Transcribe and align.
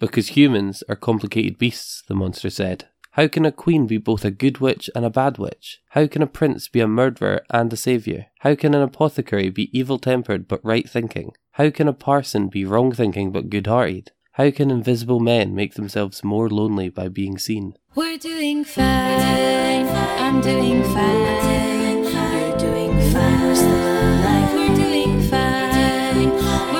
Because 0.00 0.28
humans 0.28 0.82
are 0.88 0.96
complicated 0.96 1.58
beasts, 1.58 2.02
the 2.08 2.14
monster 2.14 2.50
said. 2.50 2.86
How 3.12 3.28
can 3.28 3.44
a 3.44 3.52
queen 3.52 3.86
be 3.86 3.98
both 3.98 4.24
a 4.24 4.30
good 4.30 4.58
witch 4.58 4.88
and 4.94 5.04
a 5.04 5.10
bad 5.10 5.36
witch? 5.36 5.80
How 5.90 6.06
can 6.06 6.22
a 6.22 6.26
prince 6.26 6.68
be 6.68 6.80
a 6.80 6.88
murderer 6.88 7.42
and 7.50 7.72
a 7.72 7.76
saviour? 7.76 8.26
How 8.40 8.54
can 8.54 8.72
an 8.72 8.82
apothecary 8.82 9.50
be 9.50 9.68
evil 9.78 9.98
tempered 9.98 10.48
but 10.48 10.64
right 10.64 10.88
thinking? 10.88 11.32
How 11.52 11.70
can 11.70 11.86
a 11.86 11.92
parson 11.92 12.48
be 12.48 12.64
wrong 12.64 12.92
thinking 12.92 13.30
but 13.30 13.50
good 13.50 13.66
hearted? 13.66 14.12
How 14.34 14.50
can 14.50 14.70
invisible 14.70 15.20
men 15.20 15.54
make 15.54 15.74
themselves 15.74 16.24
more 16.24 16.48
lonely 16.48 16.88
by 16.88 17.08
being 17.08 17.36
seen? 17.36 17.76
We're 17.94 18.16
doing 18.16 18.64
fine. 18.64 19.86
I'm 19.86 20.40
doing 20.40 20.82
fine. 20.84 21.20
You're 21.20 22.56
doing 22.56 23.12
fine. 23.12 23.40
We're. 23.42 23.60
We're 24.54 24.76
doing 24.76 25.20
fine. 25.28 26.30
We're 26.72 26.79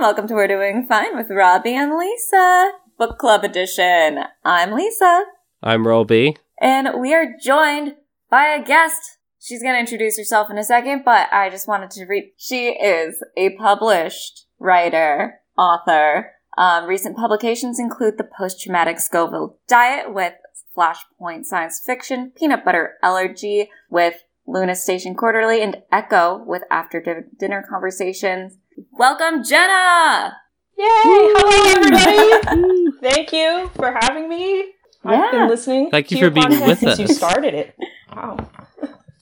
welcome 0.00 0.28
to 0.28 0.34
We're 0.34 0.46
Doing 0.48 0.86
Fine 0.88 1.16
with 1.16 1.30
Robbie 1.30 1.74
and 1.74 1.96
Lisa, 1.96 2.70
Book 2.98 3.18
Club 3.18 3.44
Edition. 3.44 4.20
I'm 4.44 4.72
Lisa, 4.72 5.24
I'm 5.62 5.86
Robbie. 5.86 6.36
and 6.60 7.00
we 7.00 7.14
are 7.14 7.34
joined 7.42 7.96
by 8.30 8.46
a 8.46 8.62
guest. 8.64 9.18
She's 9.40 9.62
going 9.62 9.74
to 9.74 9.80
introduce 9.80 10.18
herself 10.18 10.50
in 10.50 10.58
a 10.58 10.64
second, 10.64 11.02
but 11.04 11.28
I 11.32 11.50
just 11.50 11.66
wanted 11.68 11.90
to 11.92 12.04
read. 12.06 12.32
She 12.36 12.68
is 12.68 13.22
a 13.36 13.50
published 13.56 14.46
writer, 14.58 15.40
author. 15.56 16.32
Um, 16.56 16.86
recent 16.86 17.16
publications 17.16 17.78
include 17.78 18.18
The 18.18 18.28
Post 18.38 18.60
Traumatic 18.60 18.98
Scoville 18.98 19.58
Diet 19.68 20.12
with 20.12 20.34
Flashpoint 20.76 21.44
Science 21.44 21.80
Fiction, 21.84 22.32
Peanut 22.36 22.64
Butter 22.64 22.94
Allergy 23.02 23.70
with 23.90 24.24
Luna 24.46 24.74
Station 24.74 25.14
Quarterly, 25.14 25.62
and 25.62 25.82
Echo 25.92 26.42
with 26.44 26.62
After 26.70 27.24
Dinner 27.38 27.64
Conversations. 27.68 28.56
Welcome, 28.92 29.42
Jenna! 29.42 30.36
Yay! 30.78 30.86
Hello, 30.86 31.50
everybody! 31.74 32.86
Thank 33.02 33.32
you 33.32 33.68
for 33.74 33.90
having 34.00 34.28
me. 34.28 34.72
I've 35.04 35.32
been 35.32 35.48
listening. 35.48 35.90
Thank 35.90 36.06
to 36.08 36.14
you 36.16 36.20
for 36.24 36.30
being 36.30 36.46
podcast 36.46 36.66
with 36.66 36.78
since 36.78 36.98
you 37.00 37.08
started 37.08 37.54
it. 37.54 37.74
Wow. 38.14 38.36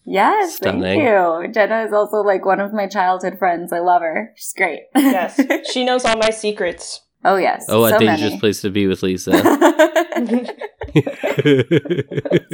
Yes, 0.04 0.56
Stunning. 0.56 0.82
thank 0.82 1.02
you. 1.02 1.52
Jenna 1.52 1.84
is 1.84 1.92
also 1.92 2.18
like 2.18 2.44
one 2.44 2.60
of 2.60 2.74
my 2.74 2.86
childhood 2.86 3.38
friends. 3.38 3.72
I 3.72 3.78
love 3.80 4.02
her. 4.02 4.32
She's 4.36 4.52
great. 4.56 4.82
Yes, 4.94 5.40
she 5.72 5.84
knows 5.84 6.04
all 6.04 6.16
my 6.18 6.30
secrets. 6.30 7.00
oh 7.24 7.36
yes. 7.36 7.64
Oh, 7.68 7.84
a 7.86 7.90
so 7.90 7.98
dangerous 7.98 8.20
many. 8.20 8.38
place 8.40 8.60
to 8.60 8.70
be 8.70 8.86
with 8.86 9.02
Lisa. 9.02 9.30
That's 9.30 9.42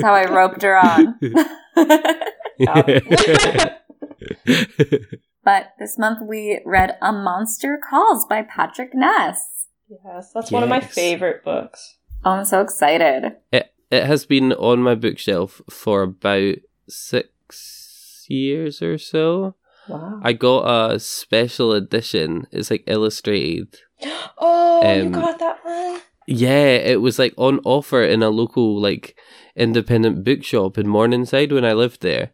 how 0.02 0.14
I 0.14 0.30
roped 0.30 0.62
her 0.62 0.78
on. 0.78 1.18
But 5.44 5.72
this 5.78 5.98
month 5.98 6.18
we 6.26 6.60
read 6.64 6.96
A 7.02 7.12
Monster 7.12 7.78
Calls 7.88 8.26
by 8.26 8.42
Patrick 8.42 8.90
Ness. 8.94 9.66
yes, 10.04 10.32
that's 10.32 10.50
one 10.52 10.62
of 10.62 10.68
my 10.68 10.80
favorite 10.80 11.44
books. 11.44 11.96
Oh, 12.24 12.30
I'm 12.32 12.44
so 12.44 12.60
excited. 12.60 13.36
it, 13.52 13.72
it 13.90 14.04
has 14.04 14.24
been 14.26 14.52
on 14.54 14.80
my 14.80 14.94
bookshelf 14.94 15.60
for 15.68 16.02
about 16.02 16.54
six 16.88 18.24
years 18.28 18.82
or 18.82 18.98
so. 18.98 19.54
Wow. 19.88 20.20
I 20.22 20.32
got 20.32 20.92
a 20.92 20.98
special 21.00 21.72
edition. 21.72 22.46
It's 22.52 22.70
like 22.70 22.84
illustrated. 22.86 23.78
Oh, 24.38 24.80
you 24.96 25.06
Um, 25.06 25.12
got 25.12 25.38
that 25.38 25.64
one? 25.64 26.00
Yeah, 26.26 26.74
it 26.76 27.00
was 27.00 27.18
like 27.18 27.34
on 27.36 27.60
offer 27.64 28.02
in 28.02 28.22
a 28.22 28.30
local 28.30 28.80
like 28.80 29.16
independent 29.54 30.24
bookshop 30.24 30.76
in 30.78 30.88
Morningside 30.88 31.52
when 31.52 31.64
I 31.64 31.72
lived 31.72 32.00
there. 32.02 32.30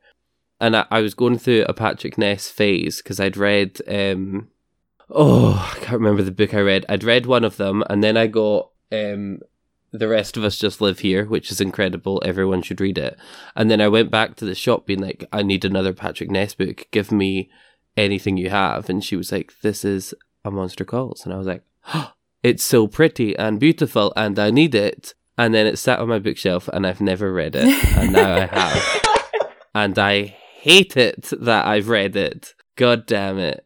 And 0.61 0.77
I, 0.77 0.87
I 0.91 1.01
was 1.01 1.15
going 1.15 1.39
through 1.39 1.65
a 1.69 1.75
Patrick 1.75 2.19
Ness 2.19 2.51
phase 2.51 2.99
because 2.99 3.21
I'd 3.21 3.37
read 3.37 3.81
um 3.89 4.49
oh, 5.11 5.73
I 5.75 5.79
can't 5.79 6.01
remember 6.01 6.23
the 6.23 6.31
book 6.31 6.53
I 6.53 6.61
read. 6.61 6.85
I'd 6.89 7.05
read 7.05 7.27
one 7.27 7.45
of 7.45 7.57
them 7.57 7.83
and 7.89 8.03
then 8.03 8.17
I 8.17 8.27
got 8.27 8.71
um 8.93 9.41
The 9.93 10.09
Rest 10.09 10.37
of 10.37 10.45
Us 10.45 10.59
Just 10.59 10.81
Live 10.81 11.01
Here, 11.01 11.25
which 11.25 11.51
is 11.51 11.61
incredible. 11.61 12.23
Everyone 12.25 12.63
should 12.63 12.81
read 12.81 12.99
it. 12.99 13.17
And 13.57 13.71
then 13.71 13.81
I 13.81 13.89
went 13.89 14.11
back 14.11 14.37
to 14.37 14.45
the 14.45 14.55
shop 14.55 14.87
being 14.87 15.01
like, 15.01 15.25
I 15.33 15.43
need 15.43 15.65
another 15.65 15.93
Patrick 15.93 16.31
Ness 16.31 16.55
book. 16.55 16.87
Give 16.91 17.11
me 17.13 17.51
anything 17.97 18.37
you 18.37 18.51
have. 18.51 18.89
And 18.91 19.03
she 19.05 19.17
was 19.17 19.33
like, 19.33 19.53
This 19.63 19.85
is 19.85 20.15
A 20.45 20.51
Monster 20.51 20.85
Calls. 20.85 21.25
And 21.25 21.33
I 21.33 21.39
was 21.39 21.47
like, 21.47 21.63
it's 22.43 22.65
so 22.65 22.87
pretty 22.87 23.37
and 23.37 23.59
beautiful 23.59 24.13
and 24.17 24.39
I 24.39 24.51
need 24.51 24.75
it. 24.75 25.15
And 25.37 25.55
then 25.55 25.67
it 25.67 25.79
sat 25.79 26.01
on 26.01 26.09
my 26.09 26.19
bookshelf 26.19 26.69
and 26.69 26.87
I've 26.87 27.01
never 27.01 27.33
read 27.33 27.55
it. 27.55 27.69
And 27.97 28.13
now 28.13 28.35
I 28.35 28.47
have. 28.47 29.05
And 29.75 29.97
I 29.97 30.37
hate 30.61 30.97
it 30.97 31.31
that 31.41 31.67
I've 31.67 31.89
read 31.89 32.17
it. 32.17 32.55
God 32.77 33.07
damn 33.07 33.39
it. 33.39 33.65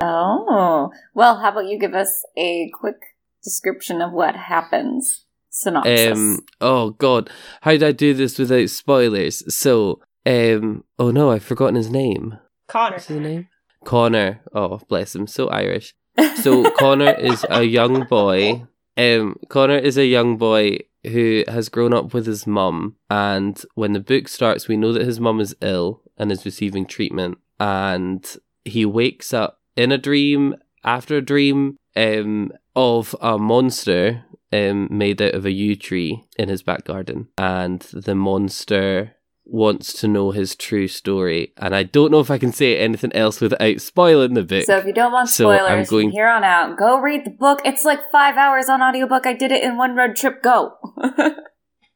Oh. 0.00 0.90
Well, 1.12 1.40
how 1.40 1.50
about 1.50 1.66
you 1.66 1.78
give 1.78 1.94
us 1.94 2.24
a 2.36 2.70
quick 2.78 3.00
description 3.42 4.00
of 4.00 4.12
what 4.12 4.36
happens? 4.36 5.26
Synopsis. 5.50 6.12
Um 6.12 6.40
oh 6.60 6.90
god. 6.90 7.30
How 7.60 7.72
did 7.72 7.82
I 7.82 7.92
do 7.92 8.14
this 8.14 8.38
without 8.38 8.70
spoilers? 8.70 9.54
So 9.54 10.00
um 10.26 10.84
oh 10.98 11.10
no, 11.10 11.30
I've 11.30 11.44
forgotten 11.44 11.76
his 11.76 11.90
name. 11.90 12.38
Connor. 12.68 12.96
What's 12.96 13.06
his 13.06 13.20
name? 13.20 13.48
Connor. 13.84 14.40
Oh 14.54 14.80
bless 14.88 15.14
him, 15.14 15.26
so 15.26 15.48
Irish. 15.48 15.94
So 16.42 16.70
Connor 16.78 17.12
is 17.12 17.44
a 17.50 17.64
young 17.64 18.04
boy. 18.04 18.64
Um, 18.96 19.36
Connor 19.48 19.78
is 19.78 19.98
a 19.98 20.06
young 20.06 20.36
boy 20.36 20.78
who 21.06 21.44
has 21.48 21.68
grown 21.68 21.92
up 21.92 22.14
with 22.14 22.26
his 22.26 22.46
mum, 22.46 22.96
and 23.10 23.62
when 23.74 23.92
the 23.92 24.00
book 24.00 24.28
starts, 24.28 24.68
we 24.68 24.76
know 24.76 24.92
that 24.92 25.06
his 25.06 25.20
mum 25.20 25.40
is 25.40 25.56
ill 25.60 26.02
and 26.16 26.30
is 26.30 26.44
receiving 26.44 26.86
treatment, 26.86 27.38
and 27.60 28.36
he 28.64 28.84
wakes 28.84 29.32
up 29.32 29.60
in 29.76 29.92
a 29.92 29.98
dream 29.98 30.54
after 30.84 31.16
a 31.16 31.22
dream 31.22 31.76
um, 31.96 32.52
of 32.76 33.14
a 33.20 33.38
monster 33.38 34.24
um, 34.52 34.88
made 34.90 35.20
out 35.20 35.34
of 35.34 35.44
a 35.44 35.52
yew 35.52 35.74
tree 35.76 36.24
in 36.38 36.48
his 36.48 36.62
back 36.62 36.84
garden, 36.84 37.28
and 37.38 37.80
the 37.92 38.14
monster 38.14 39.16
wants 39.44 39.92
to 40.00 40.08
know 40.08 40.30
his 40.30 40.56
true 40.56 40.88
story. 40.88 41.52
And 41.56 41.74
I 41.74 41.82
don't 41.82 42.10
know 42.10 42.20
if 42.20 42.30
I 42.30 42.38
can 42.38 42.52
say 42.52 42.78
anything 42.78 43.12
else 43.12 43.40
without 43.40 43.80
spoiling 43.80 44.34
the 44.34 44.42
book. 44.42 44.64
So 44.64 44.78
if 44.78 44.86
you 44.86 44.92
don't 44.94 45.12
want 45.12 45.28
So 45.28 45.50
I'm 45.50 45.58
spoilers 45.58 45.90
going- 45.90 46.08
from 46.08 46.12
here 46.12 46.28
on 46.28 46.44
out, 46.44 46.78
go 46.78 46.98
read 47.00 47.24
the 47.24 47.30
book. 47.30 47.60
It's 47.64 47.84
like 47.84 48.10
five 48.10 48.36
hours 48.36 48.68
on 48.68 48.82
audiobook. 48.82 49.26
I 49.26 49.34
did 49.34 49.52
it 49.52 49.62
in 49.62 49.76
one 49.76 49.94
road 49.94 50.16
trip. 50.16 50.42
Go. 50.42 50.72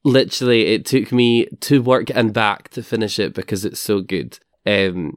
literally 0.04 0.66
it 0.66 0.86
took 0.86 1.12
me 1.12 1.46
to 1.60 1.82
work 1.82 2.08
and 2.14 2.32
back 2.32 2.68
to 2.70 2.82
finish 2.82 3.18
it 3.18 3.34
because 3.34 3.64
it's 3.64 3.80
so 3.80 4.00
good 4.00 4.38
um 4.66 5.16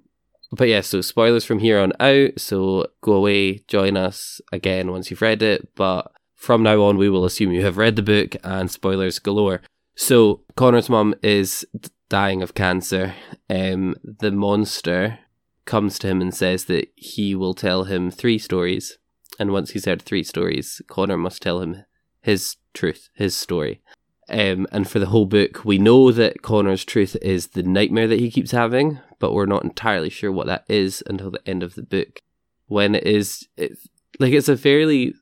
but 0.52 0.68
yeah 0.68 0.82
so 0.82 1.02
spoilers 1.02 1.46
from 1.46 1.60
here 1.60 1.80
on 1.80 1.94
out 2.00 2.32
so 2.38 2.86
go 3.02 3.14
away 3.14 3.60
join 3.68 3.96
us 3.96 4.42
again 4.52 4.92
once 4.92 5.10
you've 5.10 5.22
read 5.22 5.42
it 5.42 5.70
but 5.76 6.12
from 6.36 6.64
now 6.64 6.82
on 6.82 6.98
we 6.98 7.10
will 7.10 7.26
assume 7.26 7.52
you 7.52 7.64
have 7.64 7.78
read 7.78 7.96
the 7.96 8.02
book 8.02 8.36
and 8.44 8.72
spoilers 8.72 9.20
galore 9.20 9.62
so 9.96 10.42
connor's 10.56 10.90
mum 10.90 11.14
is 11.22 11.66
dying 12.12 12.42
of 12.42 12.54
cancer 12.54 13.14
um 13.50 13.96
the 14.04 14.32
monster 14.32 15.20
comes 15.64 15.98
to 15.98 16.08
him 16.08 16.20
and 16.20 16.36
says 16.36 16.66
that 16.66 16.92
he 16.98 17.34
will 17.34 17.54
tell 17.54 17.86
him 17.86 18.12
three 18.12 18.38
stories 18.38 18.98
and 19.40 19.54
once 19.54 19.70
he's 19.72 19.86
heard 19.86 20.02
three 20.02 20.24
stories 20.24 20.82
connor 20.90 21.16
must 21.16 21.42
tell 21.42 21.62
him 21.62 21.86
his 22.20 22.58
truth 22.74 23.08
his 23.14 23.34
story 23.34 23.82
um, 24.30 24.66
and 24.72 24.90
for 24.90 25.00
the 25.00 25.08
whole 25.08 25.26
book, 25.26 25.66
we 25.66 25.78
know 25.78 26.14
that 26.14 26.42
Connor's 26.42 26.86
truth 26.86 27.18
is 27.22 27.48
the 27.48 27.64
nightmare 27.64 28.08
that 28.08 28.20
he 28.20 28.32
keeps 28.32 28.52
having, 28.52 29.02
but 29.20 29.34
we're 29.34 29.46
not 29.46 29.66
entirely 29.66 30.10
sure 30.10 30.32
what 30.32 30.48
that 30.48 30.64
is 30.70 31.04
until 31.06 31.32
the 31.32 31.46
end 31.46 31.64
of 31.64 31.76
the 31.76 31.84
book. 31.84 32.22
When 32.68 32.96
it 32.96 33.06
is, 33.06 33.50
it, 33.58 33.78
like, 34.20 34.32
it's 34.32 34.48
a 34.48 34.56
fairly 34.56 35.16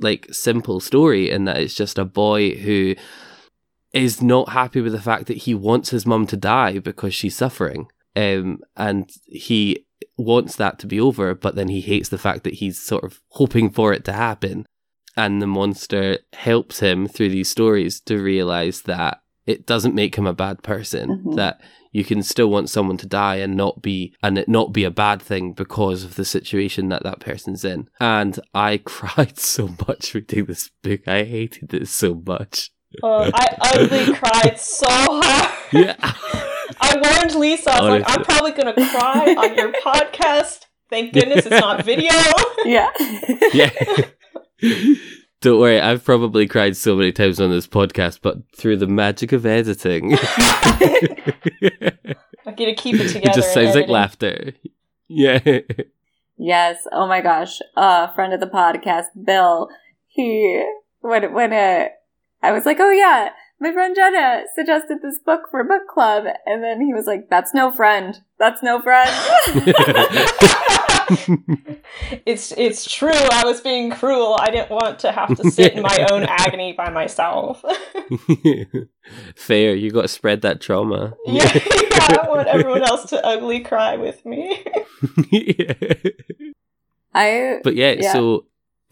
like 0.00 0.28
simple 0.30 0.78
story 0.78 1.28
in 1.28 1.44
that 1.46 1.58
it's 1.58 1.74
just 1.74 1.98
a 1.98 2.04
boy 2.04 2.54
who 2.54 2.94
is 3.92 4.22
not 4.22 4.50
happy 4.50 4.80
with 4.80 4.92
the 4.92 5.00
fact 5.00 5.26
that 5.26 5.38
he 5.38 5.54
wants 5.54 5.90
his 5.90 6.06
mum 6.06 6.26
to 6.28 6.36
die 6.36 6.78
because 6.78 7.14
she's 7.14 7.36
suffering, 7.36 7.88
um, 8.16 8.60
and 8.76 9.10
he 9.26 9.86
wants 10.16 10.56
that 10.56 10.78
to 10.78 10.86
be 10.86 11.00
over, 11.00 11.34
but 11.34 11.54
then 11.54 11.68
he 11.68 11.80
hates 11.80 12.08
the 12.08 12.18
fact 12.18 12.44
that 12.44 12.54
he's 12.54 12.80
sort 12.80 13.04
of 13.04 13.20
hoping 13.30 13.70
for 13.70 13.92
it 13.92 14.04
to 14.04 14.12
happen. 14.12 14.66
And 15.16 15.42
the 15.42 15.46
monster 15.46 16.18
helps 16.32 16.80
him 16.80 17.06
through 17.06 17.28
these 17.30 17.50
stories 17.50 18.00
to 18.02 18.18
realize 18.18 18.82
that 18.82 19.20
it 19.46 19.66
doesn't 19.66 19.94
make 19.94 20.14
him 20.16 20.26
a 20.26 20.32
bad 20.32 20.62
person 20.62 21.22
Mhm. 21.26 21.36
that 21.36 21.60
you 21.90 22.04
can 22.04 22.22
still 22.22 22.48
want 22.48 22.70
someone 22.70 22.96
to 22.98 23.06
die 23.06 23.36
and 23.36 23.56
not 23.56 23.82
be 23.82 24.14
and 24.22 24.38
it 24.38 24.48
not 24.48 24.72
be 24.72 24.84
a 24.84 24.90
bad 24.90 25.20
thing 25.20 25.52
because 25.52 26.04
of 26.04 26.14
the 26.14 26.24
situation 26.24 26.88
that 26.88 27.02
that 27.02 27.20
person's 27.20 27.64
in. 27.64 27.88
And 28.00 28.38
i 28.54 28.76
cried 28.84 29.38
so 29.38 29.74
much 29.86 30.14
reading 30.14 30.44
this 30.46 30.70
book 30.82 31.00
i 31.06 31.24
hated 31.24 31.74
it 31.74 31.88
so 31.88 32.22
much 32.26 32.70
Uh, 33.02 33.30
I 33.34 33.48
ugly 33.74 34.14
cried 34.14 34.58
so 34.58 34.86
hard. 34.88 35.50
yeah 35.72 35.96
I 36.80 36.94
warned 36.96 37.34
Lisa. 37.34 37.70
I 37.72 37.80
was 37.80 37.88
like, 38.00 38.04
I'm 38.06 38.24
probably 38.24 38.52
gonna 38.52 38.74
cry 38.74 39.34
on 39.38 39.54
your 39.56 39.72
podcast. 39.84 40.60
Thank 40.90 41.12
goodness 41.12 41.46
it's 41.46 41.60
not 41.60 41.84
video. 41.84 42.12
yeah. 42.64 42.90
yeah 43.52 43.70
Don't 45.40 45.58
worry, 45.58 45.80
I've 45.80 46.04
probably 46.04 46.46
cried 46.46 46.76
so 46.76 46.94
many 46.94 47.10
times 47.12 47.40
on 47.40 47.50
this 47.50 47.66
podcast, 47.66 48.20
but 48.22 48.36
through 48.56 48.76
the 48.76 48.86
magic 48.86 49.32
of 49.32 49.44
editing, 49.46 50.14
I 50.14 50.18
get 52.56 52.66
to 52.66 52.74
keep 52.74 52.96
it 52.96 53.08
together. 53.08 53.30
it 53.30 53.34
just 53.34 53.56
in 53.56 53.64
sounds 53.64 53.74
like 53.76 53.88
laughter. 53.88 54.52
Yeah. 55.08 55.40
Yes. 56.38 56.78
Oh 56.92 57.06
my 57.06 57.20
gosh. 57.20 57.58
Uh, 57.76 58.12
friend 58.14 58.32
of 58.32 58.40
the 58.40 58.46
podcast, 58.46 59.06
Bill. 59.24 59.68
He 60.08 60.64
when 61.00 61.32
when 61.32 61.52
uh, 61.52 61.88
I 62.42 62.52
was 62.52 62.64
like, 62.66 62.78
oh 62.80 62.90
yeah, 62.90 63.30
my 63.60 63.72
friend 63.72 63.94
Jenna 63.94 64.42
suggested 64.54 64.98
this 65.02 65.18
book 65.24 65.42
for 65.50 65.62
book 65.64 65.86
club, 65.92 66.24
and 66.46 66.62
then 66.62 66.80
he 66.84 66.92
was 66.92 67.06
like, 67.06 67.28
that's 67.30 67.54
no 67.54 67.70
friend. 67.70 68.20
That's 68.38 68.62
no 68.62 68.80
friend. 68.82 69.10
It's 72.24 72.52
it's 72.56 72.90
true. 72.90 73.10
I 73.12 73.42
was 73.44 73.60
being 73.60 73.90
cruel. 73.90 74.36
I 74.40 74.50
didn't 74.50 74.70
want 74.70 75.00
to 75.00 75.12
have 75.12 75.36
to 75.36 75.50
sit 75.50 75.74
in 75.74 75.82
my 75.82 76.06
own 76.10 76.22
agony 76.22 76.72
by 76.72 76.90
myself. 76.90 77.62
Fair, 79.36 79.74
you 79.74 79.90
got 79.90 80.02
to 80.02 80.08
spread 80.08 80.42
that 80.42 80.60
trauma. 80.60 81.14
yeah, 81.26 81.52
yeah, 81.54 82.18
I 82.22 82.26
want 82.28 82.48
everyone 82.48 82.82
else 82.82 83.10
to 83.10 83.24
ugly 83.26 83.60
cry 83.60 83.96
with 83.96 84.24
me. 84.24 84.64
yeah. 85.30 85.74
I 87.14 87.60
But 87.62 87.74
yeah, 87.74 87.92
Yeah. 87.98 88.12
so 88.12 88.46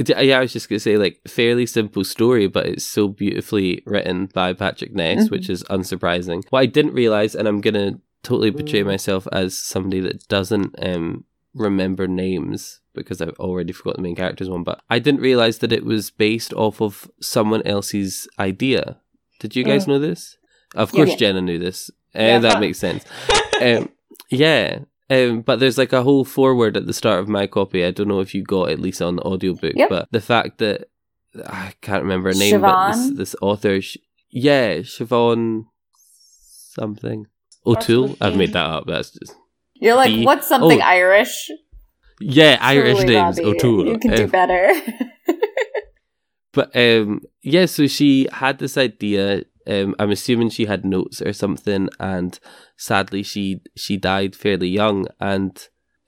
yeah, 0.08 0.38
I 0.38 0.40
was 0.40 0.52
just 0.52 0.68
gonna 0.68 0.80
say 0.80 0.96
like 0.96 1.20
fairly 1.28 1.66
simple 1.66 2.04
story, 2.04 2.46
but 2.46 2.66
it's 2.66 2.84
so 2.84 3.08
beautifully 3.08 3.82
written 3.86 4.26
by 4.32 4.52
Patrick 4.52 4.92
Ness, 4.94 5.28
Mhm. 5.28 5.30
which 5.30 5.50
is 5.50 5.62
unsurprising. 5.64 6.44
What 6.50 6.60
I 6.60 6.66
didn't 6.66 6.94
realize, 6.94 7.34
and 7.34 7.46
I'm 7.48 7.60
gonna 7.60 8.00
totally 8.22 8.50
portray 8.52 8.82
myself 8.82 9.26
as 9.32 9.56
somebody 9.56 10.00
that 10.00 10.26
doesn't 10.28 10.74
um 10.84 11.24
remember 11.54 12.06
names 12.06 12.80
because 12.94 13.20
I've 13.20 13.38
already 13.40 13.72
forgot 13.72 13.96
the 13.96 14.02
main 14.02 14.14
character's 14.16 14.48
one, 14.50 14.62
but 14.62 14.80
I 14.90 14.98
didn't 14.98 15.20
realize 15.20 15.58
that 15.58 15.72
it 15.72 15.84
was 15.84 16.10
based 16.10 16.52
off 16.54 16.80
of 16.80 17.10
someone 17.20 17.62
else's 17.66 18.28
idea. 18.38 18.98
Did 19.40 19.56
you 19.56 19.64
guys 19.64 19.84
Mm. 19.84 19.88
know 19.88 19.98
this? 19.98 20.36
Of 20.74 20.92
Yeah, 20.92 20.96
course, 20.96 21.10
yeah. 21.10 21.16
Jenna 21.16 21.40
knew 21.40 21.58
this, 21.58 21.90
and 22.14 22.44
Yeah. 22.44 22.50
that 22.50 22.60
makes 22.60 22.78
sense. 22.78 23.04
um, 23.62 23.88
yeah. 24.30 24.80
Um, 25.10 25.40
but 25.42 25.58
there's 25.58 25.76
like 25.76 25.92
a 25.92 26.02
whole 26.04 26.24
forward 26.24 26.76
at 26.76 26.86
the 26.86 26.92
start 26.92 27.18
of 27.18 27.28
my 27.28 27.46
copy. 27.48 27.84
I 27.84 27.90
don't 27.90 28.06
know 28.08 28.20
if 28.20 28.32
you 28.34 28.42
got 28.44 28.70
at 28.70 28.78
least 28.78 29.02
on 29.02 29.16
the 29.16 29.22
audiobook, 29.22 29.72
Yep. 29.74 29.88
but 29.88 30.08
the 30.12 30.20
fact 30.20 30.58
that 30.58 30.88
I 31.46 31.72
can't 31.82 32.02
remember 32.04 32.28
her 32.30 32.38
name, 32.38 32.60
but 32.60 32.92
this, 32.92 32.96
Siobhan? 33.00 33.16
this 33.16 33.36
author, 33.42 33.80
sh- 33.80 33.96
yeah, 34.30 34.76
Siobhan 34.78 35.64
something. 36.72 37.26
O'Toole? 37.66 38.16
I've 38.20 38.36
made 38.36 38.52
that 38.52 38.64
up. 38.66 38.84
That's 38.86 39.10
just 39.10 39.34
you're 39.74 39.96
like, 39.96 40.10
D- 40.10 40.24
what's 40.24 40.48
something 40.48 40.80
oh. 40.80 40.84
Irish? 40.84 41.50
yeah, 42.20 42.56
Irish 42.60 42.98
Truly, 43.00 43.14
names. 43.14 43.38
Robbie, 43.38 43.50
O'Toole. 43.56 43.86
You 43.88 43.98
can 43.98 44.14
do 44.14 44.24
Um, 44.24 44.30
better. 44.30 44.72
But 46.52 46.74
um, 46.74 47.20
yeah, 47.42 47.66
so 47.66 47.86
she 47.86 48.26
had 48.32 48.58
this 48.58 48.76
idea. 48.76 49.44
Um, 49.70 49.94
I'm 49.98 50.10
assuming 50.10 50.50
she 50.50 50.66
had 50.66 50.84
notes 50.84 51.22
or 51.22 51.32
something, 51.32 51.88
and 51.98 52.38
sadly, 52.76 53.22
she 53.22 53.60
she 53.76 53.96
died 53.96 54.34
fairly 54.34 54.68
young. 54.68 55.06
And 55.20 55.56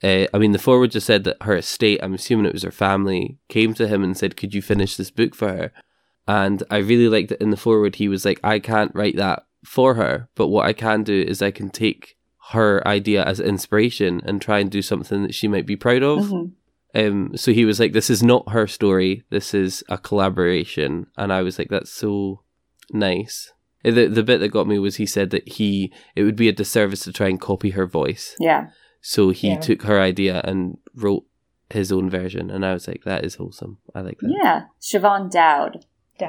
uh, 0.03 0.25
I 0.33 0.37
mean, 0.37 0.51
the 0.51 0.59
forward 0.67 0.91
just 0.91 1.07
said 1.07 1.23
that 1.23 1.41
her 1.43 1.55
estate. 1.55 1.99
I'm 2.03 2.13
assuming 2.13 2.45
it 2.45 2.53
was 2.53 2.63
her 2.63 2.71
family 2.71 3.37
came 3.47 3.73
to 3.75 3.87
him 3.87 4.03
and 4.03 4.17
said, 4.17 4.35
"Could 4.37 4.53
you 4.53 4.61
finish 4.61 4.95
this 4.97 5.11
book 5.11 5.33
for 5.35 5.47
her?" 5.47 5.71
And 6.27 6.63
I 6.69 6.77
really 6.77 7.07
liked 7.09 7.29
that 7.29 7.41
in 7.41 7.49
the 7.51 7.57
forward, 7.57 7.95
he 7.95 8.07
was 8.07 8.25
like, 8.25 8.39
"I 8.43 8.59
can't 8.59 8.93
write 8.95 9.15
that 9.17 9.45
for 9.65 9.93
her, 9.95 10.29
but 10.35 10.47
what 10.49 10.65
I 10.65 10.73
can 10.73 11.03
do 11.03 11.21
is 11.21 11.41
I 11.41 11.51
can 11.51 11.69
take." 11.69 12.15
her 12.49 12.85
idea 12.85 13.23
as 13.23 13.39
inspiration 13.39 14.21
and 14.25 14.41
try 14.41 14.59
and 14.59 14.69
do 14.69 14.81
something 14.81 15.23
that 15.23 15.33
she 15.33 15.47
might 15.47 15.65
be 15.65 15.77
proud 15.77 16.03
of 16.03 16.19
Mhm. 16.25 16.51
um 16.93 17.37
so 17.37 17.53
he 17.53 17.63
was 17.63 17.79
like 17.79 17.93
this 17.93 18.09
is 18.09 18.21
not 18.21 18.49
her 18.51 18.67
story 18.67 19.23
this 19.29 19.53
is 19.53 19.81
a 19.87 19.97
collaboration 19.97 21.07
and 21.15 21.31
i 21.31 21.41
was 21.41 21.57
like 21.57 21.69
that's 21.69 21.89
so 21.89 22.41
nice 22.91 23.52
the 23.83 24.07
the 24.07 24.23
bit 24.23 24.39
that 24.39 24.49
got 24.49 24.67
me 24.67 24.79
was 24.79 24.95
he 24.95 25.05
said 25.05 25.29
that 25.31 25.47
he 25.47 25.91
it 26.15 26.23
would 26.23 26.35
be 26.35 26.47
a 26.47 26.53
disservice 26.53 27.01
to 27.03 27.11
try 27.13 27.27
and 27.27 27.39
copy 27.41 27.71
her 27.71 27.85
voice 27.85 28.35
Yeah. 28.39 28.67
so 29.01 29.29
he 29.31 29.49
Yeah. 29.49 29.59
took 29.59 29.83
her 29.83 29.99
idea 29.99 30.41
and 30.43 30.77
wrote 30.95 31.25
his 31.69 31.91
own 31.91 32.09
version 32.09 32.49
and 32.51 32.65
i 32.65 32.73
was 32.73 32.87
like 32.87 33.03
that 33.03 33.25
is 33.25 33.35
wholesome 33.35 33.77
i 33.95 34.01
like 34.01 34.19
that 34.19 34.31
Yeah. 34.43 34.61
Siobhan 34.81 35.29
Dowd. 35.31 35.85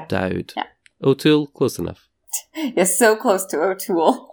dowd 0.07 0.53
Yeah. 0.57 0.63
o'toole 1.03 1.47
close 1.47 1.77
enough 1.79 2.07
You're 2.55 2.85
so 2.85 3.15
close 3.15 3.45
to 3.47 3.61
O'Toole. 3.61 4.29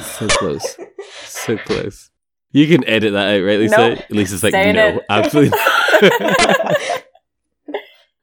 so 0.00 0.28
close 0.40 0.76
so 1.24 1.56
close 1.58 2.10
you 2.52 2.66
can 2.68 2.84
edit 2.86 3.12
that 3.12 3.34
out 3.34 3.44
right 3.44 3.58
lisa 3.58 3.76
Nope. 3.76 3.98
lisa's 4.10 4.42
like 4.44 4.52
Saying 4.52 4.76
no 4.76 4.88
it. 4.98 5.02
absolutely 5.10 5.58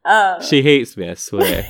um, 0.06 0.42
she 0.42 0.62
hates 0.62 0.95
me 0.95 1.09
i 1.09 1.13
swear 1.15 1.68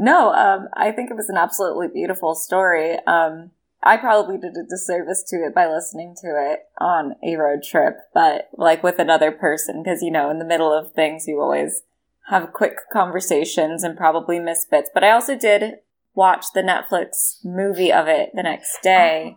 no, 0.00 0.32
um, 0.32 0.68
I 0.72 0.92
think 0.92 1.10
it 1.10 1.16
was 1.16 1.28
an 1.28 1.36
absolutely 1.36 1.86
beautiful 1.86 2.34
story. 2.34 2.96
Um, 3.06 3.50
I 3.82 3.98
probably 3.98 4.38
did 4.38 4.56
a 4.56 4.66
disservice 4.66 5.22
to 5.28 5.36
it 5.36 5.54
by 5.54 5.66
listening 5.66 6.16
to 6.22 6.28
it 6.28 6.60
on 6.78 7.16
a 7.22 7.36
road 7.36 7.62
trip, 7.62 7.98
but 8.14 8.48
like 8.56 8.82
with 8.82 8.98
another 8.98 9.30
person, 9.30 9.82
because 9.82 10.00
you 10.00 10.10
know, 10.10 10.30
in 10.30 10.38
the 10.38 10.44
middle 10.46 10.72
of 10.72 10.92
things, 10.92 11.26
you 11.28 11.38
always 11.38 11.82
have 12.28 12.54
quick 12.54 12.76
conversations 12.90 13.84
and 13.84 13.94
probably 13.94 14.40
miss 14.40 14.64
bits. 14.64 14.88
But 14.92 15.04
I 15.04 15.10
also 15.10 15.36
did 15.36 15.80
watch 16.14 16.46
the 16.54 16.62
Netflix 16.62 17.44
movie 17.44 17.92
of 17.92 18.08
it 18.08 18.30
the 18.32 18.42
next 18.42 18.78
day, 18.82 19.36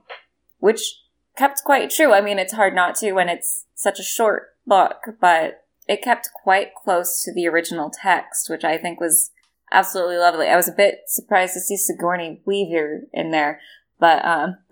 which 0.60 0.96
kept 1.36 1.62
quite 1.66 1.90
true. 1.90 2.14
I 2.14 2.22
mean, 2.22 2.40
it's 2.40 2.54
hard 2.54 2.74
not 2.74 2.96
to 2.96 3.12
when 3.12 3.28
it's 3.28 3.66
such 3.76 4.00
a 4.00 4.04
short 4.04 4.56
book, 4.66 5.18
but 5.20 5.66
it 5.90 6.02
kept 6.02 6.30
quite 6.42 6.74
close 6.74 7.22
to 7.24 7.34
the 7.34 7.48
original 7.48 7.90
text, 7.90 8.50
which 8.50 8.64
I 8.64 8.78
think 8.78 9.02
was 9.02 9.32
absolutely 9.74 10.18
lovely. 10.18 10.48
I 10.48 10.56
was 10.56 10.68
a 10.70 10.74
bit 10.74 11.00
surprised 11.08 11.54
to 11.56 11.60
see 11.60 11.76
Sigourney 11.76 12.42
Weaver 12.46 13.02
in 13.12 13.32
there, 13.32 13.60
but 14.00 14.24
um, 14.24 14.58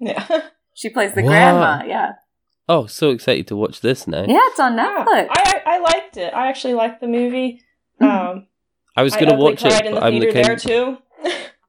yeah. 0.00 0.42
she 0.74 0.88
plays 0.90 1.12
the 1.14 1.22
Wow. 1.22 1.28
grandma. 1.28 1.82
Yeah, 1.84 2.12
oh 2.68 2.86
so 2.86 3.10
excited 3.10 3.46
to 3.48 3.56
watch 3.56 3.80
this 3.80 4.06
now 4.06 4.24
yeah, 4.26 4.40
it's 4.50 4.60
on 4.60 4.76
Yeah, 4.76 5.04
Netflix. 5.04 5.26
I, 5.30 5.62
I 5.66 5.74
I 5.74 5.78
liked 5.80 6.16
it. 6.16 6.32
I 6.34 6.48
actually 6.48 6.74
liked 6.74 7.00
the 7.00 7.08
movie. 7.08 7.60
Mhm. 8.00 8.06
Um, 8.30 8.46
I 8.96 9.02
was 9.02 9.14
gonna 9.14 9.32
ugly 9.34 9.42
watch 9.44 9.64
it, 9.64 9.84
but 9.90 10.00
the 10.00 10.04
I'm 10.04 10.14
the 10.14 10.20
theater 10.20 10.32
kind. 10.32 10.46
there 10.46 10.56
too. 10.56 10.98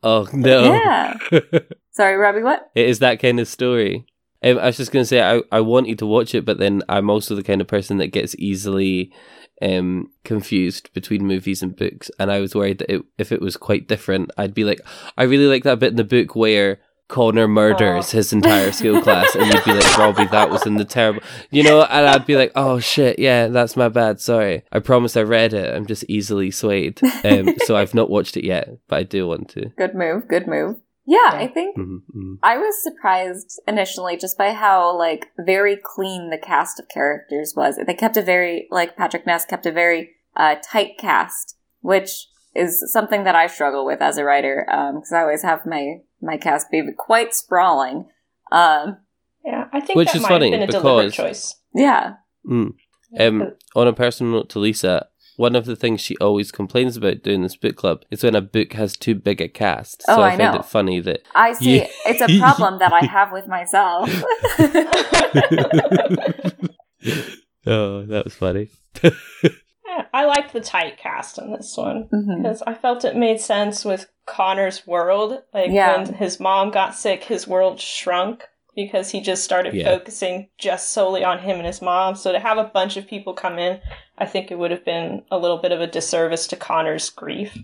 Oh 0.04 0.28
no! 0.33 0.63
Yeah. 0.74 1.18
Sorry, 1.92 2.16
Robbie. 2.16 2.44
What? 2.44 2.69
it 2.75 2.88
is 2.88 3.00
that 3.00 3.19
kind 3.19 3.40
of 3.40 3.48
story. 3.48 4.06
I 4.44 4.54
was 4.54 4.78
just 4.78 4.92
gonna 4.92 5.06
say 5.06 5.22
I 5.22 5.42
I 5.51 5.62
want 5.62 5.88
you 5.88 5.95
to 5.95 6.06
watch 6.06 6.36
it, 6.36 6.45
but 6.45 6.57
then 6.60 6.84
I'm 6.89 7.10
also 7.10 7.36
the 7.36 7.44
kind 7.44 7.62
of 7.62 7.68
person 7.68 7.98
that 7.98 8.07
gets 8.07 8.36
easily 8.38 9.12
um 9.62 10.12
confused 10.24 10.94
between 10.94 11.25
movies 11.25 11.63
and 11.63 11.75
books, 11.75 12.12
and 12.19 12.31
I 12.31 12.39
was 12.39 12.54
worried 12.54 12.80
that 12.80 12.94
it, 12.94 13.01
if 13.18 13.31
it 13.31 13.42
was 13.42 13.57
quite 13.57 13.88
different, 13.88 14.30
I'd 14.38 14.54
be 14.54 14.63
like, 14.63 14.81
I 15.18 15.24
really 15.24 15.48
like 15.48 15.63
that 15.63 15.80
bit 15.80 15.92
in 15.92 15.95
the 15.98 16.04
book 16.04 16.36
where. 16.36 16.80
Connor 17.10 17.48
murders 17.48 18.13
Oh. 18.13 18.18
his 18.18 18.33
entire 18.33 18.73
school 18.73 19.02
class, 19.06 19.33
and 19.33 19.45
you'd 19.45 19.64
be 19.64 19.71
like, 19.71 19.97
Robbie, 19.97 20.26
that 20.26 20.50
was 20.50 20.66
in 20.66 20.76
the 20.76 20.83
terrible, 20.83 21.21
you 21.52 21.64
know, 21.64 21.81
and 21.83 22.06
I'd 22.06 22.26
be 22.26 22.35
like, 22.35 22.52
oh 22.54 22.80
shit, 22.81 23.18
yeah, 23.18 23.47
that's 23.47 23.78
my 23.78 23.88
bad, 23.88 24.19
sorry. 24.19 24.64
I 24.73 24.80
promise 24.80 25.16
I 25.16 25.21
read 25.21 25.54
it. 25.54 25.73
I'm 25.73 25.85
just 25.85 26.04
easily 26.09 26.52
swayed. 26.52 27.00
Um, 27.23 27.56
so 27.64 27.78
I've 27.78 27.94
not 27.94 28.09
watched 28.09 28.35
it 28.35 28.44
yet, 28.44 28.68
but 28.90 28.97
I 29.00 29.04
do 29.04 29.26
want 29.26 29.47
to. 29.52 29.69
Good 29.78 29.95
move. 29.95 30.28
Good 30.28 30.47
move. 30.47 30.81
Yeah, 31.09 31.33
Yeah. 31.33 31.40
I 31.40 31.47
think 31.47 31.78
Mhm, 31.78 32.02
mhm. 32.14 32.37
I 32.44 32.57
was 32.57 32.83
surprised 32.83 33.59
initially 33.68 34.18
just 34.18 34.37
by 34.37 34.52
how 34.52 34.95
like 34.97 35.31
very 35.40 35.78
clean 35.81 36.30
the 36.30 36.37
cast 36.37 36.80
of 36.80 36.90
characters 36.90 37.54
was. 37.56 37.78
They 37.87 37.94
kept 37.94 38.18
a 38.18 38.21
very 38.21 38.68
like 38.69 38.97
Patrick 38.97 39.26
Ness 39.26 39.45
kept 39.45 39.66
a 39.66 39.71
very 39.71 40.11
uh, 40.35 40.56
tight 40.64 40.97
cast, 40.99 41.56
which 41.81 42.28
is 42.54 42.92
something 42.92 43.23
that 43.23 43.35
I 43.35 43.47
struggle 43.47 43.85
with 43.85 44.02
as 44.02 44.18
a 44.18 44.23
writer 44.23 44.66
because 44.68 45.11
I 45.14 45.21
always 45.21 45.44
have 45.44 45.66
my 45.66 46.02
my 46.21 46.37
cast 46.37 46.69
be 46.69 46.83
quite 46.97 47.33
sprawling. 47.33 48.09
Um, 48.52 48.97
yeah, 49.45 49.66
I 49.71 49.80
think 49.80 49.95
Which 49.97 50.09
that 50.09 50.18
is 50.18 50.21
might 50.23 50.30
funny 50.30 50.52
have 50.52 50.59
been 50.59 50.69
a 50.69 50.71
deliberate 50.71 51.11
because- 51.11 51.16
choice. 51.16 51.56
yeah, 51.73 52.14
Mm. 52.45 52.73
Um, 53.19 53.54
on 53.76 53.87
a 53.87 53.94
personal 53.94 54.33
note 54.33 54.49
to 54.49 54.59
Lisa, 54.59 55.07
one 55.38 55.56
of 55.56 55.66
the 55.66 55.76
things 55.76 56.02
she 56.02 56.18
always 56.18 56.52
complains 56.52 56.98
about 56.98 57.24
doing 57.24 57.44
this 57.44 57.56
book 57.56 57.76
club 57.76 58.04
is 58.12 58.24
when 58.24 58.36
a 58.36 58.42
book 58.42 58.74
has 58.74 58.98
too 58.98 59.16
big 59.16 59.40
a 59.40 59.48
cast. 59.48 60.04
Oh, 60.08 60.16
so 60.18 60.22
I, 60.22 60.34
I 60.34 60.38
find 60.38 60.54
know. 60.54 60.60
it 60.60 60.66
funny 60.66 61.00
that. 61.00 61.22
I 61.34 61.54
see. 61.54 61.78
Yeah. 61.78 61.88
It's 62.08 62.22
a 62.22 62.40
problem 62.40 62.80
that 62.80 62.92
I 62.92 63.06
have 63.06 63.32
with 63.32 63.48
myself. 63.48 64.10
oh, 67.66 68.06
that 68.06 68.24
was 68.26 68.34
funny. 68.34 68.70
I 70.14 70.26
liked 70.26 70.54
the 70.54 70.62
tight 70.62 70.98
cast 70.98 71.38
in 71.38 71.52
this 71.52 71.76
one 71.78 72.10
mm-hmm. 72.12 72.42
because 72.42 72.64
I 72.64 72.74
felt 72.74 73.06
it 73.06 73.16
made 73.16 73.40
sense 73.40 73.86
with 73.86 74.10
Connor's 74.26 74.88
world. 74.88 75.44
Like 75.54 75.72
Yeah. 75.72 75.98
when 75.98 76.14
his 76.16 76.40
mom 76.40 76.72
got 76.72 76.96
sick, 76.96 77.24
his 77.26 77.48
world 77.48 77.80
shrunk 77.80 78.44
because 78.78 79.10
he 79.12 79.19
just 79.19 79.44
started 79.44 79.74
Yeah. 79.74 79.86
focusing 79.86 80.48
just 80.57 80.92
solely 80.92 81.24
on 81.26 81.40
him 81.40 81.57
and 81.57 81.66
his 81.66 81.81
mom. 81.81 82.16
So 82.16 82.31
to 82.31 82.40
have 82.40 82.57
a 82.60 82.64
bunch 82.74 82.96
of 82.96 83.07
people 83.07 83.34
come 83.34 83.57
in, 83.60 83.81
I 84.18 84.26
think 84.28 84.52
it 84.52 84.57
would 84.60 84.72
have 84.72 84.86
been 84.86 85.24
a 85.31 85.38
little 85.38 85.57
bit 85.57 85.72
of 85.74 85.81
a 85.81 85.88
disservice 85.88 86.48
to 86.48 86.56
Connor's 86.56 87.10
grief. 87.10 87.57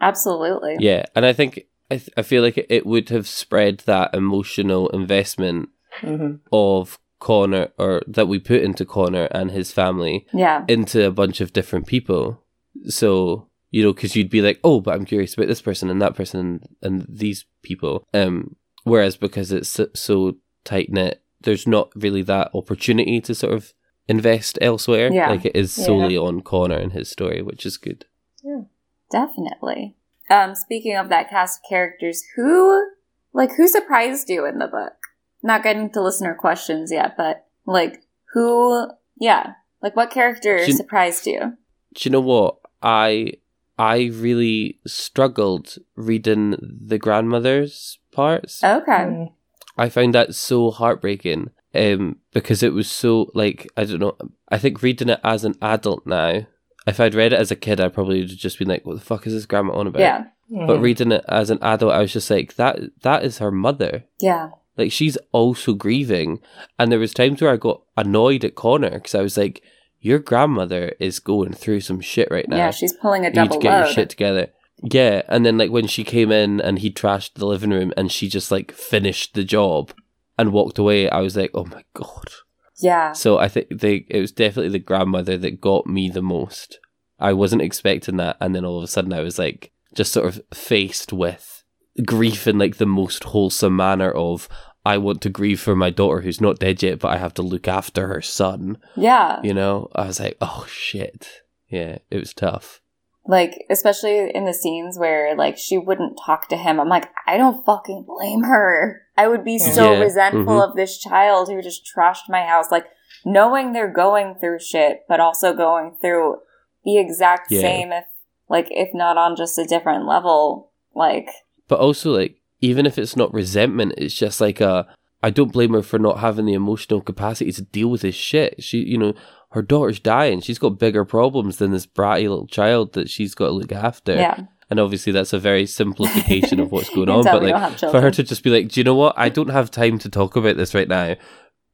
Absolutely. 0.00 0.76
Yeah, 0.80 1.04
and 1.14 1.24
I 1.24 1.32
think 1.32 1.60
I, 1.90 1.96
th- 1.98 2.10
I 2.16 2.22
feel 2.22 2.42
like 2.42 2.58
it, 2.58 2.66
it 2.68 2.84
would 2.84 3.08
have 3.10 3.26
spread 3.28 3.78
that 3.86 4.14
emotional 4.14 4.88
investment 4.90 5.70
Mm-hmm. 6.02 6.34
of 6.52 6.98
Connor 7.20 7.68
or 7.78 8.02
that 8.06 8.28
we 8.28 8.38
put 8.38 8.60
into 8.60 8.84
Connor 8.84 9.28
and 9.30 9.50
his 9.50 9.72
family 9.72 10.26
Yeah. 10.34 10.66
into 10.68 11.06
a 11.06 11.10
bunch 11.10 11.40
of 11.40 11.54
different 11.54 11.86
people. 11.86 12.42
So, 12.88 13.48
you 13.70 13.82
know, 13.82 13.94
because 13.94 14.14
you'd 14.14 14.28
be 14.28 14.42
like, 14.42 14.60
oh, 14.62 14.80
but 14.82 14.94
I'm 14.94 15.06
curious 15.06 15.32
about 15.32 15.46
this 15.48 15.62
person 15.62 15.88
and 15.88 16.02
that 16.02 16.14
person 16.14 16.40
and, 16.40 16.68
and 16.82 17.06
these 17.08 17.46
people. 17.62 18.04
Um, 18.12 18.56
whereas 18.84 19.16
because 19.16 19.52
it's 19.52 19.70
so- 19.70 19.88
so 19.94 20.36
tight 20.66 20.90
knit, 20.92 21.22
there's 21.40 21.66
not 21.66 21.90
really 21.94 22.22
that 22.22 22.50
opportunity 22.54 23.20
to 23.22 23.34
sort 23.34 23.54
of 23.54 23.72
invest 24.08 24.58
elsewhere. 24.60 25.10
Yeah. 25.12 25.30
Like 25.30 25.44
it 25.46 25.56
is 25.56 25.76
Yeah. 25.78 25.84
solely 25.86 26.16
on 26.16 26.42
Connor 26.42 26.76
and 26.76 26.92
his 26.92 27.08
story, 27.10 27.40
which 27.42 27.64
is 27.64 27.76
good. 27.78 28.04
Yeah, 28.42 28.62
definitely. 29.10 29.96
Um, 30.28 30.54
speaking 30.54 30.96
of 30.96 31.08
that 31.08 31.30
cast 31.30 31.60
of 31.60 31.68
characters, 31.68 32.22
who 32.36 32.90
like 33.32 33.52
who 33.56 33.66
surprised 33.68 34.28
you 34.28 34.44
in 34.46 34.58
the 34.58 34.66
book? 34.66 34.94
Not 35.42 35.62
getting 35.62 35.90
to 35.92 36.02
listener 36.02 36.34
questions 36.34 36.90
yet, 36.92 37.16
but 37.16 37.46
like 37.66 38.02
who 38.34 38.88
yeah. 39.18 39.54
Like 39.82 39.94
what 39.96 40.10
character 40.10 40.64
Shin- 40.64 40.76
surprised 40.76 41.26
you? 41.26 41.56
Do 41.94 42.00
you 42.08 42.10
know 42.10 42.20
what? 42.20 42.56
I 42.82 43.34
I 43.78 44.10
really 44.14 44.80
struggled 44.86 45.76
reading 45.96 46.56
the 46.60 46.98
grandmother's 46.98 47.98
parts. 48.10 48.64
Okay. 48.64 49.32
I 49.76 49.88
found 49.88 50.14
that 50.14 50.34
so 50.34 50.70
heartbreaking 50.70 51.50
um, 51.74 52.16
because 52.32 52.62
it 52.62 52.72
was 52.72 52.90
so 52.90 53.30
like 53.34 53.68
I 53.76 53.84
don't 53.84 54.00
know. 54.00 54.16
I 54.48 54.58
think 54.58 54.82
reading 54.82 55.08
it 55.08 55.20
as 55.22 55.44
an 55.44 55.56
adult 55.60 56.06
now, 56.06 56.46
if 56.86 57.00
I'd 57.00 57.14
read 57.14 57.32
it 57.32 57.40
as 57.40 57.50
a 57.50 57.56
kid, 57.56 57.80
I 57.80 57.88
probably 57.88 58.20
would 58.20 58.30
have 58.30 58.38
just 58.38 58.58
been 58.58 58.68
like, 58.68 58.86
"What 58.86 58.94
the 58.94 59.04
fuck 59.04 59.26
is 59.26 59.32
this 59.32 59.46
grandma 59.46 59.74
on 59.74 59.86
about?" 59.86 60.00
Yeah. 60.00 60.24
But 60.48 60.80
reading 60.80 61.10
it 61.12 61.24
as 61.28 61.50
an 61.50 61.58
adult, 61.60 61.92
I 61.92 62.00
was 62.00 62.12
just 62.12 62.30
like, 62.30 62.54
"That 62.56 62.78
that 63.02 63.24
is 63.24 63.38
her 63.38 63.50
mother. 63.50 64.04
Yeah. 64.20 64.50
Like 64.76 64.92
she's 64.92 65.18
also 65.32 65.74
grieving." 65.74 66.40
And 66.78 66.90
there 66.90 66.98
was 66.98 67.12
times 67.12 67.42
where 67.42 67.52
I 67.52 67.56
got 67.56 67.82
annoyed 67.96 68.44
at 68.44 68.54
Connor 68.54 68.90
because 68.90 69.14
I 69.14 69.22
was 69.22 69.36
like, 69.36 69.62
"Your 70.00 70.20
grandmother 70.20 70.94
is 71.00 71.18
going 71.18 71.52
through 71.52 71.80
some 71.80 72.00
shit 72.00 72.28
right 72.30 72.48
now. 72.48 72.56
Yeah, 72.56 72.70
she's 72.70 72.92
pulling 72.92 73.26
a 73.26 73.32
double 73.32 73.36
you 73.36 73.42
need 73.42 73.48
to 73.48 73.50
double 73.54 73.62
get 73.62 73.70
load. 73.72 73.84
your 73.86 73.94
shit 73.94 74.10
together." 74.10 74.48
Yeah, 74.82 75.22
and 75.28 75.44
then 75.46 75.56
like 75.58 75.70
when 75.70 75.86
she 75.86 76.04
came 76.04 76.30
in 76.30 76.60
and 76.60 76.78
he 76.78 76.90
trashed 76.90 77.34
the 77.34 77.46
living 77.46 77.70
room 77.70 77.92
and 77.96 78.12
she 78.12 78.28
just 78.28 78.50
like 78.50 78.72
finished 78.72 79.34
the 79.34 79.44
job 79.44 79.92
and 80.38 80.52
walked 80.52 80.78
away, 80.78 81.08
I 81.08 81.20
was 81.20 81.36
like, 81.36 81.50
"Oh 81.54 81.64
my 81.64 81.84
god." 81.94 82.30
Yeah. 82.78 83.12
So 83.12 83.38
I 83.38 83.48
think 83.48 83.68
they 83.70 84.06
it 84.08 84.20
was 84.20 84.32
definitely 84.32 84.70
the 84.70 84.78
grandmother 84.78 85.38
that 85.38 85.60
got 85.60 85.86
me 85.86 86.10
the 86.10 86.22
most. 86.22 86.78
I 87.18 87.32
wasn't 87.32 87.62
expecting 87.62 88.18
that, 88.18 88.36
and 88.40 88.54
then 88.54 88.64
all 88.64 88.78
of 88.78 88.84
a 88.84 88.88
sudden 88.88 89.12
I 89.12 89.20
was 89.20 89.38
like 89.38 89.72
just 89.94 90.12
sort 90.12 90.26
of 90.26 90.42
faced 90.52 91.12
with 91.12 91.64
grief 92.04 92.46
in 92.46 92.58
like 92.58 92.76
the 92.76 92.86
most 92.86 93.24
wholesome 93.24 93.76
manner 93.76 94.10
of 94.10 94.48
I 94.84 94.98
want 94.98 95.20
to 95.22 95.30
grieve 95.30 95.60
for 95.60 95.74
my 95.74 95.90
daughter 95.90 96.20
who's 96.20 96.40
not 96.40 96.58
dead 96.58 96.82
yet, 96.82 97.00
but 97.00 97.08
I 97.08 97.16
have 97.16 97.34
to 97.34 97.42
look 97.42 97.66
after 97.66 98.06
her 98.06 98.22
son. 98.22 98.78
Yeah. 98.94 99.40
You 99.42 99.54
know, 99.54 99.88
I 99.94 100.06
was 100.06 100.20
like, 100.20 100.36
oh 100.40 100.66
shit, 100.68 101.42
yeah, 101.68 101.98
it 102.10 102.18
was 102.18 102.34
tough. 102.34 102.80
Like, 103.28 103.64
especially 103.70 104.30
in 104.34 104.44
the 104.44 104.54
scenes 104.54 104.98
where, 104.98 105.34
like, 105.36 105.58
she 105.58 105.78
wouldn't 105.78 106.18
talk 106.24 106.48
to 106.48 106.56
him. 106.56 106.78
I'm 106.78 106.88
like, 106.88 107.10
I 107.26 107.36
don't 107.36 107.64
fucking 107.66 108.04
blame 108.06 108.44
her. 108.44 109.02
I 109.16 109.26
would 109.28 109.44
be 109.44 109.58
so 109.58 109.92
Yeah, 109.92 109.98
resentful 109.98 110.44
mhm. 110.60 110.68
of 110.70 110.76
this 110.76 110.98
child 110.98 111.48
who 111.48 111.60
just 111.60 111.82
trashed 111.84 112.28
my 112.28 112.42
house. 112.42 112.70
Like, 112.70 112.86
knowing 113.24 113.72
they're 113.72 113.92
going 113.92 114.36
through 114.38 114.60
shit, 114.60 115.04
but 115.08 115.18
also 115.20 115.54
going 115.54 115.96
through 116.00 116.36
the 116.84 116.98
exact 116.98 117.50
Yeah. 117.50 117.62
same, 117.62 117.92
if, 117.92 118.04
like, 118.48 118.68
if 118.70 118.90
not 118.94 119.18
on 119.18 119.34
just 119.34 119.58
a 119.58 119.64
different 119.64 120.06
level. 120.06 120.70
Like, 120.94 121.28
But 121.68 121.80
also, 121.80 122.12
like, 122.16 122.36
even 122.60 122.86
if 122.86 122.96
it's 122.96 123.16
not 123.16 123.34
resentment, 123.34 123.94
it's 123.98 124.14
just 124.14 124.40
like 124.40 124.60
a. 124.60 124.86
I 125.22 125.30
don't 125.30 125.52
blame 125.52 125.72
her 125.72 125.82
for 125.82 125.98
not 125.98 126.20
having 126.20 126.46
the 126.46 126.52
emotional 126.54 127.00
capacity 127.00 127.50
to 127.50 127.62
deal 127.62 127.88
with 127.88 128.02
this 128.02 128.14
shit. 128.14 128.62
She, 128.62 128.78
you 128.78 128.96
know, 128.98 129.14
her 129.56 129.62
daughter's 129.62 129.98
dying. 129.98 130.40
She's 130.42 130.58
got 130.58 130.78
bigger 130.78 131.04
problems 131.06 131.56
than 131.56 131.70
this 131.72 131.86
bratty 131.86 132.28
little 132.28 132.46
child 132.46 132.92
that 132.92 133.08
she's 133.08 133.34
got 133.34 133.46
to 133.46 133.52
look 133.52 133.72
after. 133.72 134.14
yeah. 134.14 134.40
And 134.68 134.78
obviously, 134.78 135.12
that's 135.12 135.32
a 135.32 135.38
very 135.38 135.64
simplification 135.64 136.60
of 136.60 136.70
what's 136.72 136.90
going 136.90 137.08
on. 137.16 137.24
But 137.24 137.42
like, 137.42 137.78
for 137.78 138.00
her 138.02 138.10
to 138.10 138.22
just 138.22 138.42
be 138.42 138.50
like, 138.50 138.68
do 138.68 138.80
you 138.80 138.84
know 138.84 138.94
what? 138.96 139.14
I 139.16 139.28
don't 139.30 139.48
have 139.48 139.70
time 139.70 139.98
to 140.00 140.10
talk 140.10 140.36
about 140.36 140.56
this 140.58 140.74
right 140.74 140.88
now 140.88 141.14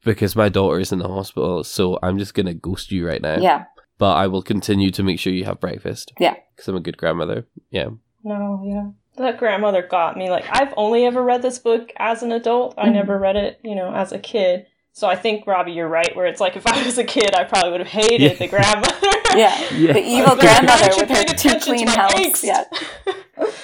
because 0.04 0.36
my 0.36 0.48
daughter 0.48 0.78
is 0.78 0.92
in 0.92 1.00
the 1.00 1.08
hospital. 1.08 1.64
So 1.64 1.98
I'm 2.02 2.18
just 2.18 2.34
gonna 2.34 2.54
ghost 2.54 2.92
you 2.92 3.06
right 3.06 3.20
now. 3.22 3.38
Yeah. 3.40 3.64
But 3.98 4.12
I 4.16 4.26
will 4.28 4.42
continue 4.42 4.90
to 4.92 5.02
make 5.02 5.18
sure 5.18 5.32
you 5.32 5.44
have 5.46 5.58
breakfast. 5.60 6.12
Yeah. 6.20 6.34
Because 6.54 6.68
I'm 6.68 6.76
a 6.76 6.80
good 6.80 6.96
grandmother. 6.98 7.46
Yeah. 7.70 7.88
No, 8.22 8.62
yeah. 8.64 8.90
That 9.16 9.38
grandmother 9.38 9.82
got 9.82 10.16
me. 10.16 10.30
Like, 10.30 10.44
I've 10.50 10.72
only 10.76 11.04
ever 11.04 11.22
read 11.22 11.42
this 11.42 11.58
book 11.58 11.90
as 11.98 12.22
an 12.22 12.32
adult. 12.32 12.74
I 12.78 12.88
Mhm. 12.88 12.92
never 12.94 13.18
read 13.18 13.36
it, 13.36 13.58
you 13.62 13.74
know, 13.74 13.92
as 13.92 14.12
a 14.12 14.18
kid. 14.18 14.66
So 14.94 15.08
I 15.08 15.16
think, 15.16 15.46
Robbie, 15.46 15.72
you're 15.72 15.88
right, 15.88 16.14
where 16.14 16.26
it's 16.26 16.40
like, 16.40 16.54
if 16.56 16.66
I 16.66 16.84
was 16.84 16.98
a 16.98 17.04
kid, 17.04 17.34
I 17.34 17.44
probably 17.44 17.70
would 17.70 17.80
have 17.80 17.88
hated 17.88 18.20
Yeah. 18.20 18.34
the 18.34 18.48
grandmother. 18.48 18.94
Yeah. 19.34 19.58
Yeah. 19.72 19.92
The 19.94 20.00
evil 20.04 20.32
Like, 20.36 20.40
grandmother 20.40 20.84
"Aren't 20.84 20.96
with 20.98 21.08
her 21.08 21.14
paying 21.14 21.26
two 21.28 21.32
attention 21.48 21.58
to 21.60 21.64
clean 21.64 21.86
my 21.86 21.92
house. 21.96 22.12
angst?" 22.12 22.44
Yeah. 22.44 22.64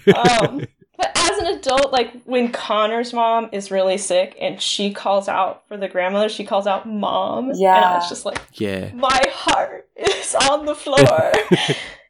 Yeah. 0.08 0.10
um, 0.16 0.66
but 0.96 1.12
as 1.14 1.38
an 1.38 1.46
adult, 1.58 1.92
like 1.92 2.22
when 2.24 2.50
Connor's 2.50 3.12
mom 3.12 3.48
is 3.52 3.70
really 3.70 3.96
sick 3.96 4.36
and 4.40 4.60
she 4.60 4.92
calls 4.92 5.28
out 5.28 5.62
for 5.68 5.76
the 5.76 5.86
grandmother, 5.86 6.28
she 6.28 6.42
calls 6.44 6.66
out 6.66 6.88
mom. 6.88 7.52
Yeah. 7.54 7.76
And 7.76 7.84
I 7.84 7.94
was 7.98 8.08
just 8.08 8.24
like, 8.26 8.40
yeah. 8.54 8.90
my 8.94 9.22
heart 9.30 9.88
is 9.94 10.34
on 10.50 10.66
the 10.66 10.74
floor. 10.74 11.32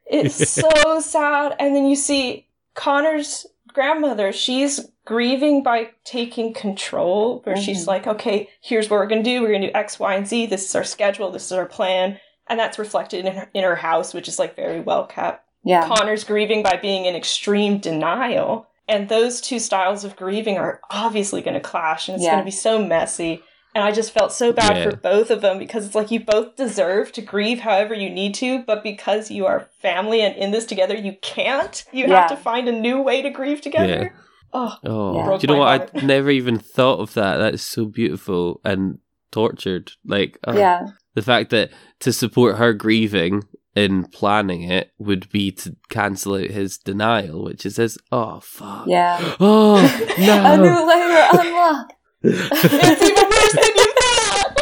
it's 0.06 0.50
so 0.50 1.00
sad. 1.00 1.54
And 1.60 1.76
then 1.76 1.84
you 1.86 1.94
see 1.96 2.46
Connor's 2.74 3.44
grandmother, 3.76 4.32
she's 4.32 4.88
grieving 5.04 5.62
by 5.62 5.90
taking 6.04 6.54
control, 6.54 7.42
where 7.44 7.56
she's 7.58 7.84
Mhm. 7.84 7.88
like, 7.88 8.06
okay, 8.06 8.48
here's 8.62 8.88
what 8.88 8.96
we're 8.96 9.06
going 9.06 9.22
to 9.22 9.30
do. 9.30 9.42
We're 9.42 9.50
going 9.50 9.60
to 9.60 9.66
do 9.68 9.74
X, 9.74 10.00
Y, 10.00 10.14
and 10.14 10.26
Z. 10.26 10.46
This 10.46 10.64
is 10.64 10.74
our 10.74 10.82
schedule. 10.82 11.30
This 11.30 11.44
is 11.44 11.52
our 11.52 11.66
plan. 11.66 12.18
And 12.48 12.58
that's 12.58 12.78
reflected 12.78 13.26
in 13.26 13.34
her, 13.34 13.50
in 13.52 13.64
her 13.64 13.76
house, 13.76 14.14
which 14.14 14.28
is 14.28 14.38
like 14.38 14.56
very 14.56 14.80
well 14.80 15.04
kept. 15.06 15.44
Yeah. 15.62 15.86
Connor's 15.86 16.24
grieving 16.24 16.62
by 16.62 16.76
being 16.76 17.04
in 17.04 17.14
extreme 17.14 17.76
denial. 17.78 18.66
And 18.88 19.08
those 19.10 19.40
two 19.42 19.58
styles 19.58 20.04
of 20.04 20.16
grieving 20.16 20.56
are 20.56 20.80
obviously 20.90 21.42
going 21.42 21.54
to 21.54 21.60
clash 21.60 22.08
and 22.08 22.14
it's 22.16 22.24
Yeah. 22.24 22.30
going 22.32 22.42
to 22.42 22.44
be 22.46 22.50
so 22.52 22.78
messy. 22.82 23.42
And 23.76 23.84
I 23.84 23.92
just 23.92 24.12
felt 24.12 24.32
so 24.32 24.54
bad 24.54 24.74
Yeah. 24.78 24.88
for 24.88 24.96
both 24.96 25.30
of 25.30 25.42
them 25.42 25.58
because 25.58 25.84
it's 25.84 25.94
like 25.94 26.10
you 26.10 26.20
both 26.20 26.56
deserve 26.56 27.12
to 27.12 27.20
grieve 27.20 27.60
however 27.60 27.92
you 27.92 28.08
need 28.08 28.34
to, 28.36 28.62
but 28.62 28.82
because 28.82 29.30
you 29.30 29.44
are 29.44 29.68
family 29.82 30.22
and 30.22 30.34
in 30.34 30.50
this 30.50 30.64
together, 30.64 30.96
you 30.96 31.14
can't. 31.20 31.84
You 31.92 32.06
Yeah. 32.06 32.20
have 32.20 32.30
to 32.30 32.36
find 32.38 32.68
a 32.68 32.72
new 32.72 33.02
way 33.02 33.20
to 33.20 33.28
grieve 33.28 33.60
together. 33.60 34.14
Oh, 34.54 34.74
Oh, 34.82 35.24
Broke 35.24 35.40
do 35.42 35.46
you 35.46 35.52
know 35.52 35.58
what? 35.60 35.68
heart. 35.80 35.90
I 35.94 36.06
never 36.06 36.30
even 36.30 36.58
thought 36.58 37.00
of 37.00 37.12
that. 37.12 37.36
That 37.36 37.52
is 37.52 37.60
so 37.60 37.84
beautiful 37.84 38.62
and 38.64 38.98
tortured. 39.30 39.92
Like, 40.06 40.38
oh, 40.46 40.56
Yeah. 40.56 40.86
the 41.14 41.20
fact 41.20 41.50
that 41.50 41.68
to 42.00 42.14
support 42.14 42.56
her 42.56 42.72
grieving 42.72 43.42
in 43.74 44.04
planning 44.04 44.62
it 44.62 44.92
would 44.98 45.28
be 45.28 45.52
to 45.52 45.76
cancel 45.90 46.36
out 46.36 46.48
his 46.48 46.78
denial, 46.78 47.44
which 47.44 47.66
is 47.66 47.76
his, 47.76 47.98
oh, 48.10 48.40
fuck. 48.40 48.86
Yeah. 48.86 49.20
Oh, 49.38 49.76
A 50.16 50.56
new 50.56 50.88
layer 50.88 51.28
unlocked. 51.30 51.92
It's 52.22 53.02
even 53.02 53.28
worse 53.30 53.52
than 53.52 53.74
you 53.76 53.94
thought. 54.00 54.52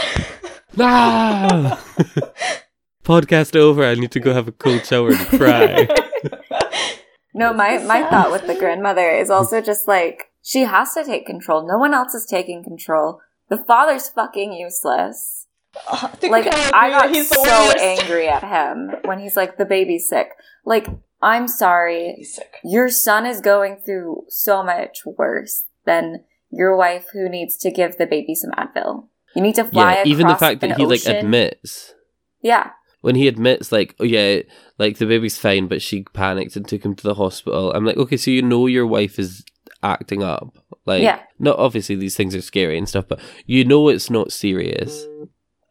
no. 0.76 1.78
Podcast 3.04 3.54
over. 3.56 3.84
I 3.84 3.94
need 3.94 4.10
to 4.12 4.20
go 4.20 4.32
have 4.32 4.48
a 4.48 4.52
cold 4.52 4.84
shower 4.86 5.10
and 5.12 5.26
cry. 5.28 5.88
No, 7.36 7.52
my 7.52 7.78
my 7.78 8.08
thought 8.08 8.30
with 8.30 8.46
the 8.46 8.54
grandmother 8.54 9.10
is 9.10 9.28
also 9.28 9.60
just 9.60 9.88
like 9.88 10.30
she 10.40 10.60
has 10.60 10.94
to 10.94 11.02
take 11.04 11.26
control. 11.26 11.66
No 11.66 11.78
one 11.78 11.92
else 11.92 12.14
is 12.14 12.24
taking 12.26 12.62
control. 12.62 13.20
The 13.48 13.56
father's 13.56 14.08
fucking 14.08 14.52
useless. 14.52 15.48
I 15.88 16.10
Like 16.22 16.46
I 16.72 16.86
agree 16.86 16.98
got 17.00 17.10
he's 17.10 17.28
so 17.28 17.42
worst. 17.42 17.78
angry 17.78 18.28
at 18.28 18.44
him 18.44 18.92
when 19.04 19.18
he's 19.18 19.34
like 19.36 19.58
the 19.58 19.64
baby's 19.64 20.08
sick. 20.08 20.28
Like 20.64 20.86
I'm 21.20 21.48
sorry, 21.48 22.22
sick. 22.22 22.54
your 22.62 22.88
son 22.88 23.26
is 23.26 23.40
going 23.40 23.78
through 23.84 24.26
so 24.28 24.62
much 24.62 25.00
worse 25.04 25.64
than 25.84 26.22
your 26.56 26.76
wife 26.76 27.06
who 27.12 27.28
needs 27.28 27.56
to 27.58 27.70
give 27.70 27.96
the 27.96 28.06
baby 28.06 28.34
some 28.34 28.50
Advil. 28.52 29.08
You 29.34 29.42
need 29.42 29.54
to 29.56 29.64
fly 29.64 29.94
yeah, 29.94 30.02
even 30.06 30.26
the 30.28 30.36
fact 30.36 30.60
that 30.60 30.70
an 30.70 30.76
he 30.76 30.86
like 30.86 31.04
admits 31.06 31.92
Yeah, 32.40 32.70
when 33.00 33.16
he 33.16 33.26
admits 33.28 33.72
like 33.72 33.94
oh 33.98 34.04
yeah 34.04 34.40
like 34.78 34.98
the 34.98 35.06
baby's 35.06 35.36
fine 35.38 35.66
but 35.66 35.82
she 35.82 36.04
panicked 36.12 36.54
and 36.56 36.66
took 36.68 36.84
him 36.84 36.94
to 36.94 37.02
the 37.02 37.14
hospital 37.14 37.72
i'm 37.74 37.84
like 37.84 37.96
okay 37.96 38.16
so 38.16 38.30
you 38.30 38.42
know 38.42 38.66
your 38.66 38.86
wife 38.86 39.18
is 39.18 39.44
acting 39.82 40.22
up 40.22 40.56
like 40.86 41.02
Yeah. 41.02 41.20
not 41.38 41.58
obviously 41.58 41.96
these 41.96 42.16
things 42.16 42.34
are 42.34 42.40
scary 42.40 42.78
and 42.78 42.88
stuff 42.88 43.06
but 43.08 43.20
you 43.44 43.64
know 43.64 43.88
it's 43.88 44.08
not 44.08 44.32
serious 44.32 45.04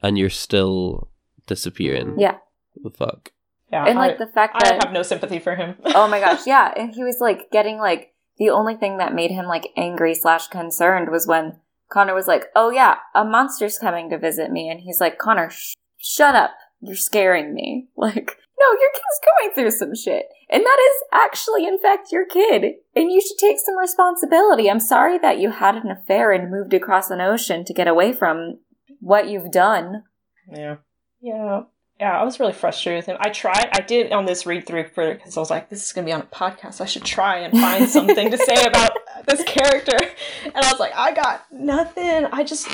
and 0.02 0.18
you're 0.18 0.30
still 0.30 1.10
disappearing 1.48 2.20
yeah, 2.20 2.38
the 2.84 2.92
fuck 2.92 3.32
Yeah, 3.72 3.86
and 3.86 3.98
I, 3.98 4.08
like 4.08 4.18
the 4.20 4.28
fact 4.28 4.60
that 4.60 4.74
I 4.74 4.86
have 4.86 4.94
no 4.94 5.02
sympathy 5.04 5.40
for 5.40 5.56
him. 5.56 5.76
oh 5.86 6.08
my 6.08 6.20
gosh, 6.20 6.42
yeah. 6.54 6.72
And 6.78 6.94
he 6.94 7.04
was 7.04 7.18
like 7.20 7.50
getting 7.52 7.78
like 7.80 8.13
the 8.44 8.52
only 8.52 8.76
thing 8.76 8.98
that 8.98 9.14
made 9.16 9.32
him 9.32 9.46
like 9.46 9.72
angry 9.78 10.14
slash 10.14 10.48
concerned 10.48 11.10
was 11.10 11.28
when 11.28 11.60
Connor 11.92 12.14
was 12.14 12.28
like, 12.28 12.46
"Oh 12.56 12.70
yeah, 12.70 12.98
a 13.16 13.24
monster's 13.24 13.78
coming 13.78 14.10
to 14.10 14.18
visit 14.18 14.52
me," 14.52 14.70
and 14.70 14.82
he's 14.82 15.00
like, 15.00 15.18
"Connor, 15.18 15.50
sh- 15.50 15.76
shut 15.98 16.36
up! 16.36 16.52
you're 16.84 16.96
scaring 16.96 17.54
me. 17.54 17.88
Like, 17.98 18.38
no, 18.60 18.68
your 18.80 18.92
kid's 18.94 19.22
going 19.40 19.56
through 19.56 19.72
some 19.72 19.96
shit. 19.96 20.26
And 20.50 20.64
that 20.64 20.78
is 20.80 21.04
actually, 21.14 21.66
in 21.66 21.80
fact, 21.80 22.12
your 22.12 22.26
kid. 22.26 22.76
And 22.96 23.12
you 23.12 23.22
should 23.22 23.38
take 23.38 23.58
some 23.58 23.78
responsibility. 23.78 24.70
I'm 24.70 24.80
sorry 24.80 25.18
that 25.20 25.40
you 25.40 25.52
had 25.52 25.76
an 25.76 25.90
affair 25.90 26.32
and 26.32 26.52
moved 26.52 26.74
across 26.74 27.10
an 27.10 27.22
ocean 27.22 27.64
to 27.66 27.74
get 27.74 27.88
away 27.88 28.12
from 28.14 28.60
what 29.00 29.30
you've 29.30 29.52
done. 29.52 30.04
Yeah. 30.52 30.78
Yeah. 31.22 31.62
Yeah, 32.00 32.20
I 32.20 32.24
was 32.24 32.40
really 32.40 32.54
frustrated 32.54 33.00
with 33.00 33.06
him. 33.06 33.18
I 33.20 33.30
tried, 33.30 33.70
I 33.72 33.80
did 33.82 34.12
on 34.12 34.26
this 34.26 34.46
read 34.46 34.66
through 34.66 34.88
for 34.90 35.14
because 35.14 35.38
I 35.38 35.40
was 35.40 35.50
like, 35.50 35.70
this 35.70 35.86
is 35.86 35.94
going 35.94 36.06
to 36.06 36.10
be 36.10 36.14
on 36.14 36.22
a 36.22 36.26
podcast. 36.26 36.82
I 36.82 36.86
should 36.86 37.06
try 37.06 37.38
and 37.38 37.54
find 37.58 37.88
something 37.88 38.32
to 38.32 38.38
say 38.38 38.66
about 38.66 38.92
this 39.28 39.44
character. 39.44 39.98
And 40.44 40.56
I 40.56 40.72
was 40.72 40.80
like, 40.80 40.94
I 40.96 41.14
got 41.14 41.46
nothing. 41.52 42.26
I 42.32 42.44
just, 42.44 42.68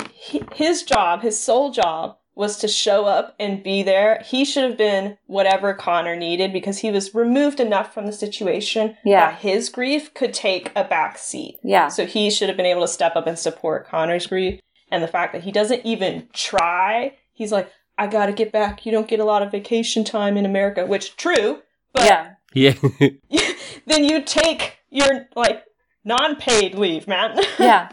his 0.54 0.84
job, 0.84 1.22
his 1.22 1.40
sole 1.40 1.72
job 1.72 2.16
was 2.34 2.58
to 2.60 2.68
show 2.70 3.04
up 3.06 3.36
and 3.38 3.62
be 3.62 3.84
there. 3.84 4.24
He 4.26 4.46
should 4.46 4.64
have 4.64 4.78
been 4.78 5.18
whatever 5.28 5.74
Connor 5.74 6.16
needed 6.16 6.54
because 6.54 6.78
he 6.80 6.90
was 6.90 7.14
removed 7.14 7.60
enough 7.60 7.94
from 7.94 8.06
the 8.06 8.14
situation 8.14 8.96
Yeah. 9.04 9.32
that 9.32 9.42
his 9.42 9.68
grief 9.68 10.14
could 10.14 10.34
take 10.34 10.72
a 10.76 10.86
back 10.86 11.18
seat. 11.18 11.58
Yeah. 11.64 11.90
So 11.90 12.06
he 12.06 12.32
should 12.32 12.48
have 12.48 12.56
been 12.58 12.66
able 12.66 12.82
to 12.82 12.88
step 12.88 13.18
up 13.18 13.28
and 13.28 13.38
support 13.38 13.88
Connor's 13.90 14.26
grief. 14.28 14.62
And 14.90 15.04
the 15.04 15.08
fact 15.10 15.34
that 15.34 15.44
he 15.44 15.52
doesn't 15.52 15.86
even 15.86 16.30
try, 16.32 17.18
he's 17.34 17.52
like, 17.52 17.70
I 18.00 18.08
gotta 18.08 18.32
get 18.32 18.54
back. 18.54 18.86
You 18.86 18.94
don't 18.94 19.10
get 19.10 19.20
a 19.20 19.26
lot 19.26 19.44
of 19.44 19.52
vacation 19.52 20.06
time 20.06 20.38
in 20.38 20.46
America, 20.46 20.86
which 20.86 21.18
true, 21.18 21.62
but 21.94 22.06
yeah. 22.06 22.34
Yeah. 22.54 22.74
then 23.86 24.06
you 24.06 24.24
take 24.24 24.78
your 24.90 25.28
like 25.36 25.66
non-paid 26.06 26.76
leave, 26.76 27.08
man. 27.08 27.38
yeah. 27.60 27.90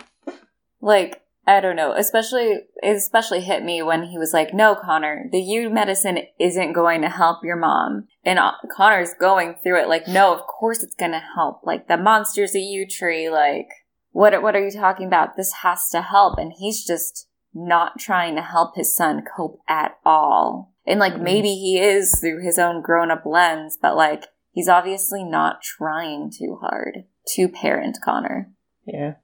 Like, 0.80 1.22
I 1.46 1.60
don't 1.60 1.76
know. 1.76 1.92
Especially, 1.92 2.60
it 2.82 2.96
especially 2.96 3.40
hit 3.40 3.64
me 3.64 3.82
when 3.82 4.04
he 4.04 4.18
was 4.18 4.32
like, 4.32 4.54
no, 4.54 4.76
Connor, 4.76 5.26
the 5.32 5.40
yew 5.40 5.70
medicine 5.70 6.18
isn't 6.38 6.72
going 6.72 7.02
to 7.02 7.08
help 7.08 7.44
your 7.44 7.56
mom. 7.56 8.06
And 8.24 8.38
uh, 8.38 8.52
Connor's 8.70 9.14
going 9.18 9.56
through 9.62 9.82
it 9.82 9.88
like, 9.88 10.06
no, 10.06 10.32
of 10.32 10.46
course 10.46 10.82
it's 10.82 10.94
going 10.94 11.12
to 11.12 11.22
help. 11.34 11.60
Like, 11.64 11.88
the 11.88 11.96
monster's 11.96 12.54
a 12.54 12.60
yew 12.60 12.86
tree. 12.86 13.28
Like, 13.28 13.68
what, 14.12 14.40
what 14.42 14.56
are 14.56 14.64
you 14.64 14.70
talking 14.70 15.06
about? 15.06 15.36
This 15.36 15.52
has 15.62 15.88
to 15.90 16.02
help. 16.02 16.38
And 16.38 16.52
he's 16.56 16.84
just 16.84 17.28
not 17.58 17.98
trying 17.98 18.36
to 18.36 18.42
help 18.42 18.76
his 18.76 18.94
son 18.94 19.22
cope 19.36 19.58
at 19.68 19.96
all. 20.04 20.72
And 20.86 21.00
like, 21.00 21.14
Mhm. 21.14 21.22
maybe 21.22 21.54
he 21.54 21.80
is 21.80 22.18
through 22.20 22.42
his 22.42 22.58
own 22.58 22.82
grown 22.82 23.10
up 23.10 23.24
lens, 23.24 23.78
but 23.80 23.96
like, 23.96 24.26
he's 24.52 24.68
obviously 24.68 25.24
not 25.24 25.62
trying 25.62 26.30
too 26.30 26.58
hard 26.60 27.04
to 27.34 27.48
parent 27.48 27.98
Connor. 28.04 28.50
yeah. 28.84 29.14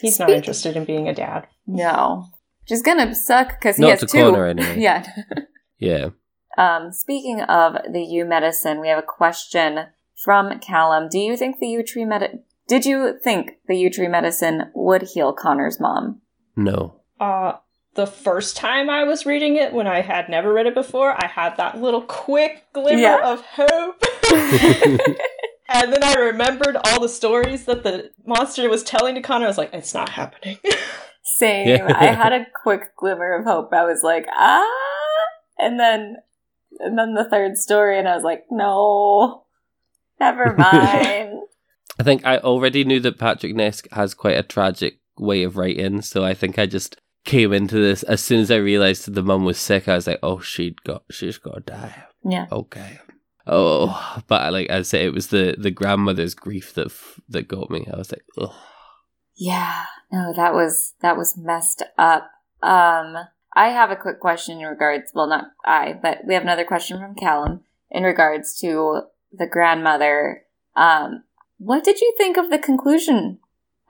He's 0.00 0.20
not 0.20 0.30
interested 0.30 0.76
in 0.76 0.84
being 0.84 1.08
a 1.08 1.14
dad. 1.14 1.48
No. 1.66 2.26
Which 2.62 2.70
is 2.72 2.82
gonna 2.82 3.12
suck 3.16 3.58
because 3.58 3.76
he 3.78 3.82
Not 3.82 3.90
has 3.92 4.00
to 4.00 4.06
two. 4.06 4.20
Connor, 4.30 4.46
anyway. 4.46 4.76
Yeah. 4.80 5.04
Yeah. 5.78 6.08
um, 6.56 6.92
speaking 6.92 7.40
of 7.40 7.78
the 7.92 8.02
yew 8.02 8.24
medicine, 8.24 8.80
we 8.80 8.88
have 8.88 8.98
a 8.98 9.02
question 9.02 9.86
from 10.14 10.58
Callum. 10.60 11.08
Do 11.08 11.18
you 11.18 11.36
think 11.36 11.58
the 11.58 11.66
yew 11.66 11.82
tree 11.82 12.04
med? 12.04 12.42
Did 12.68 12.84
you 12.86 13.18
think 13.22 13.58
the 13.66 13.76
yew 13.76 13.90
tree 13.90 14.08
medicine 14.08 14.70
would 14.74 15.02
heal 15.02 15.32
Connor's 15.32 15.80
mom? 15.80 16.20
No. 16.54 17.00
Uh 17.18 17.54
the 17.98 18.06
first 18.06 18.56
time 18.56 18.88
I 18.88 19.02
was 19.02 19.26
reading 19.26 19.56
it, 19.56 19.72
when 19.72 19.88
I 19.88 20.02
had 20.02 20.28
never 20.28 20.52
read 20.52 20.66
it 20.66 20.74
before, 20.74 21.10
I 21.20 21.26
had 21.26 21.56
that 21.56 21.80
little 21.80 22.02
quick 22.02 22.64
glimmer 22.72 23.00
Yeah. 23.00 23.32
of 23.32 23.40
hope. 23.44 24.04
and 25.68 25.92
then 25.92 26.04
I 26.04 26.14
remembered 26.14 26.76
all 26.84 27.00
the 27.00 27.08
stories 27.08 27.64
that 27.64 27.82
the 27.82 28.10
monster 28.24 28.68
was 28.70 28.84
telling 28.84 29.16
to 29.16 29.20
Connor. 29.20 29.46
I 29.46 29.48
was 29.48 29.58
like, 29.58 29.74
it's 29.74 29.92
not 29.94 30.10
happening. 30.10 30.58
Same. 31.22 31.68
Yeah. 31.68 31.92
I 31.92 32.06
had 32.06 32.32
a 32.32 32.46
quick 32.62 32.94
glimmer 32.96 33.34
of 33.34 33.44
hope. 33.44 33.72
I 33.72 33.84
was 33.84 34.02
like, 34.04 34.26
ah, 34.32 34.64
and 35.58 35.78
then, 35.80 36.18
and 36.78 36.96
then 36.96 37.14
the 37.14 37.28
third 37.28 37.58
story, 37.58 37.98
and 37.98 38.08
I 38.08 38.14
was 38.14 38.22
like, 38.24 38.44
no, 38.48 39.42
never 40.20 40.54
mind. 40.58 41.40
I 41.98 42.02
think 42.04 42.24
I 42.24 42.38
already 42.38 42.84
knew 42.84 43.00
that 43.00 43.18
Patrick 43.18 43.56
Ness 43.56 43.82
has 43.90 44.14
quite 44.14 44.38
a 44.38 44.44
tragic 44.44 45.00
way 45.18 45.42
of 45.42 45.56
writing, 45.56 46.00
so 46.00 46.24
I 46.24 46.32
think 46.34 46.60
I 46.60 46.66
just 46.66 46.96
came 47.28 47.52
into 47.52 47.76
this 47.76 48.02
as 48.04 48.24
soon 48.24 48.40
as 48.40 48.50
I 48.50 48.56
realized 48.56 49.12
the 49.12 49.22
mum 49.22 49.44
was 49.44 49.58
sick. 49.58 49.86
I 49.86 49.94
was 49.94 50.06
like, 50.06 50.18
"Oh, 50.22 50.40
she'd 50.40 50.82
got, 50.82 51.04
she's 51.10 51.36
gonna 51.36 51.60
die." 51.60 52.04
yeah. 52.24 52.46
Okay. 52.50 52.98
Oh, 53.46 54.22
but 54.26 54.42
I 54.42 54.48
like 54.48 54.70
I 54.70 54.82
say, 54.82 55.04
it 55.04 55.12
was 55.12 55.28
the 55.28 55.54
the 55.58 55.70
grandmother's 55.70 56.34
grief 56.34 56.74
that 56.74 56.86
f- 56.86 57.20
that 57.28 57.46
got 57.46 57.70
me. 57.70 57.86
I 57.92 57.96
was 57.96 58.10
like, 58.10 58.24
"Oh, 58.38 58.56
Yeah, 59.36 59.84
no, 60.10 60.32
that 60.34 60.54
was 60.54 60.94
that 61.02 61.16
was 61.16 61.36
messed 61.36 61.82
up. 61.98 62.30
Um, 62.62 63.16
I 63.54 63.68
have 63.68 63.90
a 63.90 63.96
quick 63.96 64.20
question 64.20 64.60
in 64.60 64.66
regards. 64.66 65.12
Well, 65.14 65.28
not 65.28 65.48
I, 65.64 65.92
but 65.92 66.20
we 66.26 66.34
have 66.34 66.42
another 66.42 66.64
question 66.64 66.98
from 66.98 67.14
Callum 67.14 67.60
in 67.90 68.04
regards 68.04 68.58
to 68.60 69.02
the 69.32 69.46
grandmother. 69.46 70.44
Um, 70.74 71.24
what 71.58 71.84
did 71.84 72.00
you 72.00 72.14
think 72.16 72.38
of 72.38 72.50
the 72.50 72.58
conclusion 72.58 73.40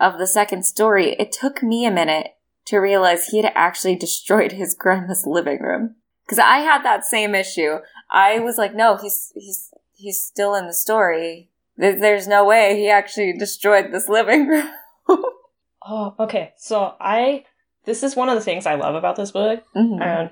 of 0.00 0.18
the 0.18 0.26
second 0.26 0.64
story? 0.64 1.14
It 1.18 1.30
took 1.32 1.62
me 1.62 1.84
a 1.84 1.90
minute 1.90 2.37
to 2.68 2.78
realize 2.78 3.26
he 3.26 3.42
had 3.42 3.52
actually 3.54 3.96
destroyed 3.96 4.52
his 4.52 4.74
grandma's 4.74 5.26
living 5.26 5.60
room 5.62 5.96
because 6.24 6.38
I 6.38 6.58
had 6.58 6.82
that 6.84 7.04
same 7.04 7.34
issue. 7.34 7.78
I 8.10 8.38
was 8.40 8.58
like, 8.58 8.74
no, 8.74 8.96
he's 8.96 9.32
he's 9.34 9.70
he's 9.94 10.22
still 10.24 10.54
in 10.54 10.66
the 10.66 10.74
story. 10.74 11.50
There's 11.76 12.26
no 12.26 12.44
way 12.44 12.76
he 12.76 12.90
actually 12.90 13.38
destroyed 13.38 13.92
this 13.92 14.08
living 14.08 14.48
room. 14.48 14.68
oh, 15.08 16.14
okay. 16.18 16.52
So 16.56 16.94
I, 17.00 17.44
this 17.84 18.02
is 18.02 18.16
one 18.16 18.28
of 18.28 18.34
the 18.34 18.40
things 18.40 18.66
I 18.66 18.74
love 18.74 18.96
about 18.96 19.14
this 19.14 19.30
book. 19.30 19.62
Mhm. 19.76 20.02
And 20.02 20.30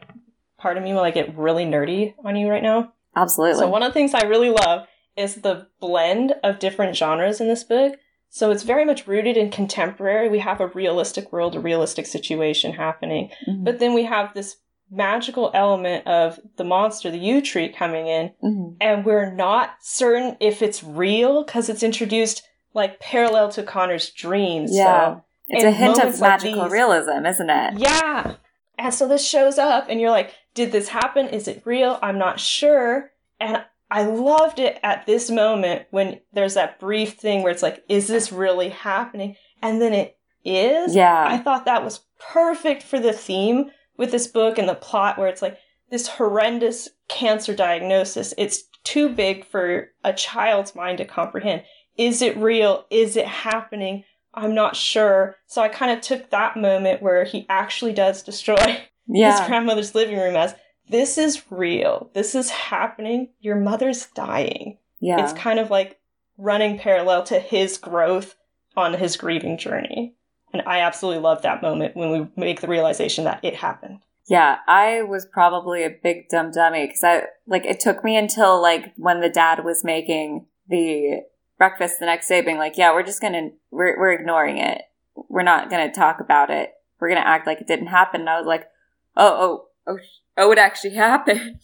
part 0.59 0.77
of 0.77 0.83
me 0.83 0.92
will 0.92 1.03
like 1.03 1.14
get 1.14 1.38
really 1.38 1.64
nerdy 1.64 2.14
on 2.25 2.35
you 2.35 2.49
right 2.51 2.62
now. 2.62 2.92
Absolutely. 3.14 3.61
So 3.61 3.68
one 3.68 3.83
of 3.83 3.90
the 3.90 3.94
things 3.94 4.12
I 4.12 4.25
really 4.25 4.51
love 4.51 4.88
is 5.16 5.37
the 5.37 5.68
blend 5.81 6.35
of 6.42 6.59
different 6.59 6.96
genres 6.96 7.40
in 7.40 7.46
this 7.49 7.64
book. 7.64 7.96
So 8.37 8.51
it's 8.51 8.64
very 8.64 8.85
much 8.85 9.07
rooted 9.07 9.38
in 9.38 9.51
contemporary. 9.51 10.29
We 10.29 10.40
have 10.40 10.61
a 10.61 10.66
realistic 10.66 11.33
world, 11.33 11.57
a 11.57 11.61
realistic 11.61 12.05
situation 12.05 12.75
happening. 12.75 13.31
Mhm. 13.49 13.64
But 13.64 13.79
then 13.79 13.94
we 13.94 14.05
have 14.05 14.35
this 14.35 14.57
magical 14.90 15.51
element 15.55 16.07
of 16.07 16.38
the 16.59 16.64
monster, 16.64 17.11
the 17.11 17.16
yew 17.16 17.40
tree 17.40 17.70
coming 17.70 18.09
in, 18.09 18.33
Mhm. 18.44 18.77
and 18.79 19.07
we're 19.07 19.31
not 19.33 19.77
certain 19.81 20.37
if 20.38 20.61
it's 20.61 20.85
real 20.85 21.44
because 21.44 21.70
it's 21.70 21.83
introduced 21.83 22.42
like 22.75 23.01
parallel 23.01 23.49
to 23.53 23.62
Connor's 23.62 24.11
dreams. 24.11 24.70
Yeah. 24.77 24.85
So 25.14 25.22
it's 25.49 25.64
a 25.64 25.70
hint 25.70 25.92
of 25.92 25.99
moments 25.99 26.20
like 26.20 26.31
magical 26.33 26.62
these- 26.64 26.72
realism, 26.72 27.25
isn't 27.25 27.49
it? 27.51 27.75
yeah. 27.79 28.35
And 28.79 28.92
so 28.92 29.09
this 29.09 29.27
shows 29.27 29.57
up, 29.59 29.87
and 29.88 29.99
you're 29.99 30.11
like, 30.11 30.35
did 30.53 30.72
this 30.72 30.88
happen? 30.90 31.27
Is 31.29 31.49
it 31.49 31.62
real? 31.64 31.99
I'm 32.03 32.18
not 32.18 32.38
sure. 32.38 33.12
And 33.40 33.64
I 33.90 34.03
loved 34.05 34.59
it 34.59 34.79
at 34.83 35.07
this 35.07 35.31
moment 35.31 35.87
when 35.90 36.20
there's 36.33 36.55
that 36.55 36.81
brief 36.81 37.14
thing 37.14 37.42
where 37.42 37.53
it's 37.53 37.62
like, 37.62 37.85
is 37.88 38.09
this 38.09 38.33
really 38.33 38.70
happening? 38.70 39.37
And 39.62 39.81
then 39.81 39.92
it 39.92 40.18
is. 40.44 40.94
Yeah. 40.94 41.25
I 41.29 41.38
thought 41.38 41.64
that 41.66 41.85
was 41.85 42.01
perfect 42.18 42.83
for 42.83 42.99
the 42.99 43.12
theme 43.12 43.70
with 43.96 44.11
this 44.11 44.27
book 44.27 44.59
and 44.59 44.68
the 44.68 44.75
plot 44.75 45.18
where 45.18 45.29
it's 45.29 45.42
like 45.42 45.59
this 45.90 46.09
horrendous 46.09 46.88
cancer 47.09 47.55
diagnosis. 47.55 48.35
It's 48.37 48.64
too 48.85 49.09
big 49.09 49.44
for 49.44 49.88
a 50.05 50.12
child's 50.12 50.75
mind 50.75 50.99
to 50.99 51.05
comprehend. 51.05 51.62
Is 51.96 52.22
it 52.22 52.37
real? 52.37 52.87
Is 52.90 53.16
it 53.16 53.27
happening? 53.27 54.05
I'm 54.35 54.55
not 54.55 54.77
sure. 54.77 55.37
So 55.46 55.62
I 55.62 55.68
kind 55.68 55.90
of 55.92 56.03
took 56.03 56.31
that 56.31 56.57
moment 56.57 57.03
where 57.03 57.25
he 57.25 57.46
actually 57.49 57.92
does 57.92 58.22
destroy 58.22 58.57
his 59.09 59.40
grandmother's 59.46 59.94
living 59.94 60.18
room 60.18 60.37
as 60.37 60.55
this 60.88 61.18
is 61.18 61.42
real. 61.51 62.11
This 62.14 62.35
is 62.35 62.51
happening. 62.51 63.29
Your 63.40 63.57
mother's 63.57 64.07
dying. 64.07 64.79
yeah. 65.01 65.22
It's 65.22 65.33
kind 65.33 65.59
of 65.59 65.70
like 65.70 65.99
running 66.38 66.79
parallel 66.79 67.25
to 67.25 67.38
his 67.38 67.79
growth 67.79 68.37
on 68.77 68.94
his 68.94 69.16
grieving 69.16 69.59
journey. 69.59 70.14
And 70.53 70.62
I 70.66 70.81
absolutely 70.81 71.22
love 71.22 71.42
that 71.42 71.62
moment 71.62 71.96
when 71.96 72.11
we 72.11 72.29
make 72.37 72.61
the 72.61 72.68
realization 72.68 73.25
that 73.25 73.40
it 73.42 73.57
happened. 73.57 74.01
Yeah, 74.29 74.59
I 74.66 75.03
was 75.03 75.25
probably 75.27 75.85
a 75.85 75.90
big 75.90 76.29
dumb 76.29 76.51
dummy 76.51 76.87
because 76.87 77.05
I 77.05 77.25
like 77.46 77.64
it 77.64 77.79
took 77.81 78.03
me 78.03 78.16
until 78.16 78.61
like 78.61 78.92
when 78.96 79.20
the 79.20 79.29
dad 79.29 79.64
was 79.64 79.85
making 79.85 80.46
the 80.68 81.22
breakfast 81.59 82.01
the 82.01 82.07
next 82.07 82.29
day, 82.29 82.40
being 82.40 82.59
like, 82.59 82.77
"Yeah, 82.77 82.92
we're 82.92 83.05
just 83.05 83.20
gonna 83.20 83.51
we're 83.70 83.99
we're 83.99 84.12
ignoring 84.12 84.59
it. 84.59 84.83
We're 85.29 85.42
not 85.42 85.70
gonna 85.70 85.92
talk 85.92 86.20
about 86.20 86.51
it. 86.51 86.72
We're 86.99 87.09
gonna 87.09 87.20
act 87.20 87.46
like 87.46 87.61
it 87.61 87.68
didn't 87.68 87.87
happen." 87.87 88.22
And 88.22 88.31
I 88.31 88.38
was 88.38 88.49
like, 88.49 88.68
"Oh, 89.16 89.68
oh, 89.87 89.92
oh, 89.92 89.99
oh, 90.37 90.53
it 90.53 90.59
actually 90.59 90.94
happened. 90.94 91.62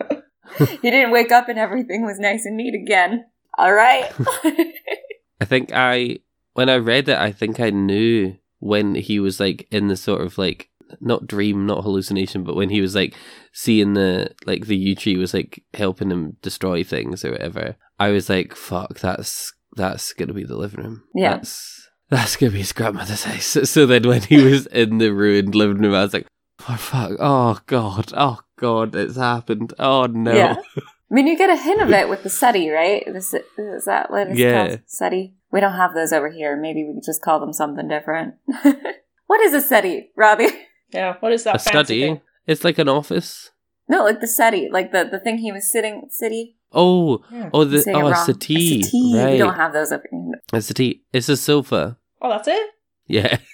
he 0.58 0.90
didn't 0.90 1.10
wake 1.10 1.32
up 1.32 1.48
and 1.48 1.58
everything 1.58 2.04
was 2.04 2.18
nice 2.18 2.44
and 2.44 2.56
neat 2.56 2.74
again. 2.74 3.26
All 3.56 3.72
right." 3.72 4.10
I 5.40 5.44
think 5.44 5.70
I 5.72 6.18
when 6.54 6.68
I 6.68 6.76
read 6.76 7.08
it, 7.08 7.18
I 7.18 7.32
think 7.32 7.60
I 7.60 7.70
knew 7.70 8.36
when 8.58 8.94
he 8.94 9.20
was 9.20 9.38
like 9.38 9.68
in 9.70 9.88
the 9.88 9.96
sort 9.96 10.20
of 10.20 10.38
like 10.38 10.68
not 11.00 11.26
dream, 11.26 11.66
not 11.66 11.82
hallucination, 11.82 12.44
but 12.44 12.56
when 12.56 12.70
he 12.70 12.80
was 12.80 12.94
like 12.94 13.14
seeing 13.52 13.94
the 13.94 14.30
like 14.46 14.66
the 14.66 14.76
yew 14.76 14.94
tree 14.94 15.16
was 15.16 15.34
like 15.34 15.62
helping 15.74 16.10
him 16.10 16.36
destroy 16.42 16.82
things 16.82 17.24
or 17.24 17.32
whatever. 17.32 17.76
I 17.98 18.10
was 18.10 18.28
like, 18.28 18.54
"Fuck, 18.54 19.00
that's 19.00 19.52
that's 19.76 20.12
gonna 20.12 20.32
be 20.32 20.44
the 20.44 20.56
living 20.56 20.84
room. 20.84 21.04
Yeah. 21.14 21.36
that's 21.36 21.88
that's 22.10 22.36
gonna 22.36 22.52
be 22.52 22.58
his 22.58 22.72
grandmother's 22.72 23.24
house." 23.24 23.56
So 23.70 23.86
then 23.86 24.08
when 24.08 24.22
he 24.22 24.42
was 24.42 24.66
in 24.66 24.98
the 24.98 25.10
ruined 25.10 25.54
living 25.54 25.78
room, 25.82 25.94
I 25.94 26.02
was 26.02 26.14
like, 26.14 26.26
For 26.58 26.76
fuck. 26.76 27.12
Oh 27.20 27.58
god. 27.66 28.12
Oh 28.16 28.40
god. 28.56 28.94
It's 28.94 29.16
happened. 29.16 29.72
Oh 29.78 30.06
no. 30.06 30.32
Yeah. 30.34 30.56
I 31.10 31.14
mean, 31.14 31.26
you 31.26 31.38
get 31.38 31.48
a 31.48 31.56
hint 31.56 31.80
of 31.80 31.90
it 31.90 32.08
with 32.08 32.22
the 32.22 32.28
settee, 32.28 32.70
right? 32.70 33.02
This, 33.10 33.32
is 33.32 33.84
that 33.86 34.10
what 34.10 34.28
it's 34.28 34.38
Yeah. 34.38 34.66
called? 34.68 34.80
settee? 34.86 35.34
We 35.50 35.60
don't 35.60 35.72
have 35.72 35.94
those 35.94 36.12
over 36.12 36.28
here. 36.30 36.54
Maybe 36.60 36.84
we 36.84 36.94
could 36.94 37.04
just 37.06 37.22
call 37.22 37.40
them 37.40 37.54
something 37.54 37.88
different. 37.88 38.34
what 39.26 39.40
is 39.40 39.54
a 39.54 39.60
settee, 39.62 40.10
Robbie? 40.16 40.48
Yeah, 40.92 41.14
what 41.20 41.32
is 41.32 41.44
that? 41.44 41.56
A 41.56 41.58
fancy 41.58 41.70
study. 41.70 42.00
thing? 42.02 42.20
It's 42.46 42.64
like 42.64 42.78
an 42.78 42.88
office. 42.88 43.50
No, 43.88 44.04
like 44.04 44.20
the 44.20 44.26
settee, 44.26 44.68
like 44.70 44.90
the, 44.92 45.04
the 45.10 45.18
thing 45.20 45.38
he 45.38 45.52
was 45.52 45.70
sitting, 45.70 46.08
city. 46.10 46.56
Oh. 46.72 47.24
Yeah. 47.30 47.50
Oh, 47.54 47.64
the 47.64 47.80
saying 47.80 47.96
it 47.96 48.02
oh, 48.02 48.06
a 48.08 48.10
wrong. 48.12 48.24
settee. 48.26 48.80
A 48.80 48.82
settee. 48.84 49.12
Right. 49.16 49.32
We 49.32 49.38
don't 49.38 49.54
have 49.54 49.72
those 49.72 49.92
over 49.92 50.04
here. 50.10 50.32
a 50.52 50.60
settee. 50.62 51.04
It's 51.12 51.28
a 51.28 51.36
sofa. 51.36 51.96
Oh, 52.20 52.28
that's 52.30 52.48
it. 52.48 52.70
Yeah. 53.06 53.38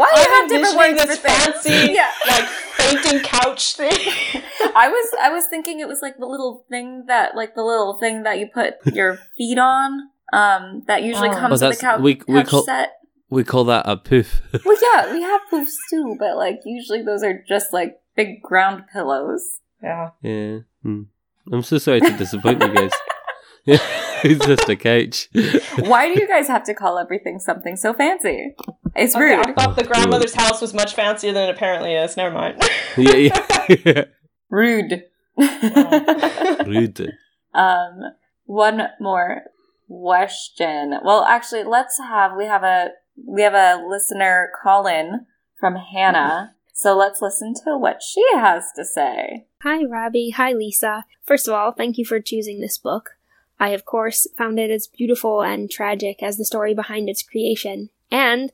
Why 0.00 0.08
do 0.14 0.20
you 0.20 0.26
I'm 0.26 0.32
have 0.32 0.48
different 0.48 0.74
envisioning 0.80 0.96
words 0.96 1.06
this 1.08 1.18
for 1.18 1.28
things? 1.28 1.62
fancy, 1.64 1.92
yeah. 2.00 2.10
like 2.28 2.44
fainting 2.48 3.20
couch 3.20 3.74
thing. 3.76 3.90
I 4.74 4.88
was 4.88 5.10
I 5.20 5.30
was 5.30 5.46
thinking 5.46 5.80
it 5.80 5.88
was 5.88 6.00
like 6.02 6.16
the 6.18 6.26
little 6.26 6.64
thing 6.70 7.04
that 7.06 7.34
like 7.36 7.54
the 7.54 7.62
little 7.62 7.98
thing 7.98 8.22
that 8.24 8.38
you 8.38 8.46
put 8.52 8.74
your 8.94 9.18
feet 9.36 9.58
on. 9.58 10.08
Um, 10.32 10.84
that 10.86 11.02
usually 11.02 11.28
Oh. 11.30 11.32
comes 11.34 11.60
Oh, 11.62 11.68
with 11.68 11.76
a 11.76 11.76
that's- 11.76 11.80
couch, 11.80 12.00
we- 12.00 12.22
we 12.28 12.40
couch 12.40 12.48
call- 12.48 12.62
set. 12.62 12.92
We 13.30 13.44
call 13.44 13.64
that 13.64 13.84
a 13.88 13.96
poof. 13.96 14.42
Well, 14.64 14.76
yeah, 14.94 15.12
we 15.12 15.22
have 15.22 15.40
poofs 15.52 15.74
too, 15.88 16.16
but 16.18 16.36
like 16.36 16.60
usually 16.64 17.02
those 17.02 17.22
are 17.22 17.44
just 17.48 17.72
like 17.72 18.00
big 18.16 18.40
ground 18.42 18.84
pillows. 18.92 19.60
Yeah. 19.82 20.10
yeah. 20.22 20.58
Hmm. 20.82 21.02
I'm 21.52 21.62
so 21.62 21.78
sorry 21.78 22.00
to 22.00 22.10
disappoint 22.16 22.60
you 22.62 22.74
guys. 22.74 22.90
it's 23.66 24.44
just 24.46 24.68
a 24.68 24.76
couch. 24.76 25.28
Why 25.86 26.12
do 26.12 26.20
you 26.20 26.26
guys 26.28 26.48
have 26.48 26.64
to 26.64 26.74
call 26.74 26.98
everything 26.98 27.38
something 27.38 27.76
so 27.76 27.92
fancy? 27.94 28.54
It's 28.94 29.14
Okay, 29.14 29.36
rude. 29.36 29.46
I 29.46 29.52
thought 29.52 29.76
the 29.76 29.84
grandmother's 29.84 30.34
house 30.34 30.60
was 30.60 30.74
much 30.74 30.94
fancier 30.94 31.32
than 31.32 31.48
it 31.48 31.54
apparently 31.54 31.94
is. 31.94 32.16
Never 32.16 32.34
mind. 32.34 32.62
yeah, 32.96 33.30
yeah. 33.68 34.04
Rude. 34.50 35.04
Rude. 36.66 37.12
um, 37.54 38.00
one 38.46 38.88
more 39.00 39.42
question. 39.88 40.94
Well, 41.04 41.24
actually, 41.24 41.64
let's 41.64 41.98
have 41.98 42.32
we 42.36 42.46
have 42.46 42.62
a 42.62 42.90
we 43.26 43.42
have 43.42 43.54
a 43.54 43.84
listener 43.86 44.50
call 44.62 44.86
in 44.86 45.26
from 45.58 45.76
Hannah. 45.76 46.54
So 46.72 46.96
let's 46.96 47.20
listen 47.20 47.52
to 47.64 47.76
what 47.76 48.02
she 48.02 48.24
has 48.34 48.64
to 48.74 48.86
say. 48.86 49.46
Hi, 49.62 49.84
Robbie. 49.84 50.30
Hi, 50.30 50.52
Lisa. 50.52 51.04
First 51.22 51.46
of 51.46 51.52
all, 51.52 51.72
thank 51.72 51.98
you 51.98 52.06
for 52.06 52.20
choosing 52.20 52.60
this 52.60 52.78
book. 52.78 53.10
I, 53.58 53.68
of 53.70 53.84
course, 53.84 54.26
found 54.38 54.58
it 54.58 54.70
as 54.70 54.88
beautiful 54.88 55.42
and 55.42 55.70
tragic 55.70 56.22
as 56.22 56.38
the 56.38 56.46
story 56.46 56.72
behind 56.72 57.10
its 57.10 57.22
creation. 57.22 57.90
And, 58.10 58.50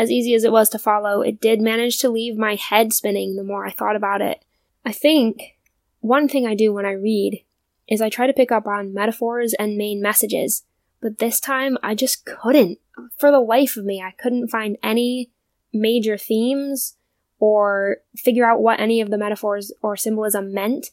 as 0.00 0.10
easy 0.10 0.34
as 0.34 0.44
it 0.44 0.52
was 0.52 0.70
to 0.70 0.78
follow, 0.78 1.20
it 1.20 1.42
did 1.42 1.60
manage 1.60 1.98
to 1.98 2.08
leave 2.08 2.34
my 2.34 2.54
head 2.54 2.90
spinning 2.90 3.36
the 3.36 3.44
more 3.44 3.66
I 3.66 3.70
thought 3.70 3.96
about 3.96 4.22
it. 4.22 4.42
I 4.82 4.92
think 4.92 5.58
one 6.00 6.26
thing 6.26 6.46
I 6.46 6.54
do 6.54 6.72
when 6.72 6.86
I 6.86 6.92
read 6.92 7.44
is 7.86 8.00
I 8.00 8.08
try 8.08 8.26
to 8.26 8.32
pick 8.32 8.50
up 8.50 8.66
on 8.66 8.94
metaphors 8.94 9.52
and 9.58 9.76
main 9.76 10.00
messages, 10.00 10.62
but 11.02 11.18
this 11.18 11.38
time 11.38 11.76
I 11.82 11.94
just 11.94 12.24
couldn't. 12.24 12.78
For 13.18 13.30
the 13.30 13.40
life 13.40 13.76
of 13.76 13.84
me, 13.84 14.00
I 14.00 14.12
couldn't 14.12 14.48
find 14.48 14.78
any 14.82 15.32
major 15.70 16.16
themes 16.16 16.96
or 17.38 17.98
figure 18.16 18.50
out 18.50 18.62
what 18.62 18.80
any 18.80 19.02
of 19.02 19.10
the 19.10 19.18
metaphors 19.18 19.70
or 19.82 19.98
symbolism 19.98 20.54
meant, 20.54 20.92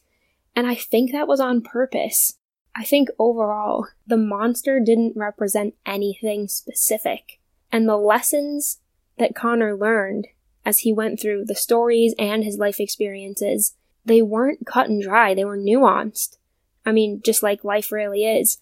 and 0.54 0.66
I 0.66 0.74
think 0.74 1.12
that 1.12 1.28
was 1.28 1.40
on 1.40 1.62
purpose. 1.62 2.34
I 2.76 2.84
think 2.84 3.08
overall, 3.18 3.86
the 4.06 4.18
monster 4.18 4.80
didn't 4.80 5.16
represent 5.16 5.76
anything 5.86 6.46
specific, 6.46 7.40
and 7.72 7.88
the 7.88 7.96
lessons 7.96 8.80
that 9.18 9.34
Connor 9.34 9.76
learned 9.76 10.28
as 10.64 10.80
he 10.80 10.92
went 10.92 11.20
through 11.20 11.44
the 11.44 11.54
stories 11.54 12.14
and 12.18 12.44
his 12.44 12.58
life 12.58 12.80
experiences, 12.80 13.74
they 14.04 14.22
weren't 14.22 14.66
cut 14.66 14.88
and 14.88 15.02
dry, 15.02 15.34
they 15.34 15.44
were 15.44 15.56
nuanced. 15.56 16.36
I 16.84 16.92
mean, 16.92 17.20
just 17.24 17.42
like 17.42 17.64
life 17.64 17.92
really 17.92 18.24
is. 18.24 18.58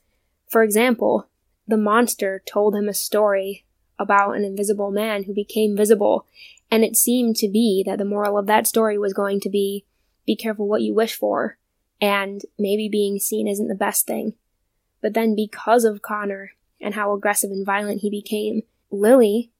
For 0.49 0.62
example, 0.62 1.29
the 1.66 1.77
monster 1.77 2.42
told 2.47 2.75
him 2.75 2.88
a 2.88 2.95
story 2.95 3.64
about 3.99 4.37
an 4.37 4.45
invisible 4.45 4.90
man 4.90 5.25
who 5.25 5.35
became 5.35 5.77
visible, 5.77 6.27
and 6.71 6.85
it 6.85 6.97
seemed 6.97 7.37
to 7.37 7.49
be 7.49 7.83
that 7.87 7.99
the 7.99 8.05
moral 8.05 8.38
of 8.38 8.47
that 8.47 8.66
story 8.66 8.99
was 8.99 9.12
going 9.12 9.40
to 9.40 9.51
be 9.51 9.85
be 10.27 10.37
careful 10.37 10.66
what 10.66 10.83
you 10.83 10.92
wish 10.92 11.14
for, 11.14 11.57
and 12.01 12.42
maybe 12.59 12.88
being 12.88 13.19
seen 13.19 13.47
isn't 13.47 13.69
the 13.69 13.75
best 13.75 14.07
thing. 14.07 14.35
But 15.01 15.14
then, 15.14 15.37
because 15.37 15.85
of 15.85 16.03
Connor 16.03 16.53
and 16.81 16.95
how 16.95 17.12
aggressive 17.12 17.51
and 17.51 17.64
violent 17.64 18.01
he 18.01 18.11
became, 18.11 18.62
Lily 18.90 19.53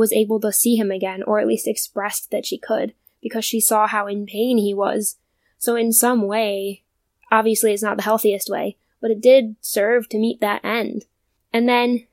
was 0.00 0.12
able 0.14 0.40
to 0.40 0.50
see 0.50 0.76
him 0.76 0.90
again, 0.90 1.22
or 1.22 1.38
at 1.38 1.46
least 1.46 1.68
expressed 1.68 2.30
that 2.30 2.46
she 2.46 2.56
could, 2.56 2.94
because 3.22 3.44
she 3.44 3.60
saw 3.60 3.86
how 3.86 4.06
in 4.06 4.24
pain 4.24 4.56
he 4.56 4.72
was. 4.72 5.16
So, 5.58 5.76
in 5.76 5.92
some 5.92 6.26
way, 6.26 6.84
obviously 7.30 7.74
it's 7.74 7.82
not 7.82 7.98
the 7.98 8.02
healthiest 8.02 8.48
way, 8.48 8.78
but 9.02 9.10
it 9.10 9.20
did 9.20 9.56
serve 9.60 10.08
to 10.08 10.18
meet 10.18 10.40
that 10.40 10.64
end. 10.64 11.04
And 11.52 11.68
then, 11.68 12.06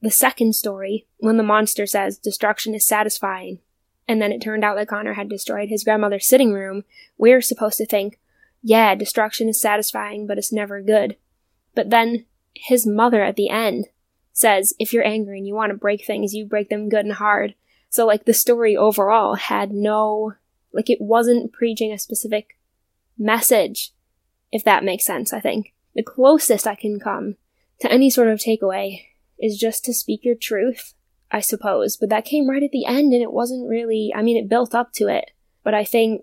the 0.00 0.10
second 0.10 0.54
story, 0.54 1.06
when 1.18 1.36
the 1.36 1.42
monster 1.42 1.84
says 1.84 2.16
destruction 2.16 2.76
is 2.76 2.86
satisfying, 2.86 3.58
and 4.06 4.22
then 4.22 4.30
it 4.30 4.40
turned 4.40 4.64
out 4.64 4.76
that 4.76 4.88
Connor 4.88 5.14
had 5.14 5.28
destroyed 5.28 5.68
his 5.68 5.82
grandmother's 5.82 6.26
sitting 6.26 6.52
room, 6.52 6.84
we're 7.18 7.40
supposed 7.40 7.78
to 7.78 7.86
think, 7.86 8.20
yeah, 8.62 8.94
destruction 8.94 9.48
is 9.48 9.60
satisfying, 9.60 10.28
but 10.28 10.38
it's 10.38 10.52
never 10.52 10.80
good. 10.80 11.16
But 11.74 11.90
then 11.90 12.24
his 12.54 12.86
mother 12.86 13.24
at 13.24 13.34
the 13.34 13.48
end 13.48 13.86
says, 14.32 14.74
if 14.78 14.92
you're 14.92 15.06
angry 15.06 15.38
and 15.38 15.46
you 15.46 15.54
want 15.54 15.70
to 15.70 15.78
break 15.78 16.04
things, 16.04 16.34
you 16.34 16.46
break 16.46 16.68
them 16.68 16.88
good 16.88 17.04
and 17.04 17.14
hard. 17.14 17.54
So, 17.88 18.06
like, 18.06 18.24
the 18.24 18.32
story 18.32 18.76
overall 18.76 19.34
had 19.34 19.72
no, 19.72 20.34
like, 20.72 20.88
it 20.88 21.00
wasn't 21.00 21.52
preaching 21.52 21.92
a 21.92 21.98
specific 21.98 22.56
message, 23.18 23.92
if 24.50 24.64
that 24.64 24.84
makes 24.84 25.04
sense, 25.04 25.32
I 25.32 25.40
think. 25.40 25.74
The 25.94 26.02
closest 26.02 26.66
I 26.66 26.74
can 26.74 26.98
come 26.98 27.36
to 27.80 27.92
any 27.92 28.08
sort 28.08 28.28
of 28.28 28.38
takeaway 28.38 29.02
is 29.38 29.58
just 29.58 29.84
to 29.84 29.92
speak 29.92 30.24
your 30.24 30.34
truth, 30.34 30.94
I 31.30 31.40
suppose. 31.40 31.96
But 31.96 32.08
that 32.08 32.24
came 32.24 32.48
right 32.48 32.62
at 32.62 32.70
the 32.70 32.86
end, 32.86 33.12
and 33.12 33.22
it 33.22 33.32
wasn't 33.32 33.68
really, 33.68 34.12
I 34.14 34.22
mean, 34.22 34.42
it 34.42 34.48
built 34.48 34.74
up 34.74 34.92
to 34.94 35.08
it. 35.08 35.32
But 35.62 35.74
I 35.74 35.84
think 35.84 36.22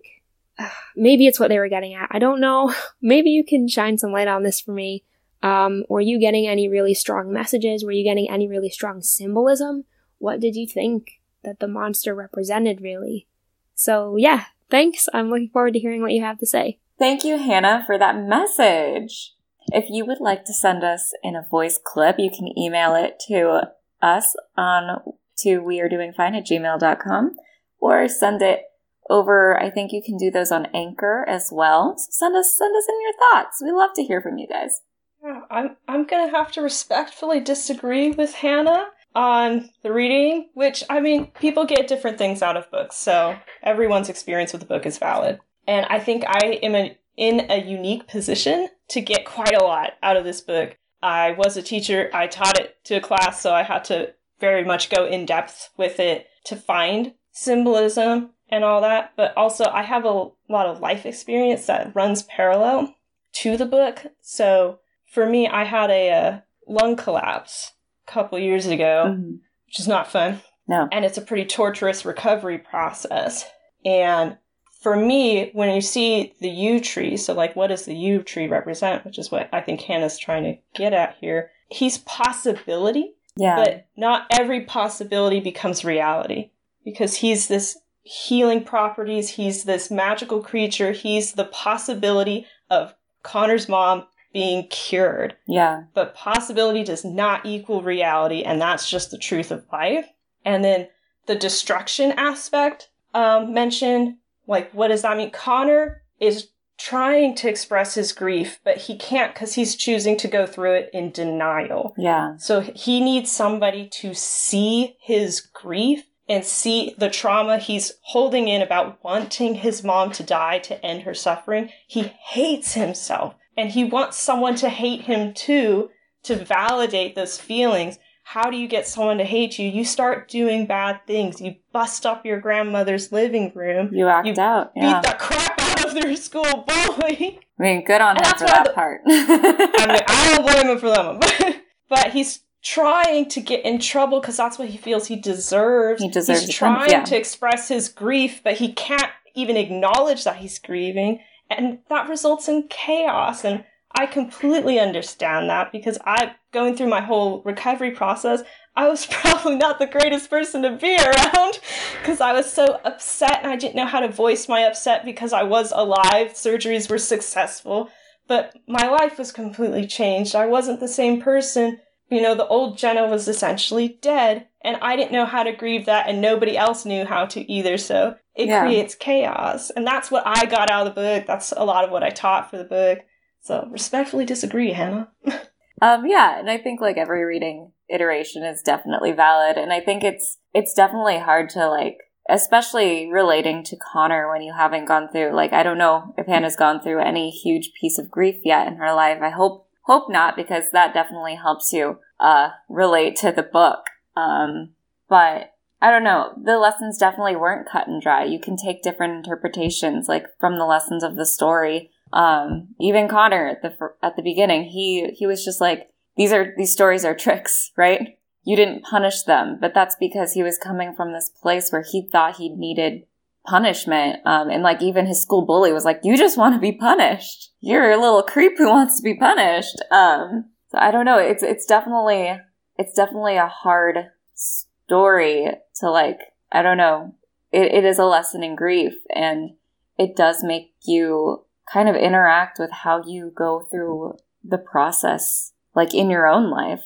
uh, 0.58 0.70
maybe 0.96 1.28
it's 1.28 1.40
what 1.40 1.50
they 1.50 1.60
were 1.60 1.70
getting 1.70 1.94
at. 1.94 2.10
I 2.12 2.20
don't 2.20 2.42
know. 2.42 2.74
Maybe 3.02 3.30
you 3.30 3.46
can 3.46 3.68
shine 3.68 3.98
some 3.98 4.12
light 4.12 4.28
on 4.28 4.44
this 4.44 4.60
for 4.60 4.72
me. 4.72 5.04
Um, 5.42 5.84
were 5.88 6.02
you 6.02 6.20
getting 6.20 6.48
any 6.48 6.68
really 6.68 6.94
strong 6.94 7.32
messages? 7.32 7.84
Were 7.84 7.92
you 7.92 8.04
getting 8.04 8.30
any 8.30 8.48
really 8.48 8.70
strong 8.70 9.02
symbolism? 9.02 9.86
What 10.18 10.40
did 10.40 10.56
you 10.56 10.68
think 10.68 11.22
that 11.44 11.60
the 11.60 11.68
monster 11.68 12.14
represented, 12.14 12.82
really? 12.82 13.28
So, 13.74 14.18
yeah, 14.18 14.46
thanks. 14.70 15.08
I'm 15.14 15.30
looking 15.30 15.50
forward 15.50 15.74
to 15.74 15.80
hearing 15.80 16.02
what 16.02 16.12
you 16.12 16.22
have 16.22 16.38
to 16.40 16.46
say. 16.46 16.80
Thank 16.98 17.24
you, 17.24 17.38
Hannah, 17.38 17.84
for 17.86 17.98
that 17.98 18.18
message. 18.18 19.34
If 19.72 19.86
you 19.90 20.06
would 20.06 20.20
like 20.20 20.44
to 20.46 20.54
send 20.54 20.84
us 20.84 21.14
in 21.24 21.36
a 21.36 21.48
voice 21.50 21.80
clip, 21.82 22.18
you 22.20 22.30
can 22.30 22.58
email 22.58 22.96
it 22.96 23.22
to 23.28 23.70
us 24.02 24.36
on 24.58 25.02
to 25.40 25.62
wearedoingfine 25.62 26.38
at 26.38 26.46
gmail.com 26.46 27.36
or 27.80 28.08
send 28.08 28.42
it 28.42 28.64
over. 29.10 29.60
I 29.60 29.70
think 29.70 29.92
you 29.92 30.02
can 30.04 30.18
do 30.18 30.30
those 30.30 30.52
on 30.52 30.68
Anchor 30.74 31.26
as 31.28 31.50
well. 31.52 31.98
So 31.98 32.08
send 32.12 32.36
us 32.36 32.58
send 32.58 32.76
us 32.76 32.88
in 32.90 33.02
your 33.02 33.14
thoughts. 33.30 33.62
We 33.64 33.72
love 33.72 33.92
to 33.96 34.04
hear 34.04 34.22
from 34.22 34.38
you 34.38 34.48
guys. 34.48 34.82
Yeah, 35.24 35.42
I'm 35.50 35.76
I'm 35.88 36.06
gonna 36.06 36.32
have 36.32 36.52
to 36.54 36.62
respectfully 36.62 37.40
disagree 37.40 38.12
with 38.12 38.34
Hannah 38.34 38.88
on 39.16 39.70
the 39.84 39.92
reading, 39.92 40.50
which 40.54 40.84
I 40.90 41.00
mean, 41.00 41.28
people 41.40 41.66
get 41.66 41.88
different 41.88 42.18
things 42.18 42.42
out 42.42 42.58
of 42.58 42.72
books, 42.72 42.96
so 42.96 43.38
everyone's 43.64 44.10
experience 44.10 44.54
with 44.54 44.62
the 44.62 44.68
book 44.68 44.86
is 44.86 44.98
valid. 44.98 45.40
And 45.68 45.86
I 45.88 46.00
think 46.00 46.24
I 46.28 46.60
am 46.64 46.76
a, 46.76 46.98
in 47.18 47.52
a 47.52 47.62
unique 47.64 48.08
position 48.08 48.70
to 48.90 49.02
get 49.02 49.26
quite 49.26 49.56
a 49.56 49.64
lot 49.64 49.94
out 50.02 50.18
of 50.18 50.24
this 50.24 50.42
book. 50.42 50.78
I 51.02 51.32
was 51.32 51.58
a 51.58 51.62
teacher, 51.62 52.10
I 52.14 52.28
taught 52.28 52.60
it 52.60 52.84
to 52.86 52.96
a 52.96 53.02
class, 53.02 53.42
so 53.42 53.54
I 53.54 53.64
had 53.64 53.84
to 53.86 54.14
very 54.40 54.64
much 54.64 54.90
go 54.90 55.06
in 55.06 55.26
depth 55.26 55.70
with 55.78 56.00
it 56.00 56.28
to 56.46 56.56
find 56.56 57.14
symbolism 57.32 58.32
and 58.50 58.64
all 58.64 58.82
that. 58.82 59.14
But 59.16 59.36
also, 59.38 59.66
I 59.66 59.84
have 59.84 60.06
a 60.06 60.30
lot 60.50 60.66
of 60.66 60.80
life 60.80 61.06
experience 61.06 61.66
that 61.68 61.96
runs 61.96 62.24
parallel 62.24 62.96
to 63.34 63.58
the 63.58 63.66
book. 63.66 64.08
So 64.22 64.80
for 65.12 65.26
me, 65.26 65.48
I 65.48 65.64
had 65.64 65.90
a, 65.90 66.10
uh 66.12 66.40
lung 66.68 66.96
collapse 66.96 67.74
a 68.08 68.12
couple 68.12 68.38
years 68.38 68.68
ago, 68.68 69.18
which 69.66 69.80
is 69.80 69.88
not 69.88 70.12
fun. 70.12 70.40
No. 70.68 70.88
And 70.92 71.04
it's 71.04 71.18
a 71.18 71.22
pretty 71.22 71.46
torturous 71.46 72.06
recovery 72.06 72.60
process. 72.60 73.50
And 73.84 74.38
for 74.84 74.96
me, 74.96 75.50
when 75.54 75.74
you 75.74 75.82
see 75.82 76.36
the 76.40 76.50
yew 76.50 76.80
tree, 76.80 77.18
so 77.18 77.34
like 77.34 77.56
what 77.56 77.68
does 77.68 77.86
the 77.86 77.96
yew 77.96 78.22
tree 78.22 78.48
represent, 78.48 79.04
which 79.04 79.18
is 79.18 79.32
what 79.32 79.50
I 79.52 79.62
think 79.62 79.82
Hannah's 79.82 80.20
trying 80.20 80.44
to 80.44 80.58
get 80.76 80.94
at 80.94 81.16
here, 81.20 81.50
he's 81.70 81.98
possibility, 81.98 83.14
Yeah. 83.36 83.56
but 83.56 83.88
not 83.98 84.28
every 84.30 84.62
possibility 84.66 85.40
becomes 85.40 85.84
reality 85.84 86.52
because 86.86 87.16
he's 87.16 87.48
this 87.48 87.78
healing 88.04 88.64
properties, 88.64 89.30
he's 89.30 89.64
this 89.64 89.90
magical 89.90 90.42
creature, 90.42 90.92
he's 90.92 91.34
the 91.34 91.46
possibility 91.46 92.46
of 92.70 92.94
Connor's 93.24 93.68
mom 93.68 94.06
being 94.34 94.68
cured 94.68 95.36
yeah. 95.48 95.84
but 95.94 96.14
possibility 96.14 96.84
does 96.84 97.04
not 97.04 97.46
equal 97.46 97.82
reality, 97.82 98.44
and 98.44 98.62
that's 98.62 98.90
just 98.90 99.12
the 99.12 99.18
truth 99.18 99.52
of 99.52 99.66
life. 99.72 100.08
And 100.46 100.64
then 100.64 100.88
the 101.26 101.36
destruction 101.36 102.12
aspect 102.14 102.90
um, 103.14 103.54
mentioned 103.54 104.18
like, 104.48 104.72
what 104.72 104.90
does 104.90 105.04
that 105.04 105.18
mean? 105.18 105.32
Connor 105.32 106.02
is 106.20 106.50
trying 106.78 107.36
to 107.36 107.50
express 107.50 107.94
his 107.94 108.12
grief, 108.14 108.60
but 108.64 108.78
he 108.78 108.98
can't 108.98 109.34
because 109.34 109.54
he's 109.54 109.76
choosing 109.76 110.18
to 110.18 110.28
go 110.28 110.46
through 110.46 110.74
it 110.74 110.90
in 110.94 111.12
denial. 111.12 111.94
Yeah. 111.98 112.38
So 112.38 112.62
he 112.62 113.02
needs 113.02 113.32
somebody 113.32 113.88
to 114.00 114.14
see 114.14 114.96
his 115.02 115.42
grief 115.42 116.06
and 116.28 116.46
see 116.46 116.96
the 116.98 117.10
trauma 117.10 117.58
he's 117.58 117.94
holding 118.02 118.48
in 118.48 118.62
about 118.62 119.04
wanting 119.04 119.56
his 119.56 119.84
mom 119.84 120.12
to 120.14 120.24
die 120.24 120.60
to 120.60 120.84
end 120.86 121.04
her 121.04 121.14
suffering. 121.14 121.70
He 121.88 122.04
hates 122.04 122.74
himself 122.74 123.36
and 123.60 123.70
he 123.72 123.84
wants 123.84 124.18
someone 124.18 124.56
to 124.56 124.70
hate 124.70 125.02
him 125.02 125.34
too 125.34 125.90
to 126.24 126.36
validate 126.36 127.16
those 127.16 127.38
feelings. 127.38 128.00
How 128.24 128.50
do 128.50 128.58
you 128.58 128.68
get 128.68 128.88
someone 128.88 129.18
to 129.18 129.26
hate 129.26 129.60
you? 129.60 129.68
You 129.70 129.84
start 129.84 130.30
doing 130.30 130.66
bad 130.66 131.02
things. 131.06 131.42
You 131.42 131.56
bust 131.74 132.06
up 132.06 132.26
your 132.26 132.40
grandmother's 132.40 133.12
living 133.12 133.52
room. 133.56 133.90
You 133.94 134.08
act 134.08 134.28
You 134.28 134.36
out. 134.40 134.74
Beat 134.76 135.02
the 135.02 135.16
crap 135.20 135.60
out 135.60 135.86
of 135.86 135.94
their 135.94 136.16
school 136.16 136.44
bully. 136.68 137.40
I 137.60 137.64
mean, 137.64 137.84
good 137.84 138.00
on 138.02 138.16
And 138.18 138.26
him 138.26 138.34
for 138.38 138.46
that 138.46 138.66
the- 138.66 138.74
part. 138.74 139.02
I 139.08 139.86
mean, 139.88 140.00
I 140.08 140.34
don't 140.36 140.46
blame 140.46 140.68
him 140.68 140.78
for 140.80 140.90
that 140.90 141.06
one. 141.06 141.62
but 141.90 142.12
he's 142.12 142.42
trying 142.62 143.28
to 143.30 143.42
get 143.42 143.66
in 143.66 143.80
trouble 143.80 144.22
because 144.22 144.38
that's 144.38 144.58
what 144.60 144.70
he 144.70 144.78
feels 144.78 145.08
he 145.08 145.16
deserves. 145.18 146.02
He 146.02 146.10
deserves 146.10 146.46
He's 146.46 146.56
trying 146.56 146.92
yeah. 146.92 147.04
to 147.04 147.18
express 147.18 147.68
his 147.68 147.90
grief, 147.90 148.42
but 148.44 148.54
he 148.58 148.72
can't 148.74 149.12
even 149.36 149.58
acknowledge 149.58 150.24
that 150.24 150.38
he's 150.38 150.60
grieving. 150.60 151.22
And 151.50 151.80
that 151.90 152.10
results 152.10 152.48
in 152.48 152.68
chaos. 152.70 153.44
And 153.44 153.66
I 153.94 154.06
completely 154.06 154.80
understand 154.80 155.50
that 155.50 155.72
because 155.72 155.98
I, 156.06 156.36
going 156.52 156.76
through 156.76 156.90
my 156.90 157.02
whole 157.02 157.42
recovery 157.44 157.92
process, 157.92 158.44
I 158.76 158.88
was 158.88 159.06
probably 159.10 159.56
not 159.56 159.80
the 159.80 159.88
greatest 159.88 160.30
person 160.30 160.62
to 160.62 160.76
be 160.76 160.96
around 160.98 161.60
because 162.02 162.22
I 162.22 162.34
was 162.34 162.52
so 162.52 162.80
upset 162.86 163.40
and 163.42 163.52
I 163.52 163.56
didn't 163.56 163.76
know 163.76 163.88
how 163.88 164.00
to 164.00 164.08
voice 164.08 164.48
my 164.48 164.62
upset 164.62 165.06
because 165.06 165.34
I 165.34 165.44
was 165.44 165.72
alive. 165.76 166.34
Surgeries 166.34 166.90
were 166.90 167.00
successful 167.00 167.90
but 168.30 168.56
my 168.68 168.88
life 168.88 169.18
was 169.18 169.34
completely 169.34 169.88
changed. 169.88 170.36
I 170.36 170.46
wasn't 170.46 170.80
the 170.80 170.88
same 170.88 171.20
person. 171.20 171.80
You 172.10 172.22
know, 172.22 172.36
the 172.36 172.48
old 172.48 172.78
Jenna 172.78 173.08
was 173.08 173.28
essentially 173.28 173.98
dead, 174.02 174.48
and 174.64 174.78
I 174.82 174.96
didn't 174.96 175.12
know 175.12 175.26
how 175.26 175.44
to 175.44 175.52
grieve 175.52 175.86
that, 175.86 176.08
and 176.10 176.22
nobody 176.22 176.58
else 176.58 176.86
knew 176.86 177.06
how 177.06 177.26
to 177.28 177.52
either. 177.52 177.78
So 177.78 178.16
it 178.36 178.48
Yeah. 178.48 178.62
creates 178.62 178.96
chaos. 178.96 179.70
And 179.70 179.86
that's 179.86 180.10
what 180.12 180.24
I 180.26 180.46
got 180.46 180.70
out 180.70 180.88
of 180.88 180.96
the 180.96 181.02
book. 181.02 181.26
That's 181.28 181.52
a 181.52 181.64
lot 181.66 181.84
of 181.84 181.92
what 181.92 182.04
I 182.04 182.10
taught 182.10 182.50
for 182.50 182.58
the 182.58 182.64
book. 182.64 183.00
So 183.42 183.68
respectfully 183.72 184.26
disagree, 184.26 184.74
Hannah. 184.74 185.10
Um, 185.82 186.06
yeah, 186.06 186.38
and 186.38 186.50
I 186.50 186.58
think 186.58 186.82
like 186.82 186.98
every 186.98 187.24
reading 187.24 187.72
iteration 187.88 188.44
is 188.44 188.62
definitely 188.62 189.14
valid, 189.14 189.58
and 189.58 189.72
I 189.72 189.80
think 189.80 190.04
it's 190.04 190.38
it's 190.54 190.74
definitely 190.74 191.20
hard 191.20 191.50
to 191.52 191.70
like, 191.70 191.98
especially 192.30 193.10
relating 193.10 193.64
to 193.64 193.78
Connor 193.78 194.30
when 194.30 194.42
you 194.42 194.54
haven't 194.54 194.86
gone 194.90 195.08
through 195.10 195.34
like 195.34 195.54
I 195.54 195.64
don't 195.64 195.78
know 195.78 196.14
if 196.18 196.26
Hannah's 196.28 196.58
gone 196.58 196.82
through 196.82 197.00
any 197.00 197.30
huge 197.30 197.72
piece 197.80 197.98
of 197.98 198.12
grief 198.12 198.42
yet 198.44 198.68
in 198.68 198.76
her 198.76 198.94
life. 198.94 199.20
I 199.22 199.30
hope 199.30 199.68
hope 199.86 200.10
not 200.10 200.36
because 200.36 200.66
that 200.72 200.94
definitely 200.94 201.36
helps 201.36 201.72
you 201.72 202.00
uh 202.20 202.50
relate 202.68 203.16
to 203.18 203.32
the 203.32 203.44
book. 203.44 203.86
Um, 204.16 204.72
but 205.08 205.54
I 205.82 205.92
don't 205.92 206.04
know. 206.04 206.34
The 206.42 206.58
lessons 206.58 206.98
definitely 206.98 207.36
weren't 207.36 207.70
cut 207.70 207.88
and 207.88 208.02
dry. 208.02 208.26
You 208.26 208.40
can 208.40 208.58
take 208.58 208.84
different 208.84 209.14
interpretations, 209.14 210.10
like 210.10 210.26
from 210.40 210.58
the 210.58 210.66
lessons 210.66 211.04
of 211.04 211.16
the 211.16 211.26
story. 211.26 211.92
Um, 212.12 212.70
even 212.80 213.08
Connor 213.08 213.48
at 213.48 213.62
the 213.62 213.74
at 214.04 214.16
the 214.16 214.22
beginning, 214.22 214.66
he 214.66 215.12
he 215.16 215.26
was 215.26 215.46
just 215.46 215.62
like, 215.62 215.90
these 216.18 216.34
are 216.34 216.54
these 216.58 216.74
stories 216.74 217.06
are 217.06 217.16
tricks, 217.16 217.72
right? 217.78 218.18
You 218.44 218.56
didn't 218.56 218.84
punish 218.84 219.24
them, 219.24 219.58
but 219.62 219.74
that's 219.74 219.96
because 220.00 220.34
he 220.34 220.44
was 220.44 220.58
coming 220.58 220.96
from 220.96 221.14
this 221.14 221.30
place 221.30 221.72
where 221.72 221.84
he 221.84 222.08
thought 222.10 222.38
he 222.38 222.50
needed 222.50 223.04
punishment. 223.46 224.20
Um, 224.26 224.50
and 224.50 224.64
like 224.64 224.82
even 224.82 225.06
his 225.06 225.22
school 225.22 225.46
bully 225.46 225.72
was 225.72 225.86
like, 225.86 226.02
"You 226.04 226.18
just 226.18 226.38
want 226.38 226.56
to 226.56 226.60
be 226.60 226.72
punished. 226.74 227.52
You're 227.62 227.92
a 227.92 228.02
little 228.02 228.24
creep 228.24 228.58
who 228.58 228.70
wants 228.70 228.98
to 228.98 229.04
be 229.04 229.16
punished." 229.16 229.82
Um, 229.92 230.46
so 230.70 230.78
I 230.78 230.92
don't 230.92 231.06
know. 231.06 231.20
It's 231.20 231.44
it's 231.44 231.66
definitely 231.66 232.38
it's 232.80 232.94
definitely 232.94 233.36
a 233.36 233.48
hard 233.48 234.10
story 234.34 235.52
to 235.76 235.92
like. 235.92 236.20
I 236.50 236.62
don't 236.62 236.78
know. 236.78 237.14
It, 237.52 237.74
it 237.74 237.86
is 237.86 238.00
a 238.00 238.06
lesson 238.06 238.42
in 238.42 238.56
grief, 238.56 238.94
and 239.14 239.52
it 239.98 240.16
does 240.16 240.44
make 240.44 240.74
you 240.84 241.44
kind 241.72 241.90
of 241.90 241.96
interact 241.96 242.58
with 242.58 242.72
how 242.72 243.04
you 243.06 243.34
go 243.36 243.68
through 243.70 244.18
the 244.46 244.58
process, 244.58 245.52
like 245.76 245.94
in 245.94 246.10
your 246.10 246.26
own 246.26 246.50
life. 246.50 246.86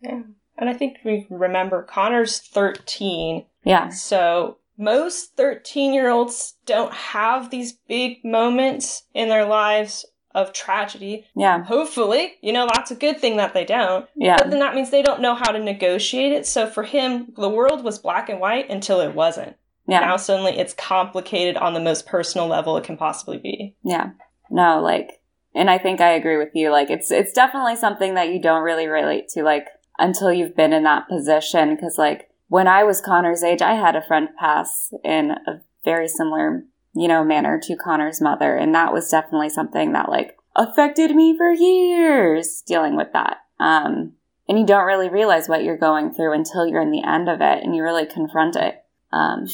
Yeah. 0.00 0.22
And 0.56 0.70
I 0.70 0.74
think 0.74 0.98
we 1.04 1.26
remember 1.28 1.82
Connor's 1.82 2.38
13. 2.38 3.44
Yeah. 3.64 3.88
So 3.88 4.58
most 4.78 5.36
13 5.36 5.92
year 5.92 6.08
olds 6.08 6.54
don't 6.66 6.92
have 6.92 7.50
these 7.50 7.72
big 7.88 8.24
moments 8.24 9.04
in 9.12 9.28
their 9.28 9.44
lives 9.44 10.06
of 10.34 10.52
tragedy. 10.52 11.26
Yeah. 11.36 11.64
Hopefully, 11.64 12.34
you 12.40 12.52
know, 12.52 12.68
that's 12.72 12.90
a 12.90 12.96
good 12.96 13.20
thing 13.20 13.36
that 13.36 13.54
they 13.54 13.64
don't. 13.64 14.06
Yeah. 14.16 14.36
But 14.38 14.50
then 14.50 14.60
that 14.60 14.74
means 14.74 14.90
they 14.90 15.02
don't 15.02 15.20
know 15.20 15.34
how 15.34 15.52
to 15.52 15.58
negotiate 15.58 16.32
it. 16.32 16.46
So 16.46 16.66
for 16.66 16.82
him, 16.82 17.32
the 17.36 17.48
world 17.48 17.84
was 17.84 17.98
black 17.98 18.28
and 18.28 18.40
white 18.40 18.70
until 18.70 19.00
it 19.00 19.14
wasn't. 19.14 19.56
Yeah. 19.86 20.00
Now 20.00 20.16
suddenly 20.16 20.58
it's 20.58 20.74
complicated 20.74 21.56
on 21.56 21.74
the 21.74 21.80
most 21.80 22.06
personal 22.06 22.46
level 22.46 22.76
it 22.76 22.84
can 22.84 22.96
possibly 22.96 23.38
be. 23.38 23.76
Yeah. 23.82 24.10
No, 24.50 24.80
like 24.80 25.20
and 25.54 25.68
I 25.68 25.78
think 25.78 26.00
I 26.00 26.12
agree 26.12 26.38
with 26.38 26.50
you. 26.54 26.70
Like 26.70 26.90
it's 26.90 27.10
it's 27.10 27.32
definitely 27.32 27.76
something 27.76 28.14
that 28.14 28.30
you 28.30 28.40
don't 28.40 28.62
really 28.62 28.86
relate 28.86 29.28
to 29.30 29.42
like 29.42 29.66
until 29.98 30.32
you've 30.32 30.56
been 30.56 30.72
in 30.72 30.84
that 30.84 31.08
position 31.08 31.76
cuz 31.76 31.98
like 31.98 32.28
when 32.52 32.68
I 32.68 32.84
was 32.84 33.00
Connor's 33.00 33.42
age, 33.42 33.62
I 33.62 33.76
had 33.76 33.96
a 33.96 34.02
friend 34.02 34.28
pass 34.38 34.92
in 35.02 35.30
a 35.30 35.62
very 35.86 36.06
similar, 36.06 36.64
you 36.94 37.08
know, 37.08 37.24
manner 37.24 37.58
to 37.62 37.76
Connor's 37.76 38.20
mother 38.20 38.56
and 38.56 38.74
that 38.74 38.92
was 38.92 39.08
definitely 39.08 39.48
something 39.48 39.92
that 39.92 40.08
like 40.08 40.36
affected 40.54 41.14
me 41.14 41.36
for 41.36 41.52
years 41.52 42.62
dealing 42.66 42.96
with 42.96 43.12
that. 43.12 43.38
Um 43.58 44.12
and 44.48 44.58
you 44.58 44.66
don't 44.66 44.86
really 44.86 45.08
realize 45.08 45.48
what 45.48 45.64
you're 45.64 45.78
going 45.78 46.12
through 46.12 46.32
until 46.32 46.66
you're 46.66 46.82
in 46.82 46.90
the 46.90 47.04
end 47.06 47.28
of 47.28 47.40
it 47.40 47.62
and 47.62 47.74
you 47.74 47.82
really 47.82 48.06
confront 48.06 48.56
it. 48.56 48.82
Um 49.12 49.46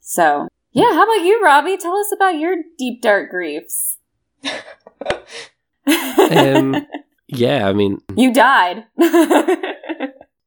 so 0.00 0.48
yeah, 0.72 0.92
how 0.92 1.02
about 1.02 1.24
you, 1.24 1.42
Robbie? 1.42 1.76
Tell 1.76 1.96
us 1.96 2.12
about 2.12 2.38
your 2.38 2.56
deep 2.78 3.02
dark 3.02 3.30
griefs. 3.30 3.98
Um, 5.86 6.86
yeah, 7.28 7.68
I 7.68 7.72
mean 7.72 8.00
you 8.16 8.32
died. 8.32 8.84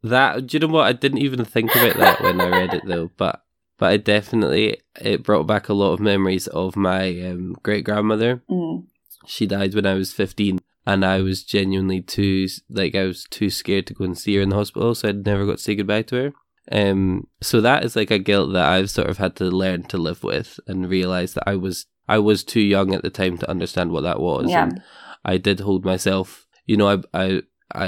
that. 0.03 0.47
Do 0.47 0.57
you 0.57 0.59
know 0.59 0.73
what? 0.73 0.87
I 0.87 0.93
didn't 0.93 1.19
even 1.19 1.45
think 1.45 1.75
about 1.75 1.97
that 1.97 2.21
when 2.21 2.39
I 2.39 2.49
read 2.49 2.73
it 2.73 2.83
though, 2.85 3.11
but 3.17 3.42
but 3.83 3.93
it 3.95 4.05
definitely 4.05 4.77
it 5.01 5.23
brought 5.23 5.45
back 5.45 5.67
a 5.67 5.73
lot 5.73 5.91
of 5.91 5.99
memories 5.99 6.47
of 6.47 6.77
my 6.77 7.19
um, 7.29 7.53
great 7.63 7.83
grandmother. 7.83 8.41
Mm, 8.49 8.85
She 9.25 9.45
died 9.45 9.75
when 9.75 9.85
I 9.85 9.95
was 9.95 10.13
fifteen, 10.13 10.61
and 10.87 11.03
I 11.03 11.19
was 11.19 11.43
genuinely 11.43 11.99
too 11.99 12.47
like 12.69 12.95
I 12.95 13.03
was 13.03 13.25
too 13.29 13.49
scared 13.49 13.85
to 13.87 13.93
go 13.93 14.05
and 14.05 14.17
see 14.17 14.35
her 14.37 14.41
in 14.41 14.47
the 14.51 14.55
hospital, 14.55 14.95
so 14.95 15.09
I'd 15.09 15.25
never 15.25 15.45
got 15.45 15.57
to 15.57 15.63
say 15.63 15.75
goodbye 15.75 16.03
to 16.03 16.15
her. 16.15 16.33
Um, 16.71 17.27
so 17.41 17.59
that 17.59 17.83
is 17.83 17.97
like 17.97 18.09
a 18.09 18.19
guilt 18.29 18.53
that 18.53 18.69
I've 18.75 18.89
sort 18.89 19.09
of 19.09 19.17
had 19.17 19.35
to 19.35 19.45
learn 19.63 19.83
to 19.91 19.97
live 19.97 20.23
with 20.23 20.61
and 20.65 20.89
realize 20.89 21.33
that 21.33 21.43
I 21.45 21.57
was 21.57 21.87
I 22.07 22.19
was 22.19 22.45
too 22.45 22.61
young 22.61 22.93
at 22.95 23.01
the 23.01 23.09
time 23.09 23.37
to 23.39 23.49
understand 23.49 23.91
what 23.91 24.03
that 24.03 24.21
was. 24.21 24.49
Yeah. 24.49 24.63
And 24.63 24.81
I 25.25 25.35
did 25.47 25.59
hold 25.59 25.83
myself, 25.83 26.47
you 26.65 26.77
know, 26.77 26.87
I, 26.87 26.97
I, 27.25 27.41
I 27.75 27.87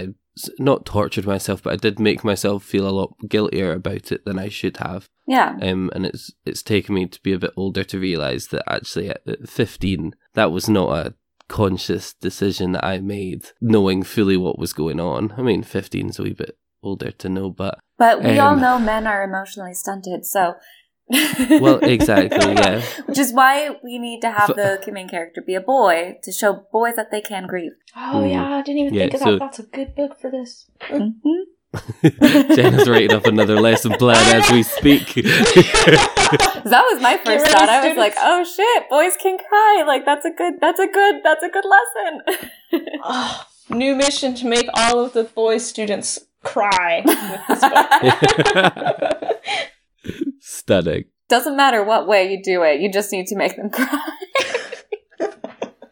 not 0.59 0.85
tortured 0.85 1.25
myself, 1.25 1.63
but 1.63 1.73
I 1.73 1.77
did 1.77 1.99
make 1.99 2.23
myself 2.23 2.63
feel 2.63 2.87
a 2.87 2.91
lot 2.91 3.15
guiltier 3.27 3.71
about 3.73 4.11
it 4.11 4.25
than 4.25 4.37
I 4.39 4.49
should 4.49 4.77
have. 4.77 5.07
yeah. 5.27 5.57
Um, 5.61 5.89
and 5.95 6.05
it's 6.05 6.31
it's 6.45 6.61
taken 6.63 6.95
me 6.95 7.07
to 7.07 7.21
be 7.21 7.33
a 7.33 7.39
bit 7.39 7.53
older 7.55 7.83
to 7.85 7.99
realize 7.99 8.47
that 8.47 8.63
actually 8.71 9.09
at 9.09 9.21
at 9.27 9.49
15, 9.49 10.13
that 10.33 10.51
was 10.51 10.67
not 10.69 11.05
a 11.07 11.13
conscious 11.47 12.13
decision 12.13 12.71
that 12.73 12.83
I 12.85 12.99
made, 12.99 13.45
knowing 13.61 14.03
fully 14.03 14.35
what 14.37 14.59
was 14.59 14.73
going 14.73 14.99
on. 14.99 15.33
I 15.37 15.41
mean, 15.41 15.63
15 15.63 16.09
is 16.09 16.19
a 16.19 16.23
wee 16.23 16.33
bit 16.33 16.57
older 16.81 17.11
to 17.11 17.29
know, 17.29 17.49
but 17.49 17.79
But 17.97 18.23
we 18.23 18.37
all 18.39 18.53
Um, 18.55 18.61
know 18.61 18.79
men 18.79 19.07
are 19.07 19.23
emotionally 19.23 19.73
stunted, 19.73 20.25
so. 20.25 20.55
Well, 21.09 21.77
exactly, 21.83 22.53
yeah. 22.53 22.81
Which 23.05 23.19
is 23.19 23.31
why 23.33 23.77
we 23.83 23.99
need 23.99 24.21
to 24.21 24.31
have 24.31 24.49
F- 24.51 24.55
the 24.85 24.91
main 24.91 25.07
character 25.07 25.41
be 25.41 25.53
a 25.55 25.61
boy 25.61 26.17
to 26.23 26.31
show 26.31 26.65
boys 26.71 26.95
that 26.95 27.11
they 27.11 27.21
can 27.21 27.45
grieve. 27.47 27.73
Oh 27.95 28.23
Mm. 28.23 28.31
yeah, 28.31 28.55
I 28.57 28.61
didn't 28.63 28.79
even 28.81 28.93
Yeah, 28.93 29.01
think 29.03 29.13
of 29.15 29.19
so- 29.21 29.31
that. 29.33 29.39
That's 29.39 29.59
a 29.59 29.63
good 29.63 29.95
book 29.95 30.19
for 30.19 30.31
this. 30.31 30.65
Mm-hmm. 30.89 31.43
Jenna's 32.55 32.87
writing 32.89 33.11
up 33.11 33.25
another 33.25 33.59
lesson 33.59 33.91
plan 33.93 34.15
as 34.35 34.49
we 34.49 34.63
speak. 34.63 35.13
that 35.15 36.83
was 36.91 37.01
my 37.01 37.17
first 37.17 37.45
thought. 37.47 37.67
I 37.69 37.85
was 37.87 37.97
like, 37.97 38.15
"Oh 38.17 38.43
shit, 38.45 38.89
boys 38.89 39.17
can 39.21 39.37
cry! 39.37 39.83
Like 39.85 40.05
that's 40.05 40.23
a 40.25 40.31
good, 40.31 40.53
that's 40.61 40.79
a 40.79 40.87
good, 40.87 41.15
that's 41.23 41.43
a 41.43 41.49
good 41.49 41.65
lesson." 41.65 42.21
Ah, 43.03 43.47
new 43.69 43.93
mission 43.93 44.33
to 44.35 44.47
make 44.47 44.67
all 44.73 44.99
of 45.03 45.11
the 45.11 45.25
boys 45.25 45.65
students 45.67 46.17
cry 46.43 47.01
with 47.05 47.59
this 47.59 48.53
book. 48.53 49.41
Stunning. 50.39 51.05
Doesn't 51.27 51.57
matter 51.57 51.83
what 51.83 52.07
way 52.07 52.31
you 52.31 52.43
do 52.43 52.63
it, 52.63 52.79
you 52.81 52.91
just 52.91 53.11
need 53.11 53.27
to 53.27 53.35
make 53.35 53.55
them 53.55 53.69
cry. 53.69 54.09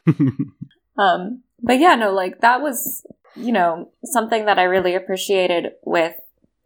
Um, 0.98 1.44
but 1.62 1.80
yeah, 1.80 1.96
no, 1.96 2.12
like 2.12 2.42
that 2.42 2.62
was, 2.62 3.06
you 3.36 3.52
know, 3.52 3.90
something 4.04 4.46
that 4.46 4.60
I 4.60 4.64
really 4.64 4.96
appreciated 4.96 5.74
with 5.84 6.16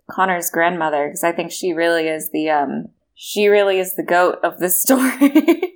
Connor's 0.09 0.49
grandmother 0.49 1.07
because 1.07 1.23
I 1.23 1.31
think 1.31 1.51
she 1.51 1.73
really 1.73 2.07
is 2.07 2.31
the 2.31 2.49
um 2.49 2.89
she 3.15 3.47
really 3.47 3.79
is 3.79 3.95
the 3.95 4.03
goat 4.03 4.39
of 4.43 4.57
this 4.59 4.81
story. 4.81 5.73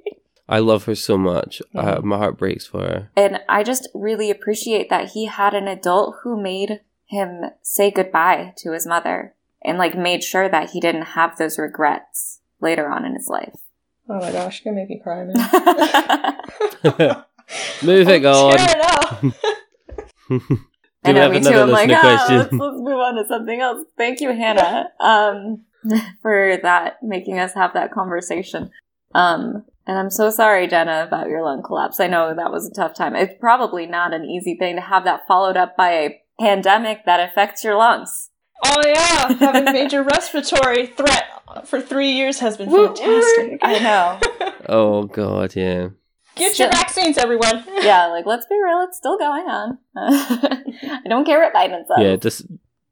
I 0.49 0.59
love 0.59 0.83
her 0.85 0.95
so 0.95 1.17
much. 1.17 1.61
Yeah. 1.73 1.81
Uh, 1.81 2.01
my 2.01 2.17
heart 2.17 2.37
breaks 2.37 2.67
for 2.67 2.79
her. 2.79 3.09
And 3.15 3.39
I 3.47 3.63
just 3.63 3.87
really 3.93 4.29
appreciate 4.29 4.89
that 4.89 5.11
he 5.11 5.27
had 5.27 5.53
an 5.53 5.67
adult 5.67 6.17
who 6.23 6.41
made 6.41 6.81
him 7.05 7.43
say 7.61 7.89
goodbye 7.89 8.53
to 8.57 8.73
his 8.73 8.85
mother 8.85 9.33
and 9.63 9.77
like 9.77 9.97
made 9.97 10.23
sure 10.23 10.49
that 10.49 10.71
he 10.71 10.79
didn't 10.79 11.01
have 11.03 11.37
those 11.37 11.57
regrets 11.57 12.39
later 12.59 12.89
on 12.89 13.05
in 13.05 13.13
his 13.15 13.27
life. 13.27 13.59
Oh 14.09 14.19
my 14.19 14.31
gosh, 14.31 14.61
you're 14.63 14.73
gonna 14.73 14.85
make 14.85 14.89
me 14.89 14.99
cry, 15.01 15.23
man. 15.23 15.33
Moving 17.83 18.25
I'm 18.25 18.33
on. 18.33 18.57
tearing 18.57 18.81
up. 18.83 19.23
I 21.03 21.13
know, 21.13 21.21
have 21.21 21.31
me 21.31 21.39
too. 21.39 21.47
another 21.47 21.63
I'm 21.63 21.69
like, 21.71 21.89
listener 21.89 21.99
ah, 22.03 22.07
let's, 22.07 22.25
question? 22.27 22.57
let's 22.59 22.77
move 22.77 22.99
on 22.99 23.15
to 23.15 23.27
something 23.27 23.59
else. 23.59 23.85
Thank 23.97 24.21
you, 24.21 24.29
Hannah, 24.33 24.89
um, 24.99 25.63
for 26.21 26.57
that, 26.61 26.97
making 27.01 27.39
us 27.39 27.53
have 27.53 27.73
that 27.73 27.91
conversation. 27.91 28.69
Um, 29.15 29.65
and 29.87 29.97
I'm 29.97 30.11
so 30.11 30.29
sorry, 30.29 30.67
Jenna, 30.67 31.03
about 31.07 31.27
your 31.27 31.43
lung 31.43 31.63
collapse. 31.63 31.99
I 31.99 32.07
know 32.07 32.35
that 32.35 32.51
was 32.51 32.67
a 32.67 32.73
tough 32.73 32.93
time. 32.93 33.15
It's 33.15 33.33
probably 33.39 33.87
not 33.87 34.13
an 34.13 34.25
easy 34.25 34.55
thing 34.55 34.75
to 34.75 34.81
have 34.81 35.03
that 35.05 35.27
followed 35.27 35.57
up 35.57 35.75
by 35.75 35.91
a 35.91 36.21
pandemic 36.39 37.05
that 37.05 37.19
affects 37.19 37.63
your 37.63 37.75
lungs. 37.75 38.29
Oh 38.63 38.81
yeah, 38.85 39.33
having 39.39 39.65
major 39.65 40.03
respiratory 40.15 40.87
threat 40.87 41.25
for 41.65 41.81
three 41.81 42.11
years 42.11 42.39
has 42.39 42.57
been 42.57 42.69
fantastic. 42.69 43.59
I 43.61 43.79
know. 43.79 44.19
Oh 44.69 45.03
god, 45.03 45.55
yeah. 45.55 45.89
Get 46.35 46.57
your 46.59 46.69
vaccines, 46.69 47.17
everyone. 47.17 47.63
yeah, 47.81 48.05
like 48.07 48.25
let's 48.25 48.45
be 48.45 48.55
real, 48.63 48.81
it's 48.87 48.97
still 48.97 49.17
going 49.17 49.47
on. 49.47 49.79
I 49.97 51.01
don't 51.09 51.25
care 51.25 51.39
what 51.41 51.53
Biden 51.53 51.85
says. 51.87 51.97
Yeah, 51.97 52.15
dis- 52.15 52.45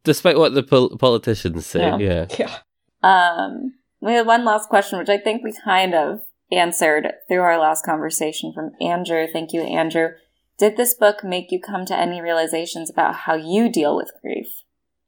despite 0.03 0.37
what 0.37 0.53
the 0.55 0.63
pol- 0.63 0.97
politicians 0.97 1.65
say, 1.67 1.81
Yeah. 1.81 1.97
yeah. 1.99 2.25
Yeah. 2.37 2.57
Um, 3.03 3.75
we 4.01 4.13
had 4.13 4.25
one 4.25 4.43
last 4.43 4.67
question, 4.67 4.97
which 4.99 5.09
I 5.09 5.17
think 5.19 5.43
we 5.43 5.53
kind 5.53 5.93
of 5.93 6.21
answered 6.51 7.13
through 7.27 7.41
our 7.41 7.59
last 7.59 7.85
conversation 7.85 8.51
from 8.51 8.71
Andrew. 8.81 9.27
Thank 9.31 9.53
you, 9.53 9.61
Andrew. 9.61 10.09
Did 10.57 10.75
this 10.75 10.93
book 10.93 11.23
make 11.23 11.51
you 11.51 11.61
come 11.61 11.85
to 11.85 11.95
any 11.95 12.19
realizations 12.19 12.89
about 12.89 13.15
how 13.15 13.35
you 13.35 13.71
deal 13.71 13.95
with 13.95 14.11
grief? 14.21 14.63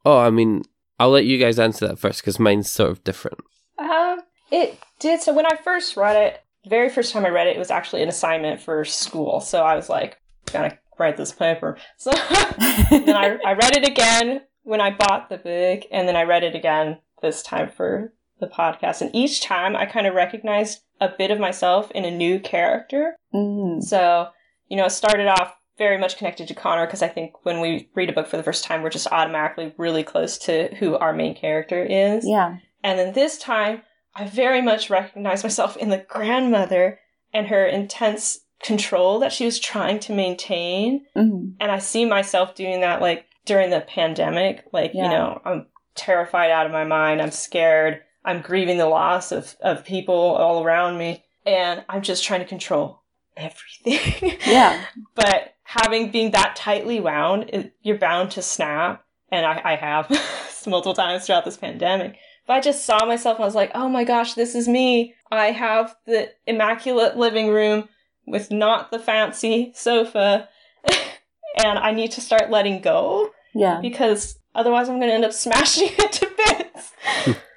Oh, 0.06 0.18
I 0.18 0.30
mean, 0.30 0.64
I'll 1.00 1.10
let 1.10 1.26
you 1.26 1.38
guys 1.38 1.60
answer 1.60 1.88
that 1.88 2.00
first 2.00 2.22
because 2.22 2.40
mine's 2.40 2.70
sort 2.70 2.92
of 2.92 3.04
different. 3.04 3.40
Um, 3.78 4.22
it 4.52 4.80
did. 5.00 5.22
So 5.22 5.34
when 5.34 5.46
I 5.46 5.56
first 5.64 5.98
read 5.98 6.16
it, 6.16 6.44
very 6.68 6.90
first 6.90 7.12
time 7.12 7.26
I 7.26 7.30
read 7.30 7.48
it, 7.48 7.56
it 7.56 7.60
was 7.60 7.72
actually 7.72 8.04
an 8.04 8.10
assignment 8.10 8.62
for 8.62 8.86
school. 8.86 9.40
So 9.40 9.64
I 9.64 9.76
was 9.76 9.90
like, 9.90 10.20
gotta 10.52 10.78
write 11.00 11.18
this 11.18 11.32
paper. 11.32 11.78
So 11.98 12.12
then 12.92 13.16
I, 13.16 13.38
I 13.46 13.54
read 13.54 13.78
it 13.78 13.88
again 13.88 14.42
when 14.64 14.82
I 14.82 14.92
bought 14.92 15.30
the 15.30 15.38
book, 15.38 15.88
and 15.92 16.08
then 16.08 16.16
I 16.16 16.24
read 16.24 16.44
it 16.44 16.56
again 16.56 17.00
this 17.22 17.42
time 17.42 17.70
for 17.70 18.14
the 18.40 18.48
podcast. 18.48 19.02
And 19.02 19.16
each 19.16 19.42
time 19.42 19.76
I 19.76 19.86
kind 19.86 20.06
of 20.06 20.14
recognized 20.14 20.82
a 21.00 21.10
bit 21.10 21.32
of 21.32 21.40
myself 21.40 21.90
in 21.92 22.06
a 22.06 22.12
new 22.12 22.40
character. 22.40 23.16
Mm. 23.34 23.82
So, 23.82 24.30
you 24.68 24.78
know, 24.78 24.86
it 24.86 24.92
started 24.92 25.28
off 25.28 25.56
very 25.82 25.98
much 25.98 26.16
connected 26.16 26.48
to 26.48 26.54
Conor 26.54 26.86
because 26.86 27.02
I 27.02 27.08
think 27.08 27.44
when 27.44 27.60
we 27.60 27.90
read 27.96 28.12
a 28.12 28.14
book 28.14 28.28
for 28.28 28.38
the 28.38 28.44
first 28.44 28.64
time, 28.64 28.84
we're 28.84 28.92
just 28.92 29.12
automatically 29.12 29.74
really 29.80 30.04
close 30.04 30.38
to 30.46 30.70
who 30.76 30.96
our 30.96 31.12
main 31.12 31.34
character 31.34 31.84
is. 31.84 32.24
Yeah. 32.24 32.58
And 32.84 33.00
then 33.00 33.14
this 33.14 33.40
time, 33.40 33.82
I 34.16 34.28
very 34.28 34.62
much 34.62 34.92
recognized 34.92 35.44
myself 35.44 35.76
in 35.78 35.90
the 35.90 36.06
grandmother 36.08 37.00
and 37.34 37.48
her 37.48 37.66
intense 37.66 38.42
control 38.62 39.18
that 39.22 39.34
she 39.34 39.44
was 39.44 39.58
trying 39.60 40.00
to 40.02 40.14
maintain. 40.14 41.04
Mm. 41.18 41.56
And 41.60 41.72
I 41.72 41.80
see 41.80 42.06
myself 42.06 42.54
doing 42.54 42.82
that 42.82 43.02
like 43.02 43.26
during 43.48 43.72
the 43.72 43.82
pandemic. 43.82 44.66
Like, 44.72 44.92
Yeah. 44.94 45.04
you 45.06 45.10
know, 45.10 45.42
I'm 45.44 45.66
terrified 45.96 46.52
out 46.52 46.68
of 46.68 46.72
my 46.72 46.84
mind. 46.84 47.24
I'm 47.24 47.32
scared. 47.32 48.02
I'm 48.24 48.42
grieving 48.42 48.78
the 48.78 48.86
loss 48.86 49.32
of, 49.32 49.56
of 49.62 49.84
people 49.84 50.14
all 50.14 50.64
around 50.64 51.00
me. 51.00 51.24
And 51.44 51.84
I'm 51.90 52.04
just 52.04 52.24
trying 52.24 52.42
to 52.42 52.46
control 52.48 53.02
everything. 53.36 54.38
Yeah. 54.46 54.84
but 55.16 55.56
having 55.72 56.12
being 56.12 56.32
that 56.32 56.56
tightly 56.58 57.00
wound, 57.00 57.50
it, 57.54 57.74
you're 57.82 57.98
bound 57.98 58.32
to 58.32 58.42
snap. 58.42 59.06
And 59.32 59.46
I, 59.46 59.62
I 59.64 59.76
have 59.78 60.10
multiple 60.68 60.94
times 60.94 61.26
throughout 61.26 61.46
this 61.46 61.56
pandemic. 61.56 62.18
But 62.46 62.54
I 62.54 62.60
just 62.60 62.86
saw 62.86 63.06
myself 63.06 63.38
and 63.38 63.44
I 63.44 63.48
was 63.48 63.56
like, 63.56 63.72
oh 63.74 63.88
my 63.88 64.04
gosh, 64.04 64.34
this 64.34 64.54
is 64.56 64.68
me. 64.68 65.16
I 65.32 65.52
have 65.52 65.96
the 66.06 66.30
immaculate 66.46 67.16
living 67.18 67.50
room 67.50 67.88
with 68.28 68.52
not 68.52 68.92
the 68.92 69.00
fancy 69.00 69.72
sofa. 69.74 70.50
and 71.64 71.80
I 71.80 71.92
need 71.92 72.12
to 72.12 72.22
start 72.22 72.50
letting 72.50 72.82
go 72.82 73.30
Yeah. 73.56 73.80
because 73.82 74.38
otherwise 74.54 74.90
I'm 74.90 74.98
going 74.98 75.10
to 75.10 75.16
end 75.16 75.26
up 75.26 75.32
smashing 75.34 75.90
it 75.98 76.12
to 76.12 76.30
bits. 76.36 76.92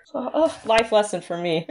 so, 0.05 0.31
oh, 0.33 0.61
life 0.65 0.93
lesson 0.93 1.21
for 1.21 1.37
me. 1.37 1.67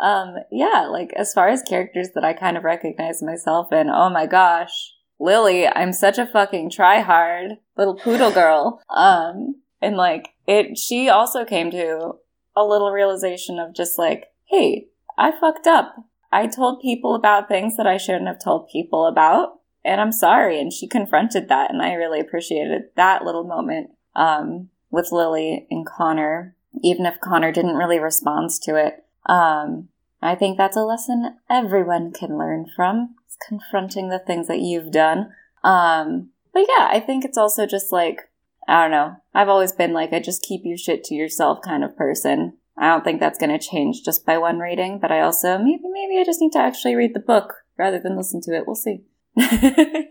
um, 0.00 0.36
yeah, 0.50 0.86
like 0.90 1.12
as 1.16 1.34
far 1.34 1.48
as 1.48 1.62
characters 1.62 2.08
that 2.14 2.24
I 2.24 2.32
kind 2.32 2.56
of 2.56 2.64
recognize 2.64 3.22
myself 3.22 3.70
in, 3.72 3.90
oh 3.90 4.08
my 4.08 4.24
gosh, 4.26 4.92
Lily, 5.22 5.68
I'm 5.68 5.92
such 5.92 6.18
a 6.18 6.26
fucking 6.26 6.70
tryhard 6.70 7.58
little 7.76 7.94
poodle 7.94 8.32
girl. 8.32 8.82
Um, 8.90 9.62
and 9.80 9.96
like 9.96 10.30
it, 10.48 10.76
she 10.76 11.08
also 11.08 11.44
came 11.44 11.70
to 11.70 12.14
a 12.56 12.64
little 12.64 12.90
realization 12.90 13.60
of 13.60 13.72
just 13.72 13.98
like, 13.98 14.32
hey, 14.46 14.88
I 15.16 15.30
fucked 15.30 15.68
up. 15.68 15.94
I 16.32 16.48
told 16.48 16.82
people 16.82 17.14
about 17.14 17.46
things 17.46 17.76
that 17.76 17.86
I 17.86 17.98
shouldn't 17.98 18.26
have 18.26 18.42
told 18.42 18.68
people 18.68 19.06
about, 19.06 19.60
and 19.84 20.00
I'm 20.00 20.12
sorry. 20.12 20.60
And 20.60 20.72
she 20.72 20.88
confronted 20.88 21.48
that, 21.48 21.70
and 21.70 21.80
I 21.82 21.92
really 21.92 22.18
appreciated 22.18 22.84
that 22.96 23.24
little 23.24 23.44
moment 23.44 23.90
um, 24.16 24.70
with 24.90 25.12
Lily 25.12 25.66
and 25.70 25.86
Conor, 25.86 26.56
even 26.82 27.06
if 27.06 27.20
Conor 27.20 27.52
didn't 27.52 27.76
really 27.76 27.98
respond 28.00 28.50
to 28.62 28.74
it. 28.74 29.04
Um, 29.26 29.88
I 30.20 30.34
think 30.34 30.56
that's 30.56 30.76
a 30.76 30.84
lesson 30.84 31.36
everyone 31.48 32.12
can 32.12 32.38
learn 32.38 32.66
from. 32.74 33.16
Confronting 33.48 34.08
the 34.08 34.18
things 34.18 34.48
that 34.48 34.60
you've 34.60 34.90
done. 34.90 35.32
Um, 35.64 36.30
but 36.52 36.66
yeah, 36.68 36.88
I 36.90 37.00
think 37.00 37.24
it's 37.24 37.38
also 37.38 37.66
just 37.66 37.92
like, 37.92 38.30
I 38.68 38.82
don't 38.82 38.90
know. 38.90 39.16
I've 39.34 39.48
always 39.48 39.72
been 39.72 39.92
like 39.92 40.12
a 40.12 40.20
just 40.20 40.42
keep 40.42 40.62
your 40.64 40.76
shit 40.76 41.04
to 41.04 41.14
yourself 41.14 41.60
kind 41.64 41.82
of 41.82 41.96
person. 41.96 42.58
I 42.76 42.88
don't 42.88 43.04
think 43.04 43.20
that's 43.20 43.38
going 43.38 43.56
to 43.56 43.64
change 43.64 44.02
just 44.02 44.24
by 44.24 44.38
one 44.38 44.58
reading, 44.58 44.98
but 44.98 45.12
I 45.12 45.20
also, 45.20 45.58
maybe, 45.58 45.82
maybe 45.84 46.18
I 46.18 46.24
just 46.24 46.40
need 46.40 46.52
to 46.52 46.58
actually 46.58 46.94
read 46.94 47.14
the 47.14 47.20
book 47.20 47.54
rather 47.76 47.98
than 47.98 48.16
listen 48.16 48.40
to 48.42 48.56
it. 48.56 48.64
We'll 48.66 48.76
see. 48.76 49.02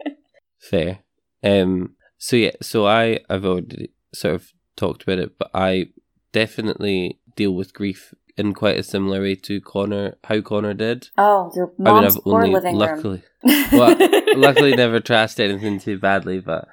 Fair. 0.59 0.99
Um. 1.43 1.95
So 2.17 2.35
yeah. 2.35 2.51
So 2.61 2.85
I 2.85 3.19
I've 3.29 3.45
already 3.45 3.91
sort 4.13 4.35
of 4.35 4.51
talked 4.75 5.03
about 5.03 5.19
it, 5.19 5.37
but 5.37 5.49
I 5.53 5.87
definitely 6.31 7.19
deal 7.35 7.53
with 7.53 7.73
grief 7.73 8.13
in 8.41 8.53
quite 8.53 8.77
a 8.77 8.83
similar 8.83 9.21
way 9.21 9.35
to 9.35 9.61
Conor. 9.61 10.17
How 10.25 10.41
Conor 10.41 10.73
did. 10.73 11.09
oh, 11.17 11.51
your 11.55 11.67
I 11.67 11.83
mean, 11.83 11.93
mom's 11.95 12.17
I've 12.17 12.23
poor 12.23 12.41
only 12.41 12.53
living 12.53 12.75
luckily, 12.75 13.23
room. 13.43 13.65
well, 13.71 13.97
luckily 14.35 14.75
never 14.75 14.99
trashed 14.99 15.39
anything 15.39 15.79
too 15.79 15.97
badly, 15.97 16.39
but 16.39 16.67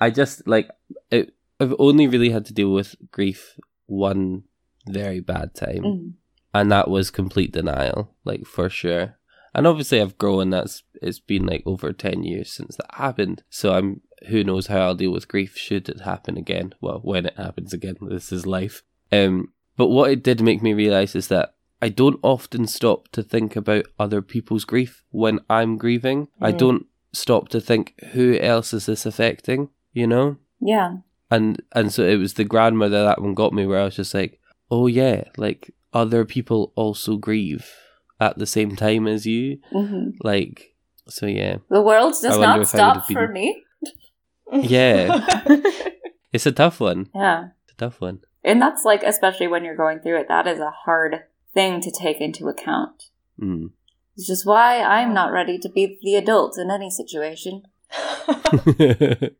I 0.00 0.10
just 0.10 0.46
like 0.46 0.70
it, 1.10 1.34
I've 1.58 1.74
only 1.78 2.06
really 2.06 2.30
had 2.30 2.44
to 2.46 2.54
deal 2.54 2.72
with 2.72 2.94
grief 3.10 3.58
one 3.86 4.44
very 4.88 5.20
bad 5.20 5.54
time, 5.54 5.82
Mm. 5.82 6.12
and 6.52 6.70
that 6.70 6.88
was 6.88 7.10
complete 7.10 7.52
denial, 7.52 8.14
like 8.24 8.44
for 8.46 8.68
sure. 8.70 9.16
And 9.56 9.66
obviously, 9.66 10.00
I've 10.00 10.18
grown. 10.18 10.50
That's 10.50 10.82
it's 11.00 11.20
been 11.20 11.46
like 11.46 11.62
over 11.66 11.92
ten 11.92 12.22
years 12.24 12.52
since 12.52 12.76
that 12.76 12.92
happened. 12.94 13.42
So 13.50 13.74
I'm 13.74 14.00
who 14.28 14.42
knows 14.42 14.66
how 14.68 14.80
I'll 14.80 14.94
deal 14.94 15.12
with 15.12 15.28
grief 15.28 15.56
should 15.56 15.88
it 15.88 16.00
happen 16.00 16.36
again. 16.36 16.74
Well, 16.80 17.00
when 17.02 17.26
it 17.26 17.36
happens 17.36 17.72
again, 17.72 17.96
this 18.00 18.32
is 18.32 18.46
life. 18.46 18.82
Um, 19.12 19.52
but 19.76 19.88
what 19.88 20.10
it 20.10 20.22
did 20.22 20.40
make 20.40 20.62
me 20.62 20.72
realize 20.74 21.14
is 21.14 21.28
that 21.28 21.54
I 21.82 21.88
don't 21.88 22.18
often 22.22 22.66
stop 22.66 23.08
to 23.12 23.22
think 23.22 23.56
about 23.56 23.86
other 23.98 24.22
people's 24.22 24.64
grief 24.64 25.02
when 25.10 25.40
I'm 25.50 25.76
grieving. 25.76 26.28
I 26.40 26.52
Mm. 26.52 26.58
don't 26.58 26.86
stop 27.12 27.48
to 27.50 27.60
think 27.60 27.94
who 28.12 28.38
else 28.38 28.72
is 28.72 28.86
this 28.86 29.04
affecting. 29.06 29.68
You 29.92 30.06
know, 30.06 30.36
Yeah. 30.60 30.96
and 31.30 31.62
and 31.72 31.92
so 31.92 32.02
it 32.04 32.16
was 32.16 32.34
the 32.34 32.44
grandmother 32.44 33.04
that 33.04 33.20
one 33.22 33.34
got 33.34 33.52
me 33.52 33.66
where 33.66 33.80
I 33.80 33.84
was 33.84 33.96
just 33.96 34.14
like, 34.14 34.40
oh 34.70 34.86
yeah, 34.86 35.24
like 35.36 35.70
other 35.92 36.24
people 36.24 36.72
also 36.74 37.16
grieve 37.16 37.70
at 38.20 38.38
the 38.38 38.46
same 38.46 38.74
time 38.76 39.06
as 39.06 39.24
you. 39.26 39.58
hmm 39.70 40.10
Like, 40.22 40.74
so 41.08 41.26
yeah, 41.26 41.58
The 41.68 41.82
world 41.82 42.14
does 42.22 42.38
not 42.38 42.58
I 42.60 42.62
stop 42.64 43.06
for 43.06 43.28
me. 43.28 43.62
Yeah. 44.52 45.24
it's 46.32 46.46
a 46.46 46.52
tough 46.52 46.80
one. 46.80 47.08
Yeah. 47.14 47.48
It's 47.64 47.72
a 47.72 47.76
tough 47.76 48.00
one. 48.00 48.20
And 48.44 48.60
that's 48.60 48.84
like, 48.84 49.02
especially 49.02 49.48
when 49.48 49.64
you're 49.64 49.76
going 49.76 50.00
through 50.00 50.20
it, 50.20 50.28
that 50.28 50.46
is 50.46 50.60
a 50.60 50.70
hard 50.70 51.24
thing 51.54 51.80
to 51.80 51.90
take 51.90 52.20
into 52.20 52.48
account. 52.48 53.04
Mm. 53.40 53.70
It's 54.16 54.26
just 54.26 54.46
why 54.46 54.80
I'm 54.80 55.14
not 55.14 55.32
ready 55.32 55.58
to 55.58 55.68
be 55.68 55.98
the 56.02 56.16
adult 56.16 56.58
in 56.58 56.70
any 56.70 56.90
situation. 56.90 57.62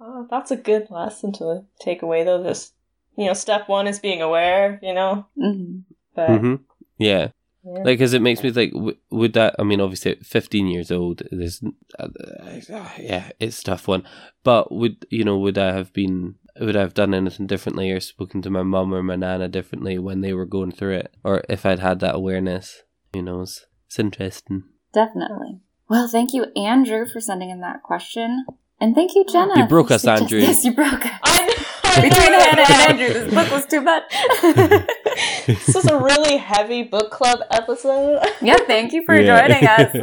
oh, 0.00 0.26
that's 0.30 0.50
a 0.50 0.56
good 0.56 0.90
lesson 0.90 1.32
to 1.34 1.64
take 1.80 2.02
away, 2.02 2.24
though. 2.24 2.42
This, 2.42 2.72
you 3.16 3.26
know, 3.26 3.34
step 3.34 3.68
one 3.68 3.86
is 3.86 3.98
being 4.00 4.22
aware, 4.22 4.78
you 4.82 4.94
know, 4.94 5.26
hmm 5.36 5.80
but 6.14 6.38
hmm 6.38 6.56
Yeah, 6.98 7.28
yeah. 7.64 7.72
like 7.78 7.98
because 7.98 8.12
it 8.12 8.22
makes 8.22 8.42
me 8.42 8.50
think. 8.50 8.72
W- 8.74 8.96
would 9.10 9.32
that? 9.34 9.54
I 9.58 9.62
mean, 9.62 9.80
obviously, 9.80 10.12
at 10.12 10.26
fifteen 10.26 10.66
years 10.66 10.90
old, 10.90 11.22
there's, 11.30 11.62
uh, 11.98 12.08
uh, 12.08 12.88
yeah, 12.98 13.30
it's 13.40 13.60
a 13.60 13.64
tough 13.64 13.88
one. 13.88 14.04
But 14.42 14.72
would 14.72 15.06
you 15.10 15.24
know? 15.24 15.38
Would 15.38 15.58
I 15.58 15.72
have 15.72 15.92
been? 15.92 16.36
Would 16.60 16.76
I 16.76 16.80
have 16.80 16.94
done 16.94 17.14
anything 17.14 17.46
differently, 17.46 17.90
or 17.90 18.00
spoken 18.00 18.42
to 18.42 18.50
my 18.50 18.62
mum 18.62 18.92
or 18.94 19.02
my 19.02 19.16
nana 19.16 19.48
differently 19.48 19.98
when 19.98 20.20
they 20.20 20.32
were 20.34 20.44
going 20.46 20.72
through 20.72 20.96
it, 20.96 21.14
or 21.24 21.42
if 21.48 21.64
I'd 21.64 21.78
had 21.78 22.00
that 22.00 22.14
awareness? 22.14 22.82
Who 23.14 23.22
knows? 23.22 23.64
It's 23.86 23.98
interesting. 23.98 24.64
Definitely. 24.92 25.60
Well, 25.88 26.08
thank 26.08 26.32
you, 26.34 26.46
Andrew, 26.56 27.06
for 27.10 27.20
sending 27.20 27.50
in 27.50 27.60
that 27.60 27.82
question. 27.82 28.44
And 28.80 28.94
thank 28.94 29.14
you, 29.14 29.24
Jenna. 29.30 29.58
You 29.58 29.66
broke 29.66 29.90
us, 29.90 30.04
Andrew. 30.06 30.40
Yes, 30.42 30.64
you 30.64 30.74
broke 30.74 31.04
us. 31.06 31.12
I, 31.22 31.64
I 31.84 32.00
Between 32.08 32.32
know. 32.32 32.40
Hannah 32.40 32.64
and 32.68 32.90
Andrew, 33.00 33.12
this 33.12 33.32
book 33.34 33.50
was 33.50 33.66
too 33.66 33.80
much. 33.80 34.02
this 35.46 35.68
is 35.76 35.86
a 35.86 35.98
really 35.98 36.36
heavy 36.38 36.82
book 36.82 37.10
club 37.10 37.40
episode. 37.50 38.22
yeah, 38.42 38.56
thank 38.66 38.92
you 38.92 39.04
for 39.04 39.14
Yeah. 39.18 39.46
joining 39.46 39.66
us. 39.66 39.94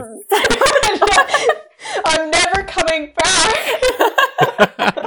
I'm 2.06 2.30
never 2.32 2.64
coming 2.64 3.14
back. 3.18 5.06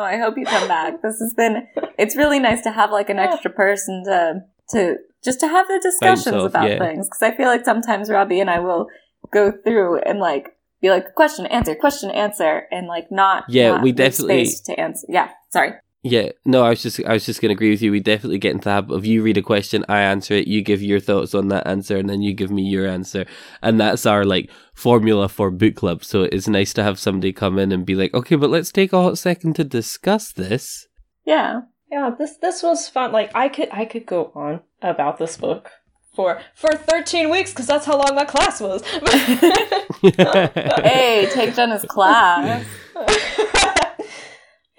No, 0.00 0.06
I 0.06 0.16
hope 0.16 0.38
you 0.38 0.46
come 0.46 0.66
back. 0.66 1.02
This 1.02 1.18
has 1.18 1.34
been 1.34 1.68
it's 1.98 2.16
really 2.16 2.38
nice 2.40 2.62
to 2.62 2.70
have 2.70 2.90
like 2.90 3.10
an 3.10 3.18
extra 3.18 3.50
person 3.50 4.02
to 4.06 4.40
to 4.70 4.96
just 5.22 5.40
to 5.40 5.46
have 5.48 5.68
the 5.68 5.78
discussions 5.82 6.36
off, 6.36 6.50
about 6.50 6.70
yeah. 6.70 6.78
things 6.78 7.06
because 7.06 7.22
I 7.22 7.36
feel 7.36 7.48
like 7.48 7.66
sometimes 7.66 8.08
Robbie 8.08 8.40
and 8.40 8.48
I 8.48 8.60
will 8.60 8.86
go 9.30 9.52
through 9.52 9.98
and 9.98 10.18
like 10.18 10.56
be 10.80 10.88
like 10.88 11.14
question 11.14 11.44
answer 11.46 11.74
question 11.74 12.10
answer 12.10 12.62
and 12.72 12.86
like 12.86 13.12
not 13.12 13.44
Yeah, 13.50 13.72
not 13.72 13.82
we 13.82 13.92
definitely- 13.92 14.46
space 14.46 14.60
to 14.62 14.80
answer. 14.80 15.06
Yeah, 15.10 15.28
sorry. 15.50 15.72
Yeah, 16.02 16.30
no, 16.46 16.64
I 16.64 16.70
was 16.70 16.82
just 16.82 17.04
I 17.04 17.12
was 17.12 17.26
just 17.26 17.42
gonna 17.42 17.52
agree 17.52 17.70
with 17.70 17.82
you. 17.82 17.92
We 17.92 18.00
definitely 18.00 18.38
get 18.38 18.52
into 18.52 18.64
the 18.64 18.70
habit 18.70 18.94
of 18.94 19.04
you 19.04 19.22
read 19.22 19.36
a 19.36 19.42
question, 19.42 19.84
I 19.86 20.00
answer 20.00 20.32
it, 20.32 20.48
you 20.48 20.62
give 20.62 20.80
your 20.80 20.98
thoughts 20.98 21.34
on 21.34 21.48
that 21.48 21.66
answer, 21.66 21.98
and 21.98 22.08
then 22.08 22.22
you 22.22 22.32
give 22.32 22.50
me 22.50 22.62
your 22.62 22.86
answer, 22.86 23.26
and 23.60 23.78
that's 23.78 24.06
our 24.06 24.24
like 24.24 24.50
formula 24.72 25.28
for 25.28 25.50
book 25.50 25.74
club. 25.74 26.02
So 26.02 26.22
it's 26.22 26.48
nice 26.48 26.72
to 26.74 26.82
have 26.82 26.98
somebody 26.98 27.34
come 27.34 27.58
in 27.58 27.70
and 27.70 27.84
be 27.84 27.94
like, 27.94 28.14
okay, 28.14 28.36
but 28.36 28.48
let's 28.48 28.72
take 28.72 28.94
a 28.94 29.02
hot 29.02 29.18
second 29.18 29.56
to 29.56 29.64
discuss 29.64 30.32
this. 30.32 30.88
Yeah, 31.26 31.62
yeah, 31.92 32.10
this 32.18 32.38
this 32.38 32.62
was 32.62 32.88
fun. 32.88 33.12
Like 33.12 33.30
I 33.34 33.50
could 33.50 33.68
I 33.70 33.84
could 33.84 34.06
go 34.06 34.32
on 34.34 34.62
about 34.80 35.18
this 35.18 35.36
book 35.36 35.70
for 36.14 36.40
for 36.54 36.72
13 36.72 37.28
weeks 37.28 37.50
because 37.50 37.66
that's 37.66 37.84
how 37.84 37.98
long 37.98 38.14
my 38.14 38.24
class 38.24 38.58
was. 38.58 38.82
hey, 40.82 41.28
take 41.30 41.54
Jenna's 41.54 41.84
class. 41.84 42.64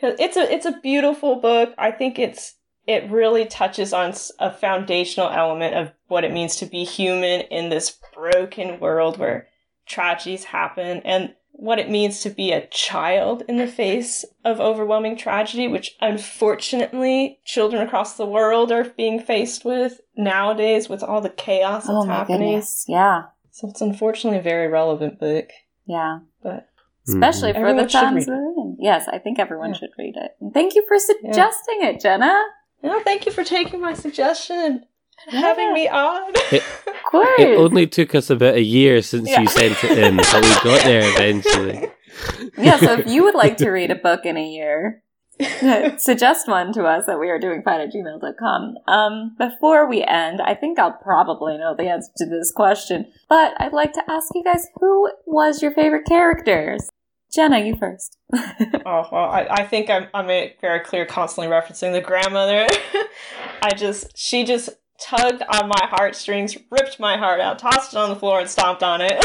it's 0.03 0.37
a 0.37 0.51
it's 0.53 0.65
a 0.65 0.79
beautiful 0.81 1.37
book. 1.37 1.73
I 1.77 1.91
think 1.91 2.17
it's 2.19 2.55
it 2.87 3.09
really 3.11 3.45
touches 3.45 3.93
on 3.93 4.13
a 4.39 4.51
foundational 4.51 5.29
element 5.29 5.75
of 5.75 5.91
what 6.07 6.23
it 6.23 6.31
means 6.33 6.55
to 6.57 6.65
be 6.65 6.83
human 6.83 7.41
in 7.41 7.69
this 7.69 7.97
broken 8.13 8.79
world 8.79 9.17
where 9.19 9.47
tragedies 9.85 10.45
happen 10.45 11.01
and 11.05 11.33
what 11.53 11.77
it 11.79 11.89
means 11.89 12.21
to 12.21 12.29
be 12.29 12.51
a 12.51 12.65
child 12.67 13.43
in 13.47 13.57
the 13.57 13.67
face 13.67 14.25
of 14.43 14.59
overwhelming 14.59 15.15
tragedy, 15.15 15.67
which 15.67 15.95
unfortunately 16.01 17.39
children 17.45 17.81
across 17.85 18.17
the 18.17 18.25
world 18.25 18.71
are 18.71 18.85
being 18.85 19.19
faced 19.19 19.63
with 19.63 20.01
nowadays 20.17 20.89
with 20.89 21.03
all 21.03 21.21
the 21.21 21.29
chaos 21.29 21.83
that's 21.83 21.93
Oh 21.93 22.03
happening. 22.07 22.39
goodness. 22.53 22.85
Yeah, 22.87 23.23
So 23.51 23.69
it's 23.69 23.81
unfortunately 23.81 24.39
a 24.39 24.43
very 24.43 24.67
relevant 24.67 25.19
book. 25.19 25.49
yeah. 25.85 26.19
But 26.41 26.67
Especially 27.07 27.49
mm-hmm. 27.51 27.61
for 27.61 27.67
Everyone 27.67 27.83
the 27.85 27.89
should 27.89 27.99
times 27.99 28.27
we're 28.27 28.35
in. 28.35 28.77
Yes, 28.79 29.07
I 29.07 29.17
think 29.17 29.39
everyone 29.39 29.69
Yeah. 29.73 29.79
should 29.79 29.89
read 29.97 30.15
it. 30.17 30.35
And 30.39 30.53
thank 30.53 30.75
you 30.75 30.85
for 30.87 30.99
suggesting 30.99 31.77
it, 31.81 31.99
Jenna. 31.99 32.39
no, 32.83 32.99
thank 33.01 33.25
you 33.25 33.31
for 33.31 33.43
taking 33.43 33.81
my 33.81 33.93
suggestion 33.93 34.85
and 35.27 35.35
having 35.45 35.73
me 35.73 35.87
on. 35.87 36.31
It- 36.51 36.63
Of 36.87 37.11
course. 37.11 37.39
It 37.39 37.57
only 37.57 37.87
took 37.87 38.15
us 38.15 38.29
about 38.29 38.55
a 38.55 38.61
year 38.61 39.01
since 39.01 39.27
Yeah. 39.27 39.41
you 39.41 39.47
sent 39.47 39.83
it 39.83 39.97
in, 39.97 40.15
but 40.17 40.33
we 40.33 40.49
got 40.63 40.83
there 40.85 41.01
eventually. 41.03 41.89
yeah, 42.57 42.77
so 42.77 42.93
if 42.93 43.07
you 43.07 43.23
would 43.23 43.35
like 43.35 43.57
to 43.57 43.69
read 43.69 43.91
a 43.91 43.95
book 43.95 44.25
in 44.25 44.37
a 44.37 44.45
year, 44.47 45.03
suggest 45.97 46.47
one 46.47 46.73
to 46.73 46.83
us 46.83 47.05
that 47.05 47.19
we 47.19 47.29
are 47.29 47.39
doing 47.39 47.61
fine 47.63 47.81
at 47.81 47.93
gmail.com. 47.93 48.75
Um, 48.87 49.35
before 49.37 49.87
we 49.87 50.03
end, 50.03 50.41
I 50.41 50.55
think 50.55 50.79
I'll 50.79 50.97
probably 51.01 51.57
know 51.57 51.75
the 51.75 51.89
answer 51.89 52.11
to 52.17 52.25
this 52.25 52.51
question, 52.51 53.11
but 53.29 53.53
I'd 53.59 53.73
like 53.73 53.93
to 53.93 54.03
ask 54.09 54.27
you 54.33 54.43
guys 54.43 54.67
who 54.75 55.11
was 55.25 55.61
your 55.61 55.71
favorite 55.71 56.05
characters? 56.05 56.89
Jenna, 57.33 57.59
you 57.59 57.75
first. 57.77 58.17
Oh 58.83 59.07
well, 59.11 59.25
I, 59.25 59.47
I 59.49 59.63
think 59.67 59.89
I'm 59.91 60.07
I'm 60.13 60.25
very 60.25 60.79
clear, 60.79 61.05
constantly 61.05 61.53
referencing 61.53 61.93
the 61.93 62.01
grandmother. 62.01 62.67
I 63.61 63.73
just 63.75 64.17
she 64.17 64.43
just 64.43 64.69
tugged 64.99 65.43
on 65.43 65.67
my 65.67 65.87
heartstrings, 65.87 66.57
ripped 66.71 66.99
my 66.99 67.15
heart 67.15 67.39
out, 67.39 67.59
tossed 67.59 67.93
it 67.93 67.97
on 67.97 68.09
the 68.09 68.15
floor, 68.15 68.39
and 68.39 68.49
stomped 68.49 68.81
on 68.81 69.01
it. 69.01 69.23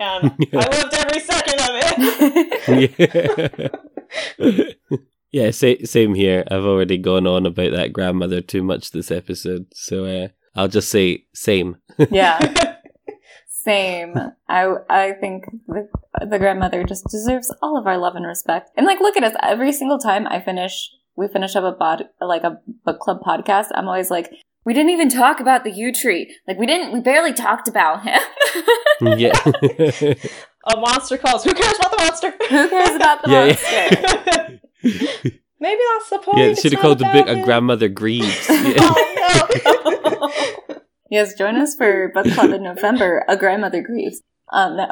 and 0.00 0.32
I 0.52 0.66
loved 0.66 0.94
every 0.94 1.20
second 1.20 1.60
of 1.60 1.70
it. 3.48 3.74
yeah, 4.88 4.98
yeah 5.32 5.50
sa- 5.50 5.82
same 5.84 6.14
here. 6.14 6.44
I've 6.50 6.64
already 6.64 6.98
gone 6.98 7.26
on 7.26 7.46
about 7.46 7.72
that 7.72 7.92
grandmother 7.92 8.40
too 8.40 8.62
much 8.62 8.90
this 8.90 9.10
episode, 9.10 9.66
so 9.74 10.04
uh, 10.04 10.28
I'll 10.54 10.68
just 10.68 10.88
say 10.88 11.24
same. 11.34 11.76
yeah. 12.10 12.38
Same. 13.48 14.14
I 14.48 14.74
I 14.88 15.12
think 15.20 15.44
the, 15.66 15.88
the 16.24 16.38
grandmother 16.38 16.84
just 16.84 17.04
deserves 17.10 17.52
all 17.60 17.76
of 17.76 17.84
our 17.84 17.98
love 17.98 18.14
and 18.14 18.24
respect. 18.24 18.70
And 18.76 18.86
like, 18.86 19.00
look 19.00 19.16
at 19.16 19.24
us. 19.24 19.34
Every 19.42 19.72
single 19.72 19.98
time 19.98 20.24
I 20.28 20.40
finish, 20.40 20.88
we 21.16 21.26
finish 21.26 21.56
up 21.56 21.64
a 21.64 21.72
bod 21.76 22.04
like 22.20 22.44
a 22.44 22.60
book 22.84 23.00
club 23.00 23.18
podcast. 23.26 23.66
I'm 23.74 23.88
always 23.88 24.08
like, 24.08 24.30
we 24.64 24.72
didn't 24.72 24.90
even 24.90 25.08
talk 25.08 25.40
about 25.40 25.64
the 25.64 25.72
yew 25.72 25.92
tree. 25.92 26.32
Like, 26.46 26.58
we 26.58 26.66
didn't. 26.66 26.92
We 26.92 27.00
barely 27.00 27.32
talked 27.32 27.66
about 27.66 28.04
him. 28.04 28.20
yeah, 29.18 29.32
a 30.72 30.76
monster 30.76 31.18
calls. 31.18 31.42
Who 31.42 31.52
cares 31.52 31.76
about 31.80 31.90
the 31.90 31.96
monster? 31.98 32.30
Who 32.48 32.68
cares 32.68 32.94
about 32.94 33.22
the 33.24 33.30
Yeah, 33.32 33.46
monster? 33.46 33.66
yeah. 33.72 34.58
Maybe 35.58 35.80
that's 35.94 36.10
the 36.10 36.18
point. 36.22 36.38
yeah. 36.38 36.44
It's 36.46 36.60
Should 36.60 36.72
have 36.72 36.82
called 36.82 36.98
the 36.98 37.08
about 37.10 37.26
book 37.26 37.36
"A. 37.38 37.42
Grandmother 37.42 37.88
Grieves." 37.88 38.48
Yeah. 38.48 38.74
Oh 39.28 40.30
no. 40.68 40.76
Yes, 41.10 41.34
join 41.34 41.56
us 41.56 41.74
for 41.76 42.10
book 42.12 42.26
club 42.32 42.50
in 42.50 42.64
November. 42.64 43.24
A 43.28 43.36
grandmother 43.36 43.80
grieves. 43.80 44.22
Um, 44.52 44.76
no. 44.76 44.88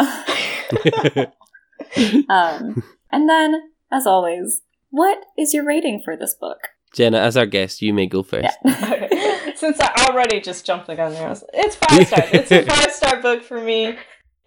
um, 2.29 2.83
and 3.11 3.29
then, 3.29 3.63
as 3.91 4.07
always, 4.07 4.63
what 4.91 5.19
is 5.37 5.53
your 5.53 5.65
rating 5.65 6.01
for 6.05 6.17
this 6.17 6.35
book? 6.35 6.59
Jenna, 6.95 7.19
as 7.19 7.37
our 7.37 7.47
guest, 7.47 7.83
you 7.83 7.93
may 7.93 8.07
go 8.07 8.23
first. 8.23 8.57
Okay. 8.65 9.09
Since 9.57 9.81
I 9.81 10.07
already 10.09 10.41
just 10.41 10.65
jumped 10.65 10.87
the 10.87 10.95
gun 10.95 11.13
there, 11.13 11.29
I 11.29 11.37
it's 11.53 11.77
five 11.77 12.07
stars. 12.07 12.29
It's 12.33 12.53
a 12.53 12.63
five 12.63 12.93
star 12.93 13.21
book 13.21 13.43
for 13.43 13.61
me. 13.61 13.97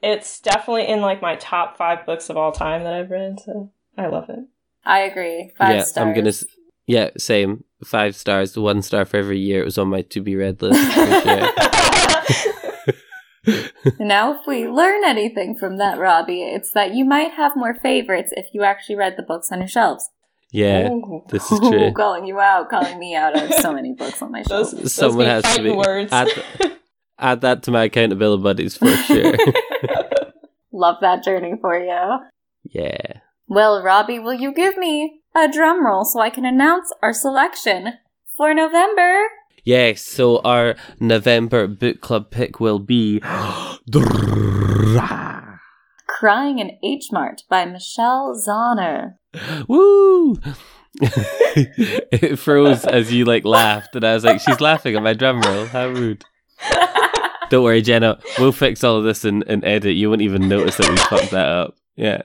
It's 0.02 0.40
definitely 0.40 0.88
in 0.88 1.02
like 1.02 1.22
my 1.22 1.36
top 1.36 1.78
five 1.78 2.06
books 2.06 2.30
of 2.30 2.38
all 2.38 2.52
time 2.52 2.84
that 2.84 2.94
I've 2.94 3.10
read. 3.12 3.40
So 3.42 3.72
I 3.98 4.08
love 4.08 4.30
it. 4.30 4.40
I 4.88 5.00
agree. 5.02 5.52
Five 5.58 5.76
yeah, 5.76 5.84
stars. 5.84 6.08
I'm 6.08 6.14
gonna. 6.16 6.30
s- 6.30 6.46
Yeah, 6.88 7.10
same. 7.18 7.64
Five 7.84 8.16
stars, 8.16 8.58
one 8.58 8.82
star 8.82 9.06
for 9.06 9.18
every 9.18 9.38
year. 9.40 9.62
It 9.62 9.66
was 9.66 9.78
on 9.78 9.90
my 9.90 10.02
to 10.04 10.22
be 10.22 10.36
read 10.36 10.62
list. 10.62 10.80
Now, 14.00 14.34
if 14.34 14.46
we 14.46 14.68
learn 14.68 15.06
anything 15.06 15.56
from 15.58 15.78
that, 15.78 15.98
Robbie, 15.98 16.42
it's 16.44 16.72
that 16.74 16.94
you 16.94 17.06
might 17.06 17.32
have 17.32 17.56
more 17.56 17.74
favorites 17.74 18.34
if 18.36 18.48
you 18.54 18.64
actually 18.64 18.96
read 18.98 19.16
the 19.16 19.24
books 19.24 19.52
on 19.54 19.60
your 19.60 19.70
shelves. 19.70 20.10
Yeah, 20.52 20.90
Ooh. 20.90 21.24
this 21.30 21.50
is 21.50 21.60
true. 21.60 21.92
calling 21.96 22.26
you 22.26 22.40
out, 22.42 22.70
calling 22.70 23.00
me 23.00 23.16
out. 23.16 23.38
I 23.38 23.46
have 23.46 23.54
so 23.56 23.72
many 23.74 23.94
books 23.94 24.22
on 24.22 24.32
my 24.34 24.44
Those, 24.44 24.72
shelves. 24.72 24.72
those 24.74 24.94
Someone 24.94 25.26
be 25.26 25.30
has 25.30 25.56
to 25.56 25.64
be- 25.64 25.72
words. 25.72 26.12
add 26.12 26.28
Add 27.20 27.42
that 27.42 27.64
to 27.64 27.72
my 27.72 27.86
accountability 27.86 28.44
buddies 28.44 28.76
for 28.78 28.90
sure. 28.90 29.34
Love 30.74 30.98
that 31.02 31.24
journey 31.24 31.54
for 31.62 31.80
you. 31.80 32.18
yeah. 32.70 33.20
Well, 33.50 33.82
Robbie, 33.82 34.20
will 34.20 34.34
you 34.34 34.54
give 34.54 34.76
me 34.76 35.22
a 35.34 35.50
drum 35.50 35.86
roll 35.86 36.04
so 36.04 36.20
I 36.20 36.30
can 36.30 36.46
announce 36.46 36.92
our 37.02 37.14
selection 37.14 37.94
for 38.36 38.54
November? 38.54 39.24
Yes, 39.64 40.02
so 40.02 40.40
our 40.40 40.76
November 41.00 41.66
book 41.68 42.02
club 42.02 42.30
pick 42.30 42.60
will 42.60 42.80
be 42.80 43.20
Crying 46.08 46.60
in 46.60 46.78
H 46.84 47.06
Mart 47.12 47.44
by 47.50 47.64
Michelle 47.64 48.36
Zauner. 48.36 49.16
Woo! 49.68 50.40
it 51.00 52.40
froze 52.40 52.86
as 52.86 53.14
you 53.14 53.24
like 53.24 53.46
laughed, 53.46 53.96
and 53.96 54.04
I 54.04 54.14
was 54.14 54.24
like, 54.24 54.42
"She's 54.42 54.60
laughing 54.60 54.96
at 54.96 55.04
my 55.04 55.14
drum 55.14 55.42
roll. 55.42 55.68
How 55.68 55.90
rude!" 55.90 56.26
Don't 57.50 57.64
worry, 57.64 57.82
Jenna. 57.82 58.20
We'll 58.40 58.52
fix 58.52 58.84
all 58.84 58.98
of 58.98 59.04
this 59.04 59.24
in, 59.24 59.44
in 59.44 59.64
edit. 59.64 59.96
You 59.96 60.10
won't 60.10 60.22
even 60.22 60.50
notice 60.50 60.78
that 60.78 60.90
we 60.90 60.98
fucked 60.98 61.32
that 61.32 61.48
up. 61.48 61.78
Yeah. 61.96 62.24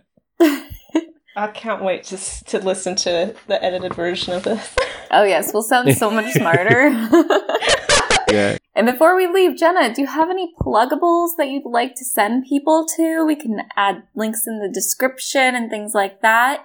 I 1.36 1.48
can't 1.48 1.82
wait 1.82 2.04
to 2.04 2.16
to 2.44 2.58
listen 2.58 2.94
to 2.96 3.34
the 3.46 3.62
edited 3.64 3.94
version 3.94 4.34
of 4.34 4.42
this. 4.44 4.76
Oh, 5.14 5.24
yes, 5.24 5.52
we'll 5.52 5.62
sound 5.62 5.94
so 5.98 6.10
much 6.10 6.32
smarter. 6.32 6.88
Yeah. 8.30 8.56
and 8.74 8.86
before 8.86 9.14
we 9.14 9.26
leave, 9.26 9.58
Jenna, 9.58 9.92
do 9.94 10.00
you 10.00 10.06
have 10.06 10.30
any 10.30 10.54
pluggables 10.58 11.36
that 11.36 11.48
you'd 11.48 11.66
like 11.66 11.94
to 11.96 12.04
send 12.04 12.46
people 12.46 12.86
to? 12.96 13.26
We 13.26 13.36
can 13.36 13.60
add 13.76 14.04
links 14.14 14.46
in 14.46 14.58
the 14.58 14.70
description 14.70 15.54
and 15.54 15.68
things 15.68 15.92
like 15.94 16.22
that. 16.22 16.64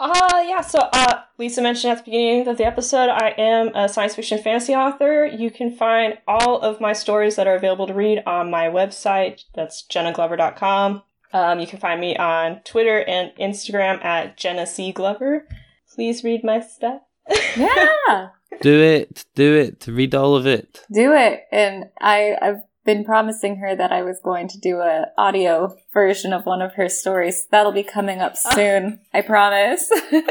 Uh, 0.00 0.42
yeah, 0.44 0.60
so 0.60 0.80
uh, 0.92 1.20
Lisa 1.38 1.62
mentioned 1.62 1.92
at 1.92 1.98
the 1.98 2.10
beginning 2.10 2.48
of 2.48 2.58
the 2.58 2.66
episode, 2.66 3.10
I 3.10 3.28
am 3.38 3.68
a 3.76 3.88
science 3.88 4.16
fiction 4.16 4.38
fantasy 4.42 4.74
author. 4.74 5.24
You 5.24 5.52
can 5.52 5.76
find 5.76 6.18
all 6.26 6.58
of 6.60 6.80
my 6.80 6.92
stories 6.92 7.36
that 7.36 7.46
are 7.46 7.54
available 7.54 7.86
to 7.86 7.94
read 7.94 8.20
on 8.26 8.50
my 8.50 8.66
website. 8.66 9.42
That's 9.54 9.86
jennaglover.com. 9.88 11.02
Um, 11.34 11.60
you 11.60 11.66
can 11.66 11.78
find 11.80 12.00
me 12.00 12.16
on 12.16 12.60
Twitter 12.64 13.00
and 13.00 13.32
Instagram 13.38 14.02
at 14.04 14.38
Jenna 14.38 14.66
C. 14.66 14.92
Glover. 14.92 15.46
Please 15.94 16.24
read 16.24 16.42
my 16.44 16.60
stuff. 16.60 17.02
Yeah. 17.56 18.28
Do 18.62 18.80
it. 18.80 19.24
Do 19.34 19.54
it. 19.56 19.86
Read 19.86 20.14
all 20.14 20.36
of 20.36 20.46
it. 20.46 20.80
do 20.92 21.12
it. 21.12 21.42
And 21.50 21.86
I, 22.00 22.36
I've 22.40 22.62
been 22.84 23.04
promising 23.04 23.56
her 23.56 23.74
that 23.74 23.90
I 23.92 24.02
was 24.02 24.20
going 24.22 24.46
to 24.48 24.58
do 24.60 24.78
a 24.78 25.06
audio 25.18 25.76
version 25.92 26.32
of 26.32 26.46
one 26.46 26.62
of 26.62 26.74
her 26.74 26.88
stories. 26.88 27.46
That'll 27.50 27.72
be 27.72 27.82
coming 27.82 28.20
up 28.20 28.36
soon. 28.36 29.00
I 29.12 29.20
promise. 29.22 29.90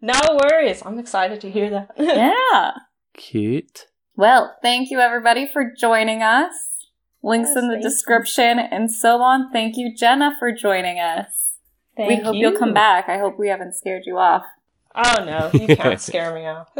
No 0.00 0.38
worries. 0.42 0.80
I'm 0.86 0.98
excited 1.00 1.40
to 1.40 1.50
hear 1.50 1.70
that. 1.70 1.90
yeah. 1.98 2.70
Cute. 3.14 3.86
Well, 4.16 4.56
thank 4.62 4.90
you 4.90 5.00
everybody 5.00 5.48
for 5.52 5.72
joining 5.76 6.22
us. 6.22 6.52
Links 7.28 7.50
Yes, 7.50 7.56
in 7.58 7.68
the 7.68 7.74
thank 7.74 7.84
you. 7.84 7.90
description 7.90 8.58
and 8.58 8.90
so 8.90 9.20
on. 9.22 9.50
Thank 9.52 9.76
you, 9.76 9.94
Jenna, 9.94 10.34
for 10.38 10.50
joining 10.52 10.98
us. 10.98 11.26
Thank 11.96 12.08
we 12.08 12.16
hope 12.16 12.34
you. 12.36 12.50
will 12.50 12.58
come 12.58 12.72
back. 12.74 13.08
I 13.08 13.18
hope 13.18 13.38
we 13.38 13.48
haven't 13.48 13.74
scared 13.74 14.02
you 14.06 14.18
off. 14.18 14.44
Oh 14.94 15.24
no, 15.24 15.50
you 15.52 15.76
can't 15.76 16.00
scare 16.00 16.34
me 16.34 16.46
off. 16.46 16.68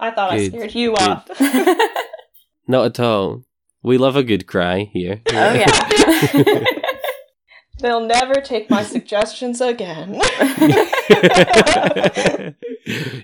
I 0.00 0.10
thought 0.12 0.32
I 0.32 0.48
scared 0.48 0.74
you 0.74 0.94
good. 0.94 1.00
off. 1.00 1.28
Not 2.66 2.86
at 2.86 3.00
all. 3.00 3.42
We 3.82 3.98
love 3.98 4.16
a 4.16 4.22
good 4.22 4.46
cry 4.46 4.88
here. 4.92 5.20
Oh 5.30 5.52
yeah. 5.52 6.64
They'll 7.80 8.06
never 8.06 8.34
take 8.40 8.68
my 8.70 8.82
suggestions 8.82 9.60
again. 9.60 10.14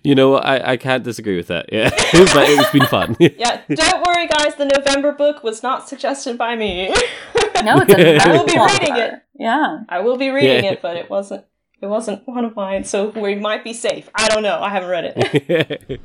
you 0.02 0.14
know? 0.14 0.36
I, 0.36 0.72
I 0.72 0.76
can't 0.76 1.02
disagree 1.04 1.36
with 1.36 1.48
that. 1.48 1.66
Yeah. 1.76 1.90
but 1.90 2.48
it's 2.48 2.70
been 2.70 2.86
fun. 2.86 3.16
yeah, 3.20 3.60
don't 3.68 4.06
worry, 4.06 4.26
guys. 4.28 4.54
The 4.54 4.64
November 4.76 5.12
book 5.12 5.42
was 5.44 5.62
not 5.62 5.88
suggested 5.88 6.38
by 6.38 6.56
me. 6.56 6.88
no, 7.64 7.80
it's 7.86 7.92
a 7.92 8.28
I 8.28 8.32
will 8.36 8.44
be 8.46 8.52
memoir. 8.54 8.68
reading 8.80 8.96
it. 8.96 9.14
Yeah. 9.38 9.80
I 9.88 10.00
will 10.00 10.16
be 10.16 10.30
reading 10.30 10.64
Yeah. 10.64 10.72
it, 10.72 10.82
but 10.82 10.96
it 10.96 11.10
wasn't. 11.10 11.44
It 11.82 11.86
wasn't 11.86 12.26
one 12.26 12.46
of 12.46 12.56
mine, 12.56 12.84
so 12.84 13.08
we 13.10 13.34
might 13.34 13.62
be 13.62 13.74
safe. 13.74 14.08
I 14.14 14.28
don't 14.28 14.42
know. 14.42 14.58
I 14.58 14.70
haven't 14.70 14.88
read 14.88 15.12
it. 15.14 16.00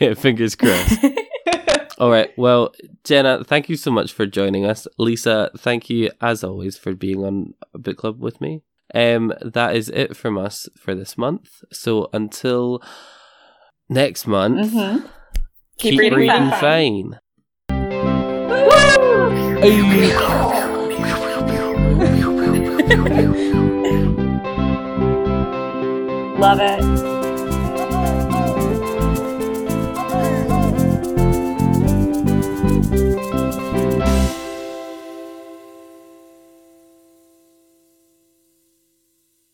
yeah, 0.00 0.14
fingers 0.14 0.56
crossed. 0.56 0.98
All 2.02 2.10
right. 2.10 2.36
Well, 2.36 2.74
Jenna, 3.04 3.44
thank 3.44 3.68
you 3.68 3.76
so 3.76 3.92
much 3.92 4.12
for 4.12 4.26
joining 4.26 4.66
us. 4.66 4.88
Lisa, 4.98 5.52
thank 5.56 5.88
you 5.88 6.10
as 6.20 6.42
always 6.42 6.76
for 6.76 6.96
being 6.96 7.24
on 7.24 7.54
a 7.72 7.78
book 7.78 7.98
club 7.98 8.20
with 8.20 8.40
me. 8.40 8.62
Um, 8.92 9.32
that 9.40 9.76
is 9.76 9.88
it 9.88 10.16
from 10.16 10.36
us 10.36 10.68
for 10.76 10.96
this 10.96 11.16
month. 11.16 11.62
So 11.70 12.10
until 12.12 12.82
next 13.88 14.26
month, 14.26 14.72
Mhm. 14.72 15.08
keep, 15.78 16.00
reading 16.00 16.18
reading, 16.18 16.50
fine. 16.50 17.20
fine. 17.70 17.70
Love 26.40 26.58
it. 26.60 27.11